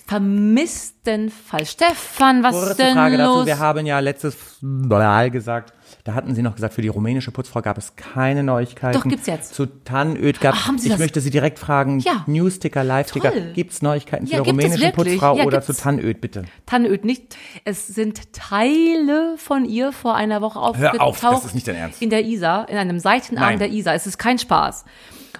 vermissten 0.06 1.28
Fall. 1.30 1.66
Stefan, 1.66 2.42
was 2.42 2.54
ist 2.56 2.62
Kurze 2.68 2.76
denn 2.82 2.94
Frage 2.94 3.18
dazu. 3.18 3.34
los? 3.38 3.46
Wir 3.46 3.58
haben 3.58 3.84
ja 3.84 3.98
letztes 3.98 4.36
Mal 4.62 5.30
gesagt, 5.30 5.74
da 6.04 6.14
hatten 6.14 6.34
Sie 6.34 6.42
noch 6.42 6.54
gesagt, 6.56 6.74
für 6.74 6.82
die 6.82 6.88
rumänische 6.88 7.30
Putzfrau 7.30 7.62
gab 7.62 7.78
es 7.78 7.94
keine 7.94 8.42
Neuigkeiten. 8.42 8.98
Doch, 8.98 9.08
gibt's 9.08 9.26
jetzt. 9.28 9.54
Zu 9.54 9.66
Tannöd 9.66 10.40
gab 10.40 10.54
Ach, 10.56 10.66
haben 10.66 10.78
Sie 10.78 10.88
Ich 10.88 10.92
das? 10.94 10.98
möchte 10.98 11.20
Sie 11.20 11.30
direkt 11.30 11.58
fragen, 11.60 12.00
Ja. 12.00 12.24
Newsticker, 12.26 12.82
Live-Ticker, 12.82 13.30
gibt 13.30 13.72
es 13.72 13.82
Neuigkeiten 13.82 14.26
Ja, 14.26 14.38
zu 14.38 14.42
der 14.42 14.42
es 14.42 14.48
rumänischen? 14.48 14.92
Putzfrau 14.92 15.36
Ja, 15.36 15.44
oder 15.44 15.58
gibt's. 15.60 15.76
zu 15.76 15.82
Tannöd, 15.82 16.20
bitte? 16.20 16.44
Tannöd 16.66 17.04
nicht. 17.04 17.36
Es 17.64 17.86
sind 17.86 18.32
Teile 18.32 19.34
von 19.36 19.64
ihr 19.64 19.92
vor 19.92 20.14
einer 20.16 20.40
Woche 20.42 20.58
aufgetaucht. 20.58 21.00
auf, 21.00 21.20
das 21.20 21.44
ist 21.46 21.54
nicht 21.54 21.68
dein 21.68 21.76
Ernst. 21.76 22.02
In 22.02 22.10
der 22.10 22.24
Isar, 22.24 22.68
in 22.68 22.76
einem 22.76 22.98
Seitenarm 22.98 23.50
Nein. 23.50 23.58
der 23.58 23.70
Isar. 23.70 23.94
Es 23.94 24.06
ist 24.06 24.18
kein 24.18 24.38
Spaß. 24.38 24.84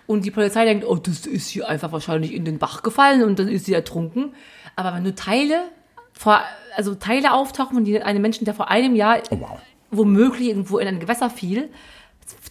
Und 0.07 0.25
die 0.25 0.31
Polizei 0.31 0.64
denkt, 0.64 0.85
oh, 0.87 0.96
das 0.96 1.27
ist 1.27 1.48
hier 1.48 1.68
einfach 1.68 1.92
wahrscheinlich 1.92 2.33
in 2.35 2.44
den 2.44 2.59
Bach 2.59 2.83
gefallen 2.83 3.22
und 3.25 3.38
dann 3.38 3.48
ist 3.48 3.66
sie 3.66 3.75
ertrunken. 3.75 4.35
Aber 4.77 4.94
wenn 4.94 5.03
nur 5.03 5.14
Teile, 5.14 5.62
vor, 6.12 6.40
also 6.77 6.94
Teile 6.94 7.33
auftauchen 7.33 7.75
von 7.75 7.85
die- 7.85 8.03
einem 8.03 8.22
Menschen, 8.22 8.44
der 8.44 8.55
vor 8.55 8.68
einem 8.70 8.94
Jahr 8.96 9.18
Oh, 9.31 9.40
wow. 9.40 9.59
Womöglich 9.92 10.48
irgendwo 10.48 10.78
in 10.78 10.88
ein 10.88 10.98
Gewässer 11.00 11.31
fiel, 11.31 11.68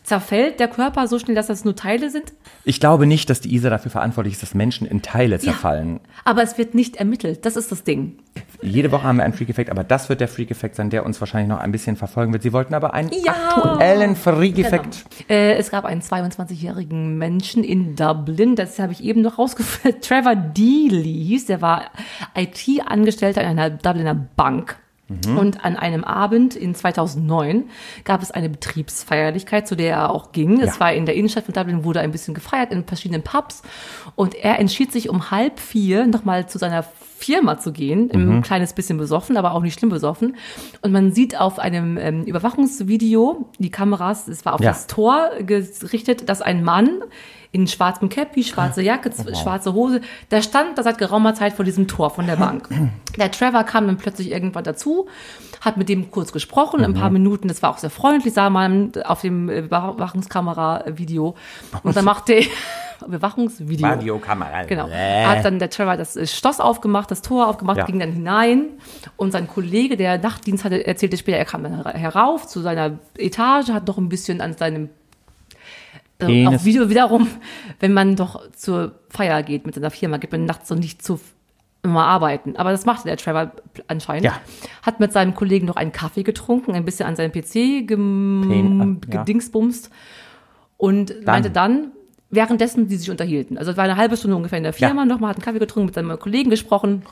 zerfällt 0.04 0.60
der 0.60 0.68
Körper 0.68 1.08
so 1.08 1.20
schnell, 1.20 1.36
dass 1.36 1.48
das 1.48 1.64
nur 1.64 1.76
Teile 1.76 2.10
sind. 2.10 2.34
Ich 2.66 2.80
glaube 2.80 3.06
nicht, 3.06 3.30
dass 3.30 3.40
die 3.40 3.54
ISA 3.56 3.70
dafür 3.70 3.92
verantwortlich 3.92 4.34
ist, 4.34 4.44
dass 4.44 4.54
Menschen 4.54 4.86
in 4.86 5.02
Teile 5.02 5.40
zerfallen. 5.40 6.00
Aber 6.26 6.44
es 6.44 6.58
wird 6.58 6.76
nicht 6.76 6.98
ermittelt. 6.98 7.46
Das 7.46 7.56
ist 7.56 7.72
das 7.72 7.84
Ding. 7.84 8.18
Jede 8.62 8.92
Woche 8.92 9.04
haben 9.04 9.18
wir 9.18 9.24
einen 9.24 9.34
Freak-Effekt, 9.34 9.70
aber 9.70 9.84
das 9.84 10.10
wird 10.10 10.20
der 10.20 10.28
Freak-Effekt 10.28 10.76
sein, 10.76 10.90
der 10.90 11.06
uns 11.06 11.20
wahrscheinlich 11.22 11.50
noch 11.50 11.60
ein 11.60 11.72
bisschen 11.72 11.96
verfolgen 11.96 12.34
wird. 12.34 12.44
Sie 12.44 12.52
wollten 12.54 12.74
aber 12.74 12.94
einen 12.94 13.10
Ja. 13.24 13.32
aktuellen 13.34 14.16
Freak-Effekt. 14.16 15.06
Äh, 15.30 15.54
es 15.54 15.72
gab 15.72 15.86
einen 15.86 16.02
22-jährigen 16.02 17.18
Menschen 17.18 17.64
in 17.64 17.96
Dublin, 17.96 18.56
das 18.56 18.78
habe 18.80 18.92
ich 18.92 19.04
eben 19.04 19.22
noch 19.22 19.40
rausgefunden. 19.40 20.02
Trevor 20.02 20.36
Dealey 20.36 21.26
hieß, 21.28 21.46
der 21.46 21.62
war 21.62 21.86
IT-Angestellter 22.36 23.42
in 23.42 23.48
einer 23.48 23.70
Dubliner 23.70 24.16
Bank. 24.16 24.78
Und 25.38 25.64
an 25.66 25.76
einem 25.76 26.04
Abend 26.04 26.56
in 26.56 26.74
2009 26.76 27.66
gab 28.04 28.22
es 28.22 28.32
eine 28.32 28.50
Betriebsfeierlichkeit, 28.50 29.68
zu 29.68 29.76
der 29.76 29.92
er 29.96 30.10
auch 30.12 30.32
ging. 30.32 30.60
Es 30.62 30.76
Ja. 30.76 30.80
war 30.80 30.94
in 30.94 31.06
der 31.06 31.16
Innenstadt 31.16 31.46
von 31.46 31.54
Dublin, 31.54 31.84
wurde 31.84 32.00
ein 32.02 32.12
bisschen 32.12 32.34
gefeiert 32.34 32.72
in 32.72 32.84
verschiedenen 32.86 33.22
Pubs. 33.24 33.62
Und 34.16 34.36
er 34.36 34.60
entschied 34.60 34.92
sich 34.92 35.10
um 35.10 35.32
halb 35.32 35.60
vier 35.60 36.06
nochmal 36.08 36.48
zu 36.48 36.58
seiner 36.58 36.84
Firma 37.18 37.60
zu 37.60 37.72
gehen, 37.72 38.10
Mhm. 38.14 38.38
ein 38.38 38.42
kleines 38.42 38.74
bisschen 38.74 38.98
besoffen, 38.98 39.38
aber 39.38 39.54
auch 39.54 39.62
nicht 39.62 39.78
schlimm 39.78 39.92
besoffen. 39.92 40.36
Und 40.82 40.92
man 40.92 41.12
sieht 41.12 41.40
auf 41.40 41.60
einem 41.60 41.98
ähm, 41.98 42.24
Überwachungsvideo, 42.24 43.46
die 43.60 43.70
Kameras, 43.70 44.28
es 44.28 44.44
war 44.46 44.54
auf 44.56 44.62
Ja. 44.62 44.70
das 44.72 44.88
Tor 44.88 45.30
gerichtet, 45.46 46.30
dass 46.30 46.42
ein 46.42 46.64
Mann 46.64 46.90
in 47.54 47.68
schwarzem 47.68 48.08
Cappy, 48.10 48.44
schwarze 48.44 48.82
Jacke, 48.82 49.10
Oh, 49.10 49.24
z- 49.24 49.38
schwarze 49.38 49.74
Hose, 49.74 50.00
der 50.32 50.42
stand 50.42 50.78
da 50.78 50.84
seit 50.84 50.98
geraumer 50.98 51.34
Zeit 51.36 51.54
vor 51.54 51.66
diesem 51.66 51.88
Tor 51.88 52.10
von 52.10 52.26
der 52.26 52.36
Bank. 52.38 52.70
Der 53.18 53.30
Trevor 53.30 53.64
kam 53.66 53.88
dann 53.88 53.98
plötzlich 53.98 54.32
irgendwann 54.32 54.64
dazu, 54.64 55.08
hat 55.60 55.76
mit 55.78 55.90
dem 55.90 56.12
kurz 56.12 56.32
gesprochen, 56.32 56.84
ein 56.84 56.94
paar 56.94 57.10
Mhm. 57.10 57.14
Minuten, 57.14 57.48
das 57.50 57.62
war 57.62 57.72
auch 57.72 57.78
sehr 57.78 57.90
freundlich, 57.90 58.34
sah 58.34 58.50
man 58.50 58.92
auf 59.04 59.22
dem 59.22 59.50
äh, 59.50 59.60
Überwachungskamera-Video. 60.36 61.36
Und 61.84 61.96
dann 61.96 62.06
machte 62.06 62.34
er 62.34 62.46
Überwachungsvideo. 63.08 63.88
Radiokamera. 63.88 64.64
Genau. 64.64 64.88
Äh. 64.88 65.26
Hat 65.26 65.44
dann 65.44 65.60
der 65.60 65.70
Trevor 65.70 65.98
das 65.98 66.16
äh, 66.16 66.28
Schloss 66.28 66.60
aufgemacht, 66.60 67.10
das 67.12 67.22
Tor 67.22 67.48
aufgemacht, 67.48 67.78
Ja. 67.78 67.86
ging 67.86 68.00
dann 68.00 68.12
hinein 68.12 68.66
und 69.18 69.32
sein 69.32 69.48
Kollege, 69.48 69.98
der 69.98 70.18
Nachtdienst 70.20 70.64
hatte, 70.64 70.86
erzählte 70.86 71.18
später, 71.18 71.38
er 71.38 71.46
kam 71.46 71.64
dann 71.64 71.84
her- 71.84 71.94
herauf 71.94 72.48
zu 72.48 72.62
seiner 72.62 73.00
Etage, 73.18 73.70
hat 73.70 73.88
noch 73.88 73.98
ein 73.98 74.08
bisschen 74.10 74.40
an 74.42 74.54
seinem 74.56 74.90
äh, 76.30 76.48
auch 76.48 76.64
Video 76.64 76.90
wiederum, 76.90 77.28
wenn 77.80 77.94
man 77.94 78.16
doch 78.16 78.50
zur 78.52 79.00
Feier 79.10 79.44
geht 79.44 79.66
mit 79.66 79.76
seiner 79.76 79.92
Firma, 79.92 80.18
geht 80.18 80.32
man 80.32 80.46
nachts 80.46 80.68
so 80.68 80.76
nicht 80.76 81.04
zu 81.04 81.20
immer 81.84 82.06
arbeiten. 82.06 82.56
Aber 82.58 82.72
das 82.72 82.86
machte 82.86 83.08
der 83.08 83.18
Trevor 83.18 83.52
anscheinend. 83.88 84.26
Ja. 84.26 84.40
Hat 84.84 85.00
mit 85.00 85.12
seinem 85.12 85.34
Kollegen 85.34 85.66
noch 85.66 85.76
einen 85.76 85.92
Kaffee 85.92 86.24
getrunken, 86.24 86.74
ein 86.74 86.86
bisschen 86.86 87.08
an 87.08 87.16
seinem 87.16 87.32
PC 87.32 87.88
gem 87.88 89.00
ja. 89.12 89.20
gedingsbumst 89.20 89.90
und 90.78 91.26
meinte 91.26 91.50
dann, 91.50 91.92
währenddessen 92.30 92.88
die 92.88 92.96
sich 92.96 93.10
unterhielten. 93.10 93.58
Also 93.58 93.72
es 93.72 93.78
war 93.78 93.84
eine 93.84 93.98
halbe 93.98 94.16
Stunde 94.16 94.36
ungefähr 94.38 94.58
in 94.58 94.64
der 94.64 94.74
Firma 94.74 95.02
Ja. 95.02 95.06
noch, 95.06 95.20
man 95.20 95.30
hat 95.32 95.38
einen 95.38 95.44
Kaffee 95.44 95.60
getrunken, 95.60 95.88
mit 95.88 95.96
seinem 95.96 96.18
Kollegen 96.20 96.50
gesprochen. 96.50 97.04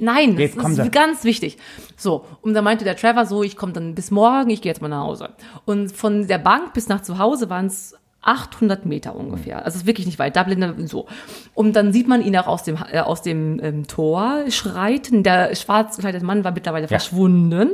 Nein, 0.00 0.38
Jetzt 0.38 0.56
das 0.56 0.70
ist 0.70 0.82
Sie. 0.82 0.90
ganz 0.90 1.24
wichtig. 1.24 1.58
So, 1.96 2.24
und 2.42 2.54
dann 2.54 2.64
meinte 2.64 2.84
der 2.84 2.96
Trevor 2.96 3.26
so, 3.26 3.42
ich 3.42 3.56
komme 3.56 3.72
dann 3.72 3.94
bis 3.94 4.10
morgen, 4.10 4.50
ich 4.50 4.62
gehe 4.62 4.70
jetzt 4.70 4.80
mal 4.80 4.88
nach 4.88 5.04
Hause. 5.04 5.30
Und 5.66 5.92
von 5.92 6.26
der 6.26 6.38
Bank 6.38 6.72
bis 6.72 6.88
nach 6.88 7.02
zu 7.02 7.18
Hause 7.18 7.50
waren 7.50 7.66
es 7.66 7.94
800 8.22 8.84
Meter 8.84 9.16
ungefähr. 9.16 9.64
Also 9.64 9.76
es 9.76 9.82
ist 9.82 9.86
wirklich 9.86 10.06
nicht 10.06 10.18
weit. 10.18 10.36
Dublin 10.36 10.86
so. 10.86 11.06
Und 11.54 11.74
dann 11.74 11.92
sieht 11.92 12.06
man 12.06 12.22
ihn 12.22 12.36
auch 12.36 12.46
aus 12.46 12.62
dem, 12.64 12.76
äh, 12.92 13.00
aus 13.00 13.22
dem 13.22 13.58
ähm, 13.62 13.86
Tor 13.86 14.44
schreiten. 14.50 15.22
Der 15.22 15.54
schwarz 15.54 15.96
gekleidete 15.96 16.24
Mann 16.24 16.44
war 16.44 16.52
mittlerweile 16.52 16.86
verschwunden. 16.88 17.70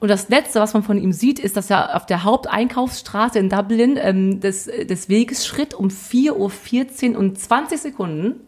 Und 0.00 0.08
das 0.08 0.28
Letzte, 0.28 0.60
was 0.60 0.74
man 0.74 0.82
von 0.82 0.98
ihm 0.98 1.12
sieht, 1.12 1.38
ist, 1.38 1.56
dass 1.56 1.70
er 1.70 1.94
auf 1.94 2.06
der 2.06 2.24
Haupteinkaufsstraße 2.24 3.38
in 3.38 3.48
Dublin 3.48 3.96
ähm, 4.00 4.40
des, 4.40 4.64
des 4.64 5.08
Weges 5.08 5.46
schritt 5.46 5.74
um 5.74 5.88
4.14 5.88 7.12
Uhr 7.12 7.18
und 7.18 7.38
20 7.38 7.80
Sekunden. 7.80 8.40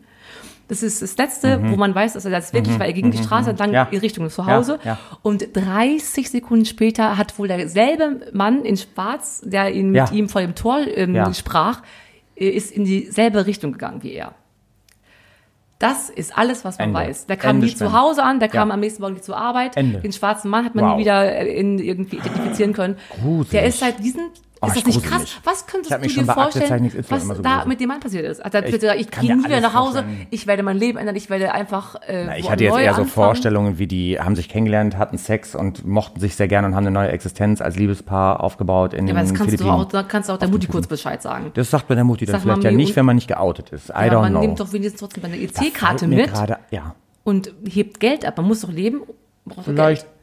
Das 0.69 0.83
ist 0.83 1.01
das 1.01 1.17
Letzte, 1.17 1.61
wo 1.71 1.77
man 1.77 1.95
weiß, 1.95 2.15
dass 2.15 2.25
er 2.25 2.33
das 2.33 2.53
wirklich, 2.53 2.77
weil 2.81 2.89
er 2.89 2.93
ging 2.93 3.13
die 3.13 3.19
Straße 3.19 3.51
entlang 3.51 3.69
Mhm. 3.69 3.75
Ja. 3.75 3.89
in 3.91 3.99
Richtung 4.01 4.29
zu 4.31 4.47
Hause. 4.47 4.81
Ja, 4.83 4.93
ja. 4.93 4.99
Und 5.23 5.49
30 5.57 6.29
Sekunden 6.29 6.65
später 6.65 7.17
hat 7.17 7.39
wohl 7.39 7.47
derselbe 7.47 8.33
Mann 8.33 8.65
in 8.65 8.77
Schwarz, 8.77 9.43
der 9.45 9.73
ihn 9.73 9.91
mit 9.91 10.11
ihm 10.11 10.29
vor 10.29 10.41
dem 10.41 10.55
Tor 10.57 10.79
ähm, 10.87 11.33
sprach, 11.35 11.83
äh, 12.35 12.49
ist 12.49 12.73
in 12.73 12.85
dieselbe 12.85 13.47
Richtung 13.47 13.73
gegangen 13.73 14.03
wie 14.03 14.13
er. 14.15 14.35
Das 15.79 16.09
ist 16.09 16.37
alles, 16.37 16.65
was 16.65 16.79
man 16.79 16.89
Ende. 16.89 17.01
weiß. 17.01 17.27
Der 17.27 17.37
kam 17.37 17.57
Ende 17.57 17.67
nie 17.67 17.73
zu 17.73 17.85
Spannend. 17.85 17.99
Hause 18.01 18.23
an, 18.23 18.41
der 18.41 18.49
kam 18.49 18.69
Ja. 18.69 18.75
am 18.75 18.81
nächsten 18.81 19.03
Morgen 19.03 19.15
nicht 19.15 19.25
zur 19.27 19.37
Arbeit. 19.37 19.77
Ende. 19.77 20.01
Den 20.01 20.13
schwarzen 20.13 20.51
Mann 20.51 20.65
hat 20.65 20.75
man 20.75 20.85
Wow. 20.87 20.95
nie 20.97 21.01
wieder 21.03 21.33
äh, 21.37 21.49
in, 21.61 21.79
irgendwie 21.79 22.17
identifizieren 22.17 22.73
können. 22.73 22.97
Gruselig. 23.21 23.51
Der 23.51 23.67
ist 23.67 23.79
seit 23.81 23.99
diesen. 24.03 24.31
Oh, 24.67 24.77
ist 24.77 24.87
das 24.87 24.95
nicht 24.97 25.03
krass? 25.05 25.37
Was 25.45 25.67
könntest 25.67 25.95
du 25.95 25.99
mich 25.99 26.15
dir 26.15 26.25
vorstellen, 26.25 26.93
was 27.09 27.27
so 27.27 27.35
da 27.43 27.65
mit 27.65 27.81
dem 27.81 27.89
Mann 27.89 28.01
passiert 28.01 28.25
ist? 28.27 28.43
Hat 28.45 28.55
er 28.55 28.67
Ich 28.67 28.73
gesagt, 28.79 29.01
ich 29.01 29.11
gehe 29.11 29.37
nie 29.37 29.45
wieder 29.45 29.61
nach 29.61 29.75
Hause, 29.75 29.99
vorstellen. 30.03 30.27
ich 30.31 30.47
werde 30.47 30.63
mein 30.63 30.77
Leben 30.77 30.99
ändern, 30.99 31.17
ich 31.17 31.31
werde 31.31 31.53
einfach 31.53 31.97
äh, 32.07 32.25
Na, 32.27 32.39
ich 32.39 32.51
hatte 32.51 32.65
jetzt 32.65 32.77
eher 32.79 32.95
so 32.95 33.03
anfangen. 33.03 33.09
Vorstellungen, 33.09 33.79
wie 33.79 33.87
die 33.87 34.21
haben 34.21 34.37
sich 34.37 34.49
kennengelernt, 34.49 34.97
hatten 34.99 35.19
Sex 35.19 35.55
und 35.55 35.87
mochten 35.87 36.21
sich 36.21 36.37
sehr 36.37 36.49
gerne 36.49 36.69
und 36.69 36.75
haben 36.75 36.87
eine 36.87 36.91
neue 36.93 37.09
Existenz 37.09 37.61
als 37.61 37.77
Liebespaar 37.77 38.41
aufgebaut 38.43 38.95
in 38.95 39.07
Ja, 39.07 39.15
aber 39.15 39.23
das 39.23 39.31
kannst 39.35 39.53
du 39.55 39.59
Philippinen. 39.59 39.71
auch, 39.71 39.85
da 39.87 40.03
kannst 40.03 40.29
du 40.29 40.33
auch 40.35 40.39
der 40.39 40.49
Mutti 40.49 40.67
kurz 40.67 40.87
Bescheid 40.87 41.23
sagen. 41.23 41.51
das 41.55 41.71
sagt 41.71 41.89
bei 41.89 41.95
der 41.95 42.05
Mutti 42.05 42.27
dann 42.27 42.41
vielleicht 42.41 42.65
ja 42.65 42.71
nicht, 42.71 42.97
wenn 42.97 43.07
man 43.07 43.17
nicht 43.17 43.29
geoutet 43.29 43.71
ist. 43.71 43.89
I 43.91 43.93
aber 43.93 44.07
don't 44.17 44.21
man 44.23 44.31
know. 44.33 44.41
nimmt 44.41 44.61
doch 44.61 44.73
wenigstens 44.73 45.01
trotzdem 45.01 45.23
fällt 45.23 45.57
EC-Karte 45.57 46.07
mit 46.09 46.33
Gerade, 46.33 46.59
ja, 46.71 46.95
und 47.25 47.53
hebt 47.69 48.01
Geld 48.01 48.25
ab. 48.25 48.37
Man 48.37 48.47
muss 48.47 48.61
doch 48.61 48.71
leben. 48.73 49.03
Braucht 49.45 49.65
vielleicht 49.67 50.03
Geld. 50.03 50.16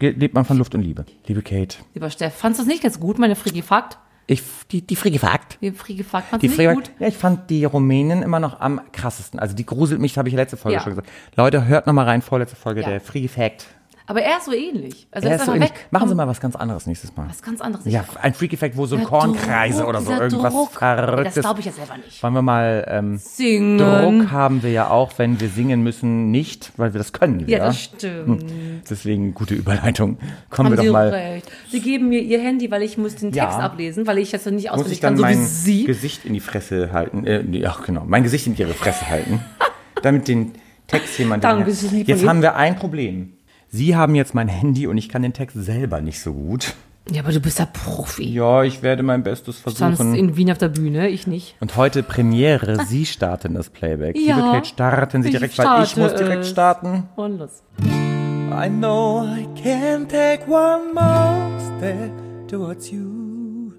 Lebt 0.00 0.34
man 0.34 0.44
von 0.44 0.58
Luft 0.58 0.74
und 0.74 0.82
Liebe. 0.82 1.04
Liebe 1.26 1.42
Kate. 1.42 1.78
Lieber 1.94 2.10
Steff, 2.10 2.34
fandst 2.34 2.60
du 2.60 2.64
das 2.64 2.68
nicht 2.68 2.82
ganz 2.82 3.00
gut, 3.00 3.18
meine 3.18 3.36
Frigifakt? 3.36 3.98
Ich, 4.30 4.42
die, 4.70 4.82
die 4.86 4.94
Frigefakt. 4.94 5.56
Die 5.62 5.70
Frigifakt, 5.72 6.28
fandst 6.28 6.42
Die 6.42 6.54
du 6.54 6.62
nicht 6.62 6.74
gut? 6.74 6.90
Ja, 6.98 7.08
ich 7.08 7.16
fand 7.16 7.48
die 7.48 7.64
Rumänen 7.64 8.22
immer 8.22 8.38
noch 8.40 8.60
am 8.60 8.80
krassesten. 8.92 9.40
Also 9.40 9.56
die 9.56 9.64
gruselt 9.64 10.02
mich, 10.02 10.18
habe 10.18 10.28
ich 10.28 10.34
letzte 10.34 10.58
Folge 10.58 10.74
Ja. 10.76 10.82
schon 10.82 10.90
gesagt. 10.92 11.08
Leute, 11.34 11.64
hört 11.66 11.86
noch 11.86 11.94
mal 11.94 12.04
rein, 12.04 12.20
vorletzte 12.20 12.54
Folge, 12.54 12.82
Ja. 12.82 12.88
der 12.90 13.00
Frigefakt. 13.00 13.66
Aber 14.08 14.22
er 14.22 14.38
ist 14.38 14.46
so 14.46 14.52
ähnlich. 14.52 15.06
Also 15.10 15.28
Er 15.28 15.36
ist 15.36 15.44
so 15.44 15.52
ähnlich. 15.52 15.68
weg. 15.68 15.86
Machen 15.90 16.04
Sie 16.08 16.12
Komm, 16.12 16.16
mal 16.16 16.26
was 16.28 16.40
ganz 16.40 16.56
anderes 16.56 16.86
nächstes 16.86 17.14
Mal. 17.14 17.28
Was 17.28 17.42
ganz 17.42 17.60
anderes. 17.60 17.84
Ja, 17.84 18.04
ein 18.22 18.32
Freak-Effekt, 18.32 18.76
wo 18.78 18.86
so 18.86 18.96
Der 18.96 19.04
Kornkreise 19.04 19.80
Druck, 19.80 19.88
oder 19.90 20.00
so, 20.00 20.12
irgendwas 20.12 20.52
Druck. 20.54 20.70
Verrücktes. 20.72 21.34
Das 21.34 21.44
glaube 21.44 21.60
ich 21.60 21.66
ja 21.66 21.72
selber 21.72 21.96
nicht. 21.98 22.22
Wollen 22.22 22.32
wir 22.32 22.42
mal, 22.42 22.86
ähm, 22.88 23.18
Singen. 23.18 23.76
Druck 23.76 24.30
haben 24.30 24.62
wir 24.62 24.70
ja 24.70 24.88
auch, 24.88 25.12
wenn 25.18 25.38
wir 25.40 25.50
singen 25.50 25.82
müssen, 25.82 26.30
nicht, 26.30 26.72
weil 26.78 26.94
wir 26.94 26.98
das 26.98 27.12
können. 27.12 27.46
Wir. 27.46 27.58
Ja, 27.58 27.66
das 27.66 27.78
stimmt. 27.80 28.50
Deswegen 28.88 29.34
gute 29.34 29.54
Überleitung. 29.54 30.16
Kommen 30.48 30.70
Haben 30.70 30.76
wir 30.76 30.80
Sie 30.80 30.86
doch 30.86 30.92
mal. 30.94 31.08
recht. 31.10 31.46
Sie 31.70 31.80
geben 31.80 32.08
mir 32.08 32.20
Ihr 32.20 32.40
Handy, 32.40 32.70
weil 32.70 32.82
ich 32.82 32.96
muss 32.96 33.14
den 33.16 33.32
Ja. 33.32 33.44
Text 33.44 33.58
ablesen, 33.60 34.06
weil 34.06 34.18
ich 34.18 34.32
jetzt 34.32 34.46
nicht 34.46 34.64
Muss 34.64 34.72
auswendig 34.72 34.92
ich 34.94 35.00
dann 35.00 35.16
kann, 35.16 35.18
so 35.18 35.28
wie 35.28 35.36
mein 35.36 35.44
Sie. 35.46 35.84
Gesicht 35.84 36.24
in 36.24 36.32
die 36.32 36.40
Fresse 36.40 36.92
halten? 36.92 37.26
Äh, 37.26 37.44
ach 37.66 37.84
genau, 37.84 38.04
mein 38.06 38.22
Gesicht 38.22 38.46
in 38.46 38.56
Ihre 38.56 38.72
Fresse 38.72 39.08
halten. 39.08 39.40
Damit 40.02 40.28
den 40.28 40.52
Text 40.86 41.18
jemand. 41.18 41.44
Danke, 41.44 41.70
Jetzt 41.70 42.26
haben 42.26 42.40
wir 42.40 42.56
ein 42.56 42.76
Problem. 42.76 43.34
Sie 43.70 43.94
haben 43.94 44.14
jetzt 44.14 44.34
mein 44.34 44.48
Handy 44.48 44.86
und 44.86 44.96
ich 44.96 45.08
kann 45.08 45.22
den 45.22 45.32
Text 45.32 45.56
selber 45.56 46.00
nicht 46.00 46.20
so 46.20 46.32
gut. 46.32 46.74
Ja, 47.10 47.22
aber 47.22 47.32
du 47.32 47.40
bist 47.40 47.58
ja 47.58 47.66
Profi. 47.66 48.24
Ja, 48.30 48.62
ich 48.64 48.82
werde 48.82 49.02
mein 49.02 49.22
Bestes 49.22 49.60
Standst 49.60 49.78
versuchen. 49.78 50.14
in 50.14 50.36
Wien 50.36 50.50
auf 50.50 50.58
der 50.58 50.68
Bühne, 50.68 51.08
ich 51.08 51.26
nicht. 51.26 51.54
Und 51.60 51.76
heute 51.76 52.02
Premiere, 52.02 52.84
Sie 52.86 53.06
starten 53.06 53.54
das 53.54 53.70
Playback. 53.70 54.16
Ja, 54.16 54.36
Liebe 54.36 54.48
Kate, 54.52 54.68
starten 54.68 55.22
Sie 55.22 55.28
ich 55.30 55.34
direkt, 55.34 55.56
weil 55.58 55.84
ich 55.84 55.96
muss 55.96 56.14
direkt 56.14 56.44
starten. 56.46 57.04
Und 57.16 57.38
los. 57.38 57.62
I 57.80 58.68
know 58.68 59.24
I 59.24 59.46
can't 59.58 60.08
take 60.08 60.46
one 60.50 60.92
more 60.92 61.48
step 61.78 62.10
towards 62.48 62.90
you. 62.90 63.72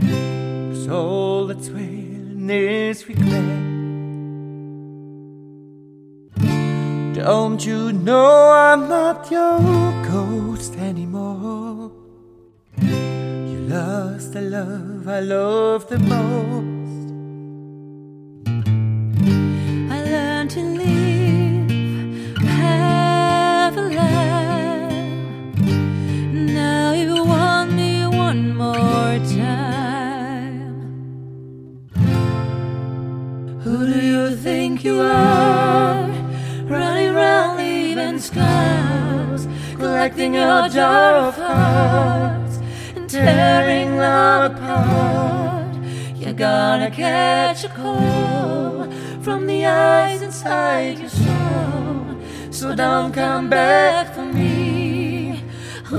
Cause 0.00 0.88
all 0.90 1.46
that's 1.48 1.72
waiting 1.72 2.48
is 2.48 3.08
regret. 3.08 3.75
Don't 7.16 7.64
you 7.64 7.94
know 7.94 8.50
I'm 8.52 8.90
not 8.90 9.30
your 9.30 9.58
ghost 10.04 10.76
anymore? 10.76 11.90
You 12.78 13.58
lost 13.70 14.34
the 14.34 14.42
love 14.42 15.08
I 15.08 15.20
love 15.20 15.88
the 15.88 15.98
most. 15.98 17.08
I 19.90 20.02
learned 20.12 20.50
to 20.50 20.60
live, 20.60 22.42
laugh. 22.42 23.76
Now 26.34 26.92
you 26.92 27.24
want 27.24 27.72
me 27.72 28.06
one 28.06 28.54
more 28.54 29.18
time. 29.40 30.68
Who 33.62 33.86
do 33.86 33.98
you 34.04 34.36
think 34.36 34.84
you 34.84 35.00
are? 35.00 36.15
Scars, 38.18 39.46
collecting 39.76 40.34
your 40.34 40.68
jar 40.68 41.14
of 41.28 41.36
hearts 41.36 42.58
and 42.94 43.08
tearing 43.08 43.96
love 43.96 44.52
apart. 44.52 45.76
You're 46.16 46.32
gonna 46.32 46.90
catch 46.90 47.64
a 47.64 47.68
cold 47.68 48.94
from 49.22 49.46
the 49.46 49.66
eyes 49.66 50.22
inside 50.22 50.98
your 50.98 51.10
soul. 51.10 52.06
So 52.50 52.74
don't 52.74 53.12
come 53.12 53.50
back 53.50 54.14
for 54.14 54.24
me. 54.24 55.44
Who 55.84 55.98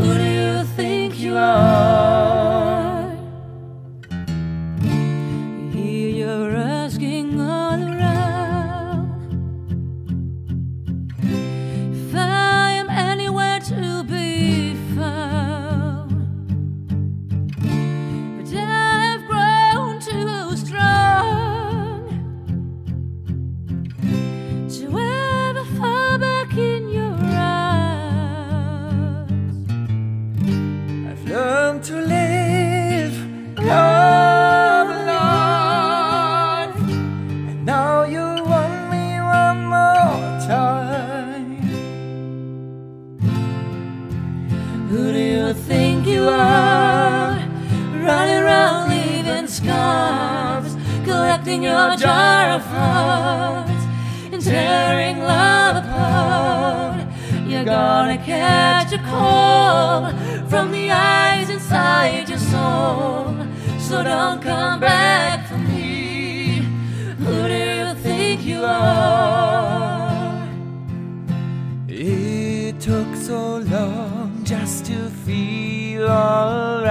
long 73.70 74.44
just 74.44 74.86
to 74.86 75.10
feel 75.26 76.08
alright. 76.08 76.88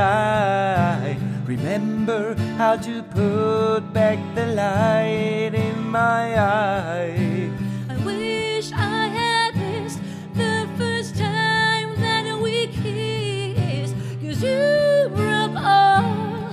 Remember 1.47 2.35
how 2.59 2.77
to 2.77 3.03
put 3.03 3.93
back 3.93 4.19
the 4.35 4.47
light 4.47 5.55
in 5.55 5.89
my 5.89 6.39
eye. 6.39 7.51
I 7.89 7.97
wish 8.05 8.73
I 8.73 9.09
had 9.09 9.57
missed 9.57 10.01
the 10.35 10.69
first 10.77 11.17
time 11.17 11.99
that 12.01 12.39
we 12.41 12.67
kissed. 12.69 13.95
Cause 14.23 14.43
you 14.43 15.09
broke 15.15 15.57
all 15.57 16.51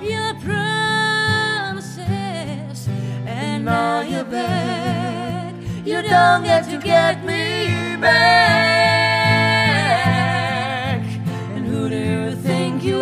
your 0.00 0.34
promises. 0.46 1.98
And 3.26 3.64
now 3.64 4.02
you're 4.02 4.24
back. 4.24 5.54
You 5.84 6.02
don't 6.02 6.44
get 6.44 6.64
to 6.70 6.78
get 6.78 7.24
me 7.24 7.96
back. 7.96 9.05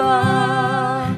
Are? 0.01 1.15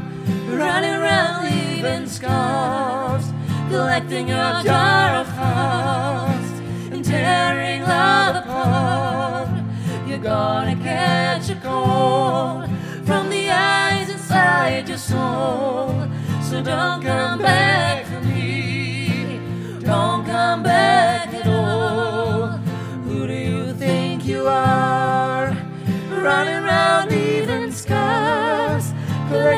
Running 0.49 0.95
around 0.95 1.45
leaving 1.45 2.07
scars, 2.09 3.25
collecting 3.69 4.29
your 4.29 4.63
jar 4.63 5.17
of 5.17 5.29
hearts 5.29 6.51
and 6.93 7.05
tearing 7.05 7.83
love 7.83 8.37
apart. 8.37 9.49
You're 10.09 10.19
gonna 10.19 10.77
catch 10.77 11.51
a 11.51 11.57
cold 11.57 12.69
from 13.05 13.29
the 13.31 13.51
eyes 13.51 14.09
inside 14.11 14.89
your 14.89 14.99
soul. 14.99 16.09
So 16.43 16.63
don't 16.63 17.03
come 17.03 17.41
back 17.41 18.07
for 18.07 18.21
me. 18.21 19.41
Don't 19.81 20.25
come 20.25 20.63
back 20.63 21.35
at 21.35 21.47
all. 21.47 22.49
Who 23.07 23.27
do 23.27 23.35
you 23.35 23.73
think 23.75 24.25
you 24.25 24.47
are? 24.47 25.57
Running 26.11 26.65
around 26.65 27.11
leaving 27.11 27.71
scars, 27.73 28.26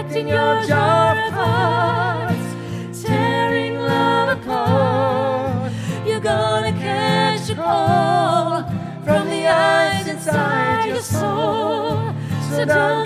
collecting 0.09 0.29
your 0.29 0.63
jar 0.65 1.27
of 1.27 1.33
hearts, 1.35 3.03
tearing 3.03 3.79
love 3.79 4.39
apart. 4.39 5.73
You're 6.07 6.21
gonna 6.21 6.73
catch 6.73 7.51
a 7.51 7.55
cold 7.55 8.65
from 9.05 9.29
the 9.29 9.47
eyes 9.47 10.09
inside 10.09 10.87
your 10.87 11.03
soul. 11.03 12.15
So 12.51 12.65
don't 12.65 12.98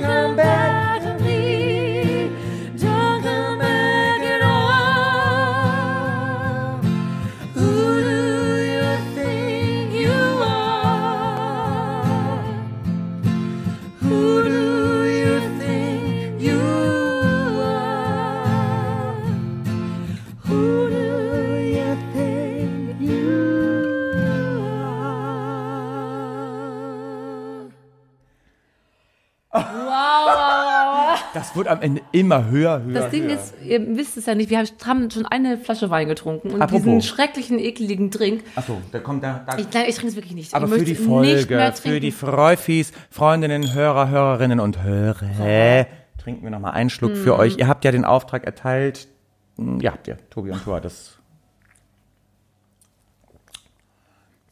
immer 32.13 32.49
höher, 32.51 32.83
höher. 32.85 32.95
Das 33.01 33.11
Ding 33.11 33.25
höher. 33.25 33.35
ist, 33.35 33.55
ihr 33.65 33.97
wisst 33.97 34.17
es 34.17 34.27
ja 34.27 34.35
nicht, 34.35 34.51
wir 34.51 34.59
haben 34.85 35.11
schon 35.11 35.27
eine 35.27 35.57
Flasche 35.59 35.91
Wein 35.91 36.09
getrunken 36.09 36.51
und 36.51 36.63
Apropos. 36.63 36.85
diesen 36.85 37.03
schrecklichen, 37.03 37.59
ekligen 37.59 38.11
Drink. 38.11 38.45
Achso, 38.55 38.81
da 38.93 38.99
kommt 39.01 39.25
da. 39.25 39.45
da 39.47 39.59
Ich, 39.59 39.67
nein, 39.73 39.85
ich 39.89 39.95
trinke 39.97 40.09
es 40.11 40.17
wirklich 40.17 40.35
nicht. 40.35 40.55
aber 40.55 40.67
ich 40.67 40.73
für 40.79 40.85
die 40.85 40.95
Folge, 40.95 41.73
für 41.83 42.01
die 42.01 42.11
Freufis, 42.13 42.93
Freundinnen, 43.11 43.73
Hörer, 43.75 44.09
Hörerinnen 44.09 44.61
und 44.61 44.83
Hörer, 44.83 45.87
trinken 46.19 46.43
wir 46.45 46.51
nochmal 46.51 46.73
einen 46.73 46.91
Schluck 46.91 47.13
Mhm. 47.13 47.17
für 47.17 47.39
euch. 47.39 47.57
Ihr 47.59 47.67
habt 47.69 47.85
ja 47.85 47.91
den 47.91 48.05
Auftrag 48.05 48.45
erteilt. 48.45 49.09
Hm, 49.57 49.81
Ja, 49.81 49.93
habt 49.93 50.07
ihr, 50.09 50.17
Tobi 50.31 50.51
und 50.53 50.63
Tor, 50.65 50.81
das. 50.81 51.19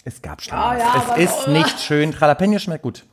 Es 0.04 0.22
gab 0.22 0.40
Schlimmeres. 0.42 0.82
es 1.16 1.38
ist 1.38 1.48
nicht 1.48 1.78
schön. 1.80 2.12
Jalapeno 2.18 2.58
schmeckt 2.58 2.82
gut. 2.82 3.04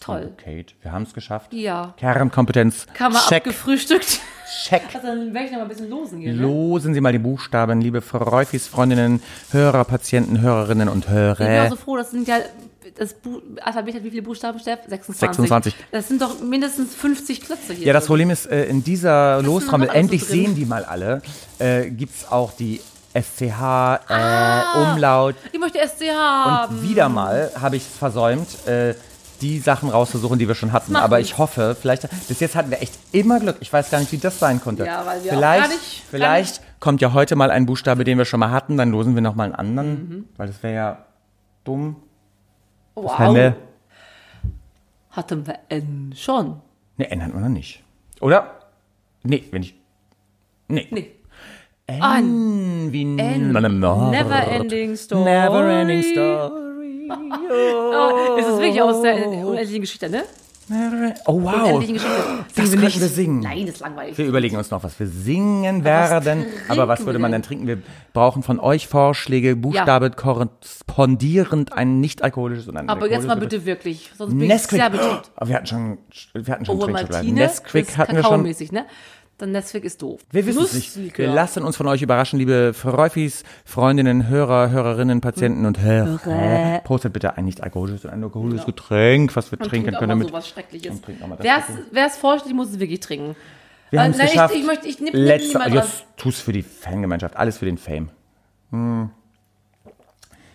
Toll. 0.00 0.32
Kate, 0.38 0.72
wir 0.82 0.92
haben 0.92 1.02
es 1.02 1.12
geschafft. 1.12 1.52
Ja. 1.52 1.92
Kernkompetenz. 1.98 2.86
Man 2.98 3.12
Check, 3.28 3.38
abgefrühstückt. 3.46 4.20
check. 4.64 4.82
Also 4.94 5.06
dann 5.08 5.32
werde 5.34 5.46
ich 5.46 5.50
noch 5.52 5.58
mal 5.58 5.64
ein 5.64 5.68
bisschen 5.68 5.90
losen 5.90 6.18
hier. 6.20 6.32
Ne? 6.32 6.40
Losen 6.42 6.94
Sie 6.94 7.00
mal 7.02 7.12
die 7.12 7.18
Buchstaben, 7.18 7.80
liebe 7.82 8.00
Freufis, 8.00 8.66
Freundinnen, 8.66 9.22
Hörer, 9.50 9.84
Patienten, 9.84 10.40
Hörerinnen 10.40 10.88
und 10.88 11.00
Ich 11.04 11.06
bin 11.10 11.14
Hörer. 11.14 11.64
auch 11.66 11.70
so 11.70 11.76
froh, 11.76 11.96
das 11.98 12.10
sind 12.12 12.26
ja, 12.26 12.38
das 12.96 13.12
Bu 13.12 13.42
Alphabet 13.62 13.94
hat 13.96 14.04
wie 14.04 14.10
viele 14.10 14.22
Buchstaben, 14.22 14.58
Steff? 14.58 14.80
26. 14.88 15.18
26. 15.48 15.74
Das 15.92 16.08
sind 16.08 16.22
doch 16.22 16.40
mindestens 16.40 16.94
50 16.94 17.42
Klötze 17.42 17.74
hier. 17.74 17.86
Ja, 17.88 17.92
das. 17.92 18.06
Problem 18.06 18.30
ist, 18.30 18.46
äh, 18.46 18.64
in 18.64 18.82
dieser 18.82 19.42
Lostrommel, 19.42 19.88
so 19.88 19.94
endlich 19.94 20.22
drin? 20.26 20.46
sehen 20.46 20.54
die 20.54 20.64
mal 20.64 20.84
alle, 20.84 21.20
äh, 21.58 21.90
gibt's 21.90 22.26
auch 22.30 22.52
die 22.52 22.80
SCH, 23.12 23.42
äh, 24.08 24.12
Ah. 24.14 24.92
Umlaut. 24.92 25.34
Ich 25.52 25.58
möchte 25.60 25.78
SC 25.78 26.10
haben. 26.10 26.74
Und 26.76 26.88
wieder 26.88 27.08
mal 27.08 27.50
habe 27.60 27.76
ich 27.76 27.82
versäumt, 27.84 28.66
äh, 28.66 28.94
die 29.40 29.58
Sachen 29.58 29.88
rauszusuchen, 29.88 30.38
die 30.38 30.46
wir 30.48 30.54
schon 30.54 30.72
hatten. 30.72 30.96
Aber 30.96 31.20
ich 31.20 31.38
hoffe, 31.38 31.76
vielleicht, 31.80 32.08
bis 32.28 32.40
jetzt 32.40 32.54
hatten 32.56 32.70
wir 32.70 32.80
echt 32.82 32.98
immer 33.12 33.40
Glück. 33.40 33.56
Ich 33.60 33.72
weiß 33.72 33.90
gar 33.90 33.98
nicht, 34.00 34.12
wie 34.12 34.18
das 34.18 34.38
sein 34.38 34.60
konnte. 34.60 34.84
Ja, 34.84 35.04
weil 35.06 35.22
wir 35.24 35.32
auch 35.32 35.36
vielleicht, 35.36 35.62
gar 35.62 35.68
nicht- 35.68 36.02
vielleicht 36.10 36.60
kommt 36.80 37.00
ja 37.00 37.12
heute 37.12 37.36
mal 37.36 37.50
ein 37.50 37.66
Buchstabe, 37.66 38.04
den 38.04 38.18
wir 38.18 38.24
schon 38.24 38.40
mal 38.40 38.50
hatten, 38.50 38.76
dann 38.76 38.90
losen 38.90 39.14
wir 39.14 39.22
noch 39.22 39.34
mal 39.34 39.44
einen 39.44 39.54
anderen, 39.54 39.90
Mhm. 39.92 40.24
weil 40.36 40.46
das 40.46 40.62
wäre 40.62 40.74
ja 40.74 40.98
dumm. 41.64 41.96
wow. 42.94 43.34
Wir- 43.34 43.56
Hatten 45.10 45.46
wir 45.46 45.58
N 45.68 46.12
schon. 46.16 46.60
Ne, 46.96 47.10
N 47.10 47.22
hatten 47.22 47.34
wir 47.34 47.40
noch 47.40 47.48
nicht. 47.48 47.82
Oder? 48.20 48.60
Nee, 49.22 49.44
wenn 49.50 49.62
ich. 49.62 49.74
Nee. 50.68 50.86
Nee. 50.90 51.10
N 51.86 52.02
An. 52.02 52.92
wie 52.92 53.02
N. 53.18 53.50
Never 53.50 54.46
ending 54.46 54.94
story. 54.96 55.24
Never 55.24 55.68
ending 55.68 56.02
story. 56.04 56.69
Oh, 57.10 58.36
ist 58.38 58.46
es 58.46 58.58
wirklich 58.58 58.82
aus 58.82 59.02
der 59.02 59.16
unendlichen 59.46 59.80
Geschichte, 59.80 60.08
ne? 60.08 60.24
Oh 61.26 61.42
wow. 61.42 61.82
Das 62.54 62.70
könnten 62.70 62.82
wir 62.82 63.08
singen. 63.08 63.40
Nein, 63.40 63.66
das 63.66 63.76
ist 63.76 63.80
langweilig. 63.80 64.16
Wir 64.16 64.26
überlegen 64.26 64.56
uns 64.56 64.70
noch, 64.70 64.84
was 64.84 65.00
wir 65.00 65.08
singen 65.08 65.82
werden. 65.82 66.46
Aber 66.68 66.86
was 66.86 67.04
würde 67.04 67.18
man 67.18 67.32
denn? 67.32 67.42
trinken? 67.42 67.66
Wir 67.66 67.78
brauchen 68.12 68.44
von 68.44 68.60
euch 68.60 68.86
Vorschläge, 68.86 69.56
Buchstabe 69.56 70.10
korrespondierend 70.10 71.72
ein 71.72 71.98
nicht 72.00 72.22
alkoholisches 72.22 72.68
und 72.68 72.76
ein 72.76 72.88
Aber 72.88 73.10
jetzt 73.10 73.26
mal 73.26 73.36
bitte 73.36 73.64
wirklich. 73.66 74.12
Sonst 74.16 74.30
bin 74.30 74.42
ich 74.42 74.48
Nesquik. 74.48 74.80
sehr 74.80 74.90
betrübt. 74.90 75.30
Oh, 75.40 75.48
wir 75.48 75.54
hatten 75.56 75.66
schon, 75.66 75.98
wir 76.34 76.52
hatten 76.54 76.64
schon 76.64 76.76
Oh, 76.76 76.84
Trinkschokoladen. 76.84 77.10
Martine. 77.10 77.40
Nesquik 77.40 77.88
ist 77.88 77.98
hatten 77.98 78.14
wir 78.16 78.22
schon. 78.22 78.42
Ne? 78.42 78.86
Dann 79.40 79.52
Nesquik 79.52 79.84
ist 79.84 80.02
doof. 80.02 80.20
Wir 80.30 80.44
wissen 80.46 80.62
es 80.64 80.74
nicht. 80.74 80.96
Nusslikör. 80.96 81.26
Wir 81.26 81.32
lassen 81.34 81.62
uns 81.62 81.76
von 81.76 81.86
euch 81.86 82.02
überraschen, 82.02 82.38
liebe 82.38 82.72
Freufis, 82.74 83.42
Freundinnen, 83.64 84.28
Hörer, 84.28 84.70
Hörerinnen, 84.70 85.20
Patienten 85.20 85.64
und 85.66 85.80
Hörer. 85.80 86.80
Postet 86.84 87.12
bitte 87.12 87.36
ein 87.36 87.44
nicht 87.46 87.62
alkoholisches 87.62 88.04
und 88.04 88.10
ein 88.10 88.22
alkoholisches 88.22 88.66
Getränk, 88.66 89.34
was 89.36 89.50
wir 89.50 89.60
Und 89.60 89.68
trinken 89.68 89.92
können. 89.94 90.10
Damit 90.10 90.28
sowas 90.28 90.48
Schreckliches. 90.48 91.00
Wer 91.92 92.06
es- 92.06 92.16
vorstellt, 92.16 92.54
muss 92.54 92.68
es 92.70 92.78
wirklich 92.78 93.00
trinken. 93.00 93.34
wir 93.90 94.02
haben 94.02 94.10
es 94.12 94.18
ich- 94.18 94.30
geschafft. 94.30 94.54
ich 94.54 94.64
möchte- 94.66 94.86
ich 94.88 95.00
nimm- 95.00 95.12
nimm 95.14 95.24
Letzte, 95.24 95.48
niemand 95.58 95.74
jetzt 95.74 96.04
tust 96.16 96.42
für 96.42 96.52
die 96.52 96.62
Fangemeinschaft, 96.62 97.36
alles 97.36 97.58
für 97.58 97.64
den 97.64 97.78
Fame. 97.78 98.10
Hm. 98.70 99.10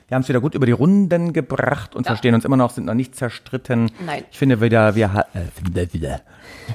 Wir 0.08 0.16
haben 0.16 0.22
es 0.22 0.30
wieder 0.30 0.42
gut 0.42 0.54
über 0.54 0.68
die 0.68 0.72
Runden 0.72 1.34
gebracht 1.34 1.96
und 1.96 2.06
verstehen 2.06 2.36
uns 2.36 2.46
immer 2.46 2.58
noch, 2.58 2.70
sind 2.70 2.86
noch 2.86 2.94
nicht 2.94 3.16
zerstritten. 3.16 3.92
Nein. 4.06 4.24
Ich 4.30 4.38
finde 4.38 4.62
wieder, 4.62 4.94
wir, 4.96 5.14
ha 5.14 5.26
äh, 5.34 5.92
wieder, 5.92 5.92
wir 5.92 6.22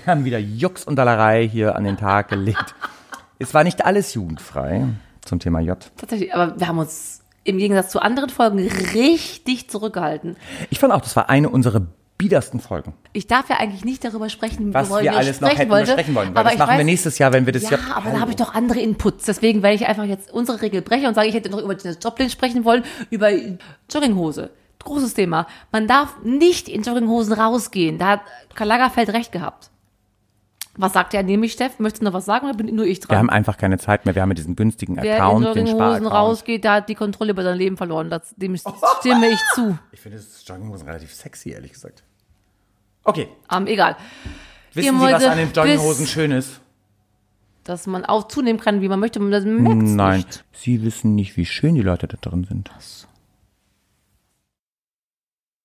haben 0.05 0.24
wieder 0.24 0.39
Jux 0.39 0.85
und 0.85 0.97
Dallerei 0.97 1.47
hier 1.47 1.76
an 1.76 1.85
den 1.85 1.97
Tag 1.97 2.28
gelegt. 2.28 2.74
es 3.39 3.55
war 3.55 3.62
nicht 3.62 3.85
alles 3.85 4.14
jugendfrei 4.14 4.85
zum 5.20 5.39
Thema 5.39 5.61
J. 5.61 5.78
Tatsächlich, 5.97 6.35
aber 6.35 6.59
wir 6.59 6.66
haben 6.66 6.78
uns 6.78 7.22
im 7.45 7.59
Gegensatz 7.59 7.91
zu 7.91 8.01
anderen 8.01 8.31
Folgen 8.31 8.59
richtig 8.59 9.70
zurückgehalten. 9.70 10.37
Ich 10.70 10.81
fand 10.81 10.93
auch, 10.93 11.01
das 11.01 11.14
war 11.14 11.31
eine 11.31 11.51
unserer 11.51 11.83
biedersten 12.20 12.60
Folgen. 12.60 12.94
Ich 13.12 13.26
darf 13.26 13.48
ja 13.48 13.56
eigentlich 13.56 13.84
nicht 13.84 14.04
darüber 14.04 14.28
sprechen, 14.28 14.72
Was 14.74 14.88
wir 14.90 15.14
alles 15.16 15.40
noch 15.40 15.48
sprechen 15.48 15.58
hätten 15.58 15.70
wollte, 15.70 15.86
besprechen 15.86 16.14
wollen. 16.14 16.28
Weil 16.34 16.40
aber 16.40 16.50
das 16.50 16.58
machen 16.58 16.70
weiß, 16.70 16.78
wir 16.78 16.84
nächstes 16.84 17.18
Jahr, 17.18 17.32
wenn 17.32 17.46
wir 17.46 17.52
das 17.52 17.62
Ja, 17.64 17.70
Jahr. 17.72 17.96
aber 17.96 18.10
da 18.10 18.20
habe 18.20 18.30
ich 18.30 18.36
doch 18.36 18.54
andere 18.54 18.78
Inputs. 18.80 19.24
Deswegen 19.24 19.62
werde 19.62 19.76
ich 19.76 19.86
einfach 19.86 20.04
jetzt 20.04 20.30
unsere 20.32 20.60
Regel 20.62 20.82
brechen 20.82 21.06
und 21.06 21.14
sage, 21.14 21.28
ich 21.28 21.34
hätte 21.34 21.50
noch 21.50 21.60
über 21.60 21.74
das 21.74 21.98
Joplin 22.02 22.30
sprechen 22.30 22.64
wollen, 22.64 22.84
über 23.10 23.30
Jogginghose. 23.90 24.50
Großes 24.84 25.14
Thema. 25.14 25.46
Man 25.72 25.86
darf 25.86 26.16
nicht 26.22 26.68
in 26.68 26.82
Jogginghosen 26.82 27.32
rausgehen. 27.34 27.98
Da 27.98 28.06
hat 28.08 28.20
Karl 28.54 28.68
Lagerfeld 28.68 29.10
recht 29.10 29.30
gehabt. 29.32 29.70
Was 30.76 30.92
sagt 30.94 31.12
er 31.14 31.22
nämlich, 31.22 31.52
Steff? 31.52 31.78
Möchtest 31.78 32.00
du 32.00 32.06
noch 32.06 32.12
was 32.14 32.24
sagen 32.24 32.46
oder 32.46 32.56
bin 32.56 32.74
nur 32.74 32.86
ich 32.86 33.00
Wir 33.02 33.08
dran? 33.08 33.18
haben 33.18 33.30
einfach 33.30 33.58
keine 33.58 33.76
Zeit 33.76 34.06
mehr. 34.06 34.14
Wir 34.14 34.22
haben 34.22 34.30
ja 34.30 34.34
diesen 34.36 34.56
günstigen 34.56 34.96
Wer 34.96 35.16
in 35.16 35.22
Account, 35.22 35.44
den 35.56 35.66
Jogginghosen 35.66 36.06
rausgeht, 36.06 36.64
der 36.64 36.72
hat 36.74 36.88
die 36.88 36.94
Kontrolle 36.94 37.32
über 37.32 37.42
sein 37.42 37.58
Leben 37.58 37.76
verloren. 37.76 38.08
Das, 38.08 38.32
dem 38.36 38.56
stimme 39.00 39.28
ich 39.28 39.40
zu. 39.54 39.76
Ich 39.92 40.00
finde 40.00 40.16
das 40.18 40.42
Jogginghosen 40.46 40.86
relativ 40.86 41.12
sexy, 41.12 41.50
ehrlich 41.50 41.72
gesagt. 41.72 42.04
Okay. 43.11 43.28
Ähm, 43.52 43.66
egal. 43.66 43.96
Wissen 44.72 44.94
Ihr 44.94 45.06
Sie, 45.06 45.12
was 45.12 45.24
an 45.24 45.38
den 45.38 45.52
Jogginghosen 45.52 46.06
schön 46.06 46.30
ist? 46.30 46.61
Dass 47.64 47.86
man 47.86 48.04
auch 48.04 48.28
zunehmen 48.28 48.61
kann, 48.61 48.80
wie 48.80 48.88
man 48.88 49.00
möchte. 49.00 49.20
Merkt's 49.20 49.46
Nein. 49.46 50.20
Nicht. 50.20 50.44
Sie 50.52 50.82
wissen 50.82 51.14
nicht, 51.14 51.36
wie 51.36 51.44
schön 51.44 51.74
die 51.74 51.82
Leute 51.82 52.06
da 52.08 52.16
drin 52.20 52.44
sind. 52.44 52.70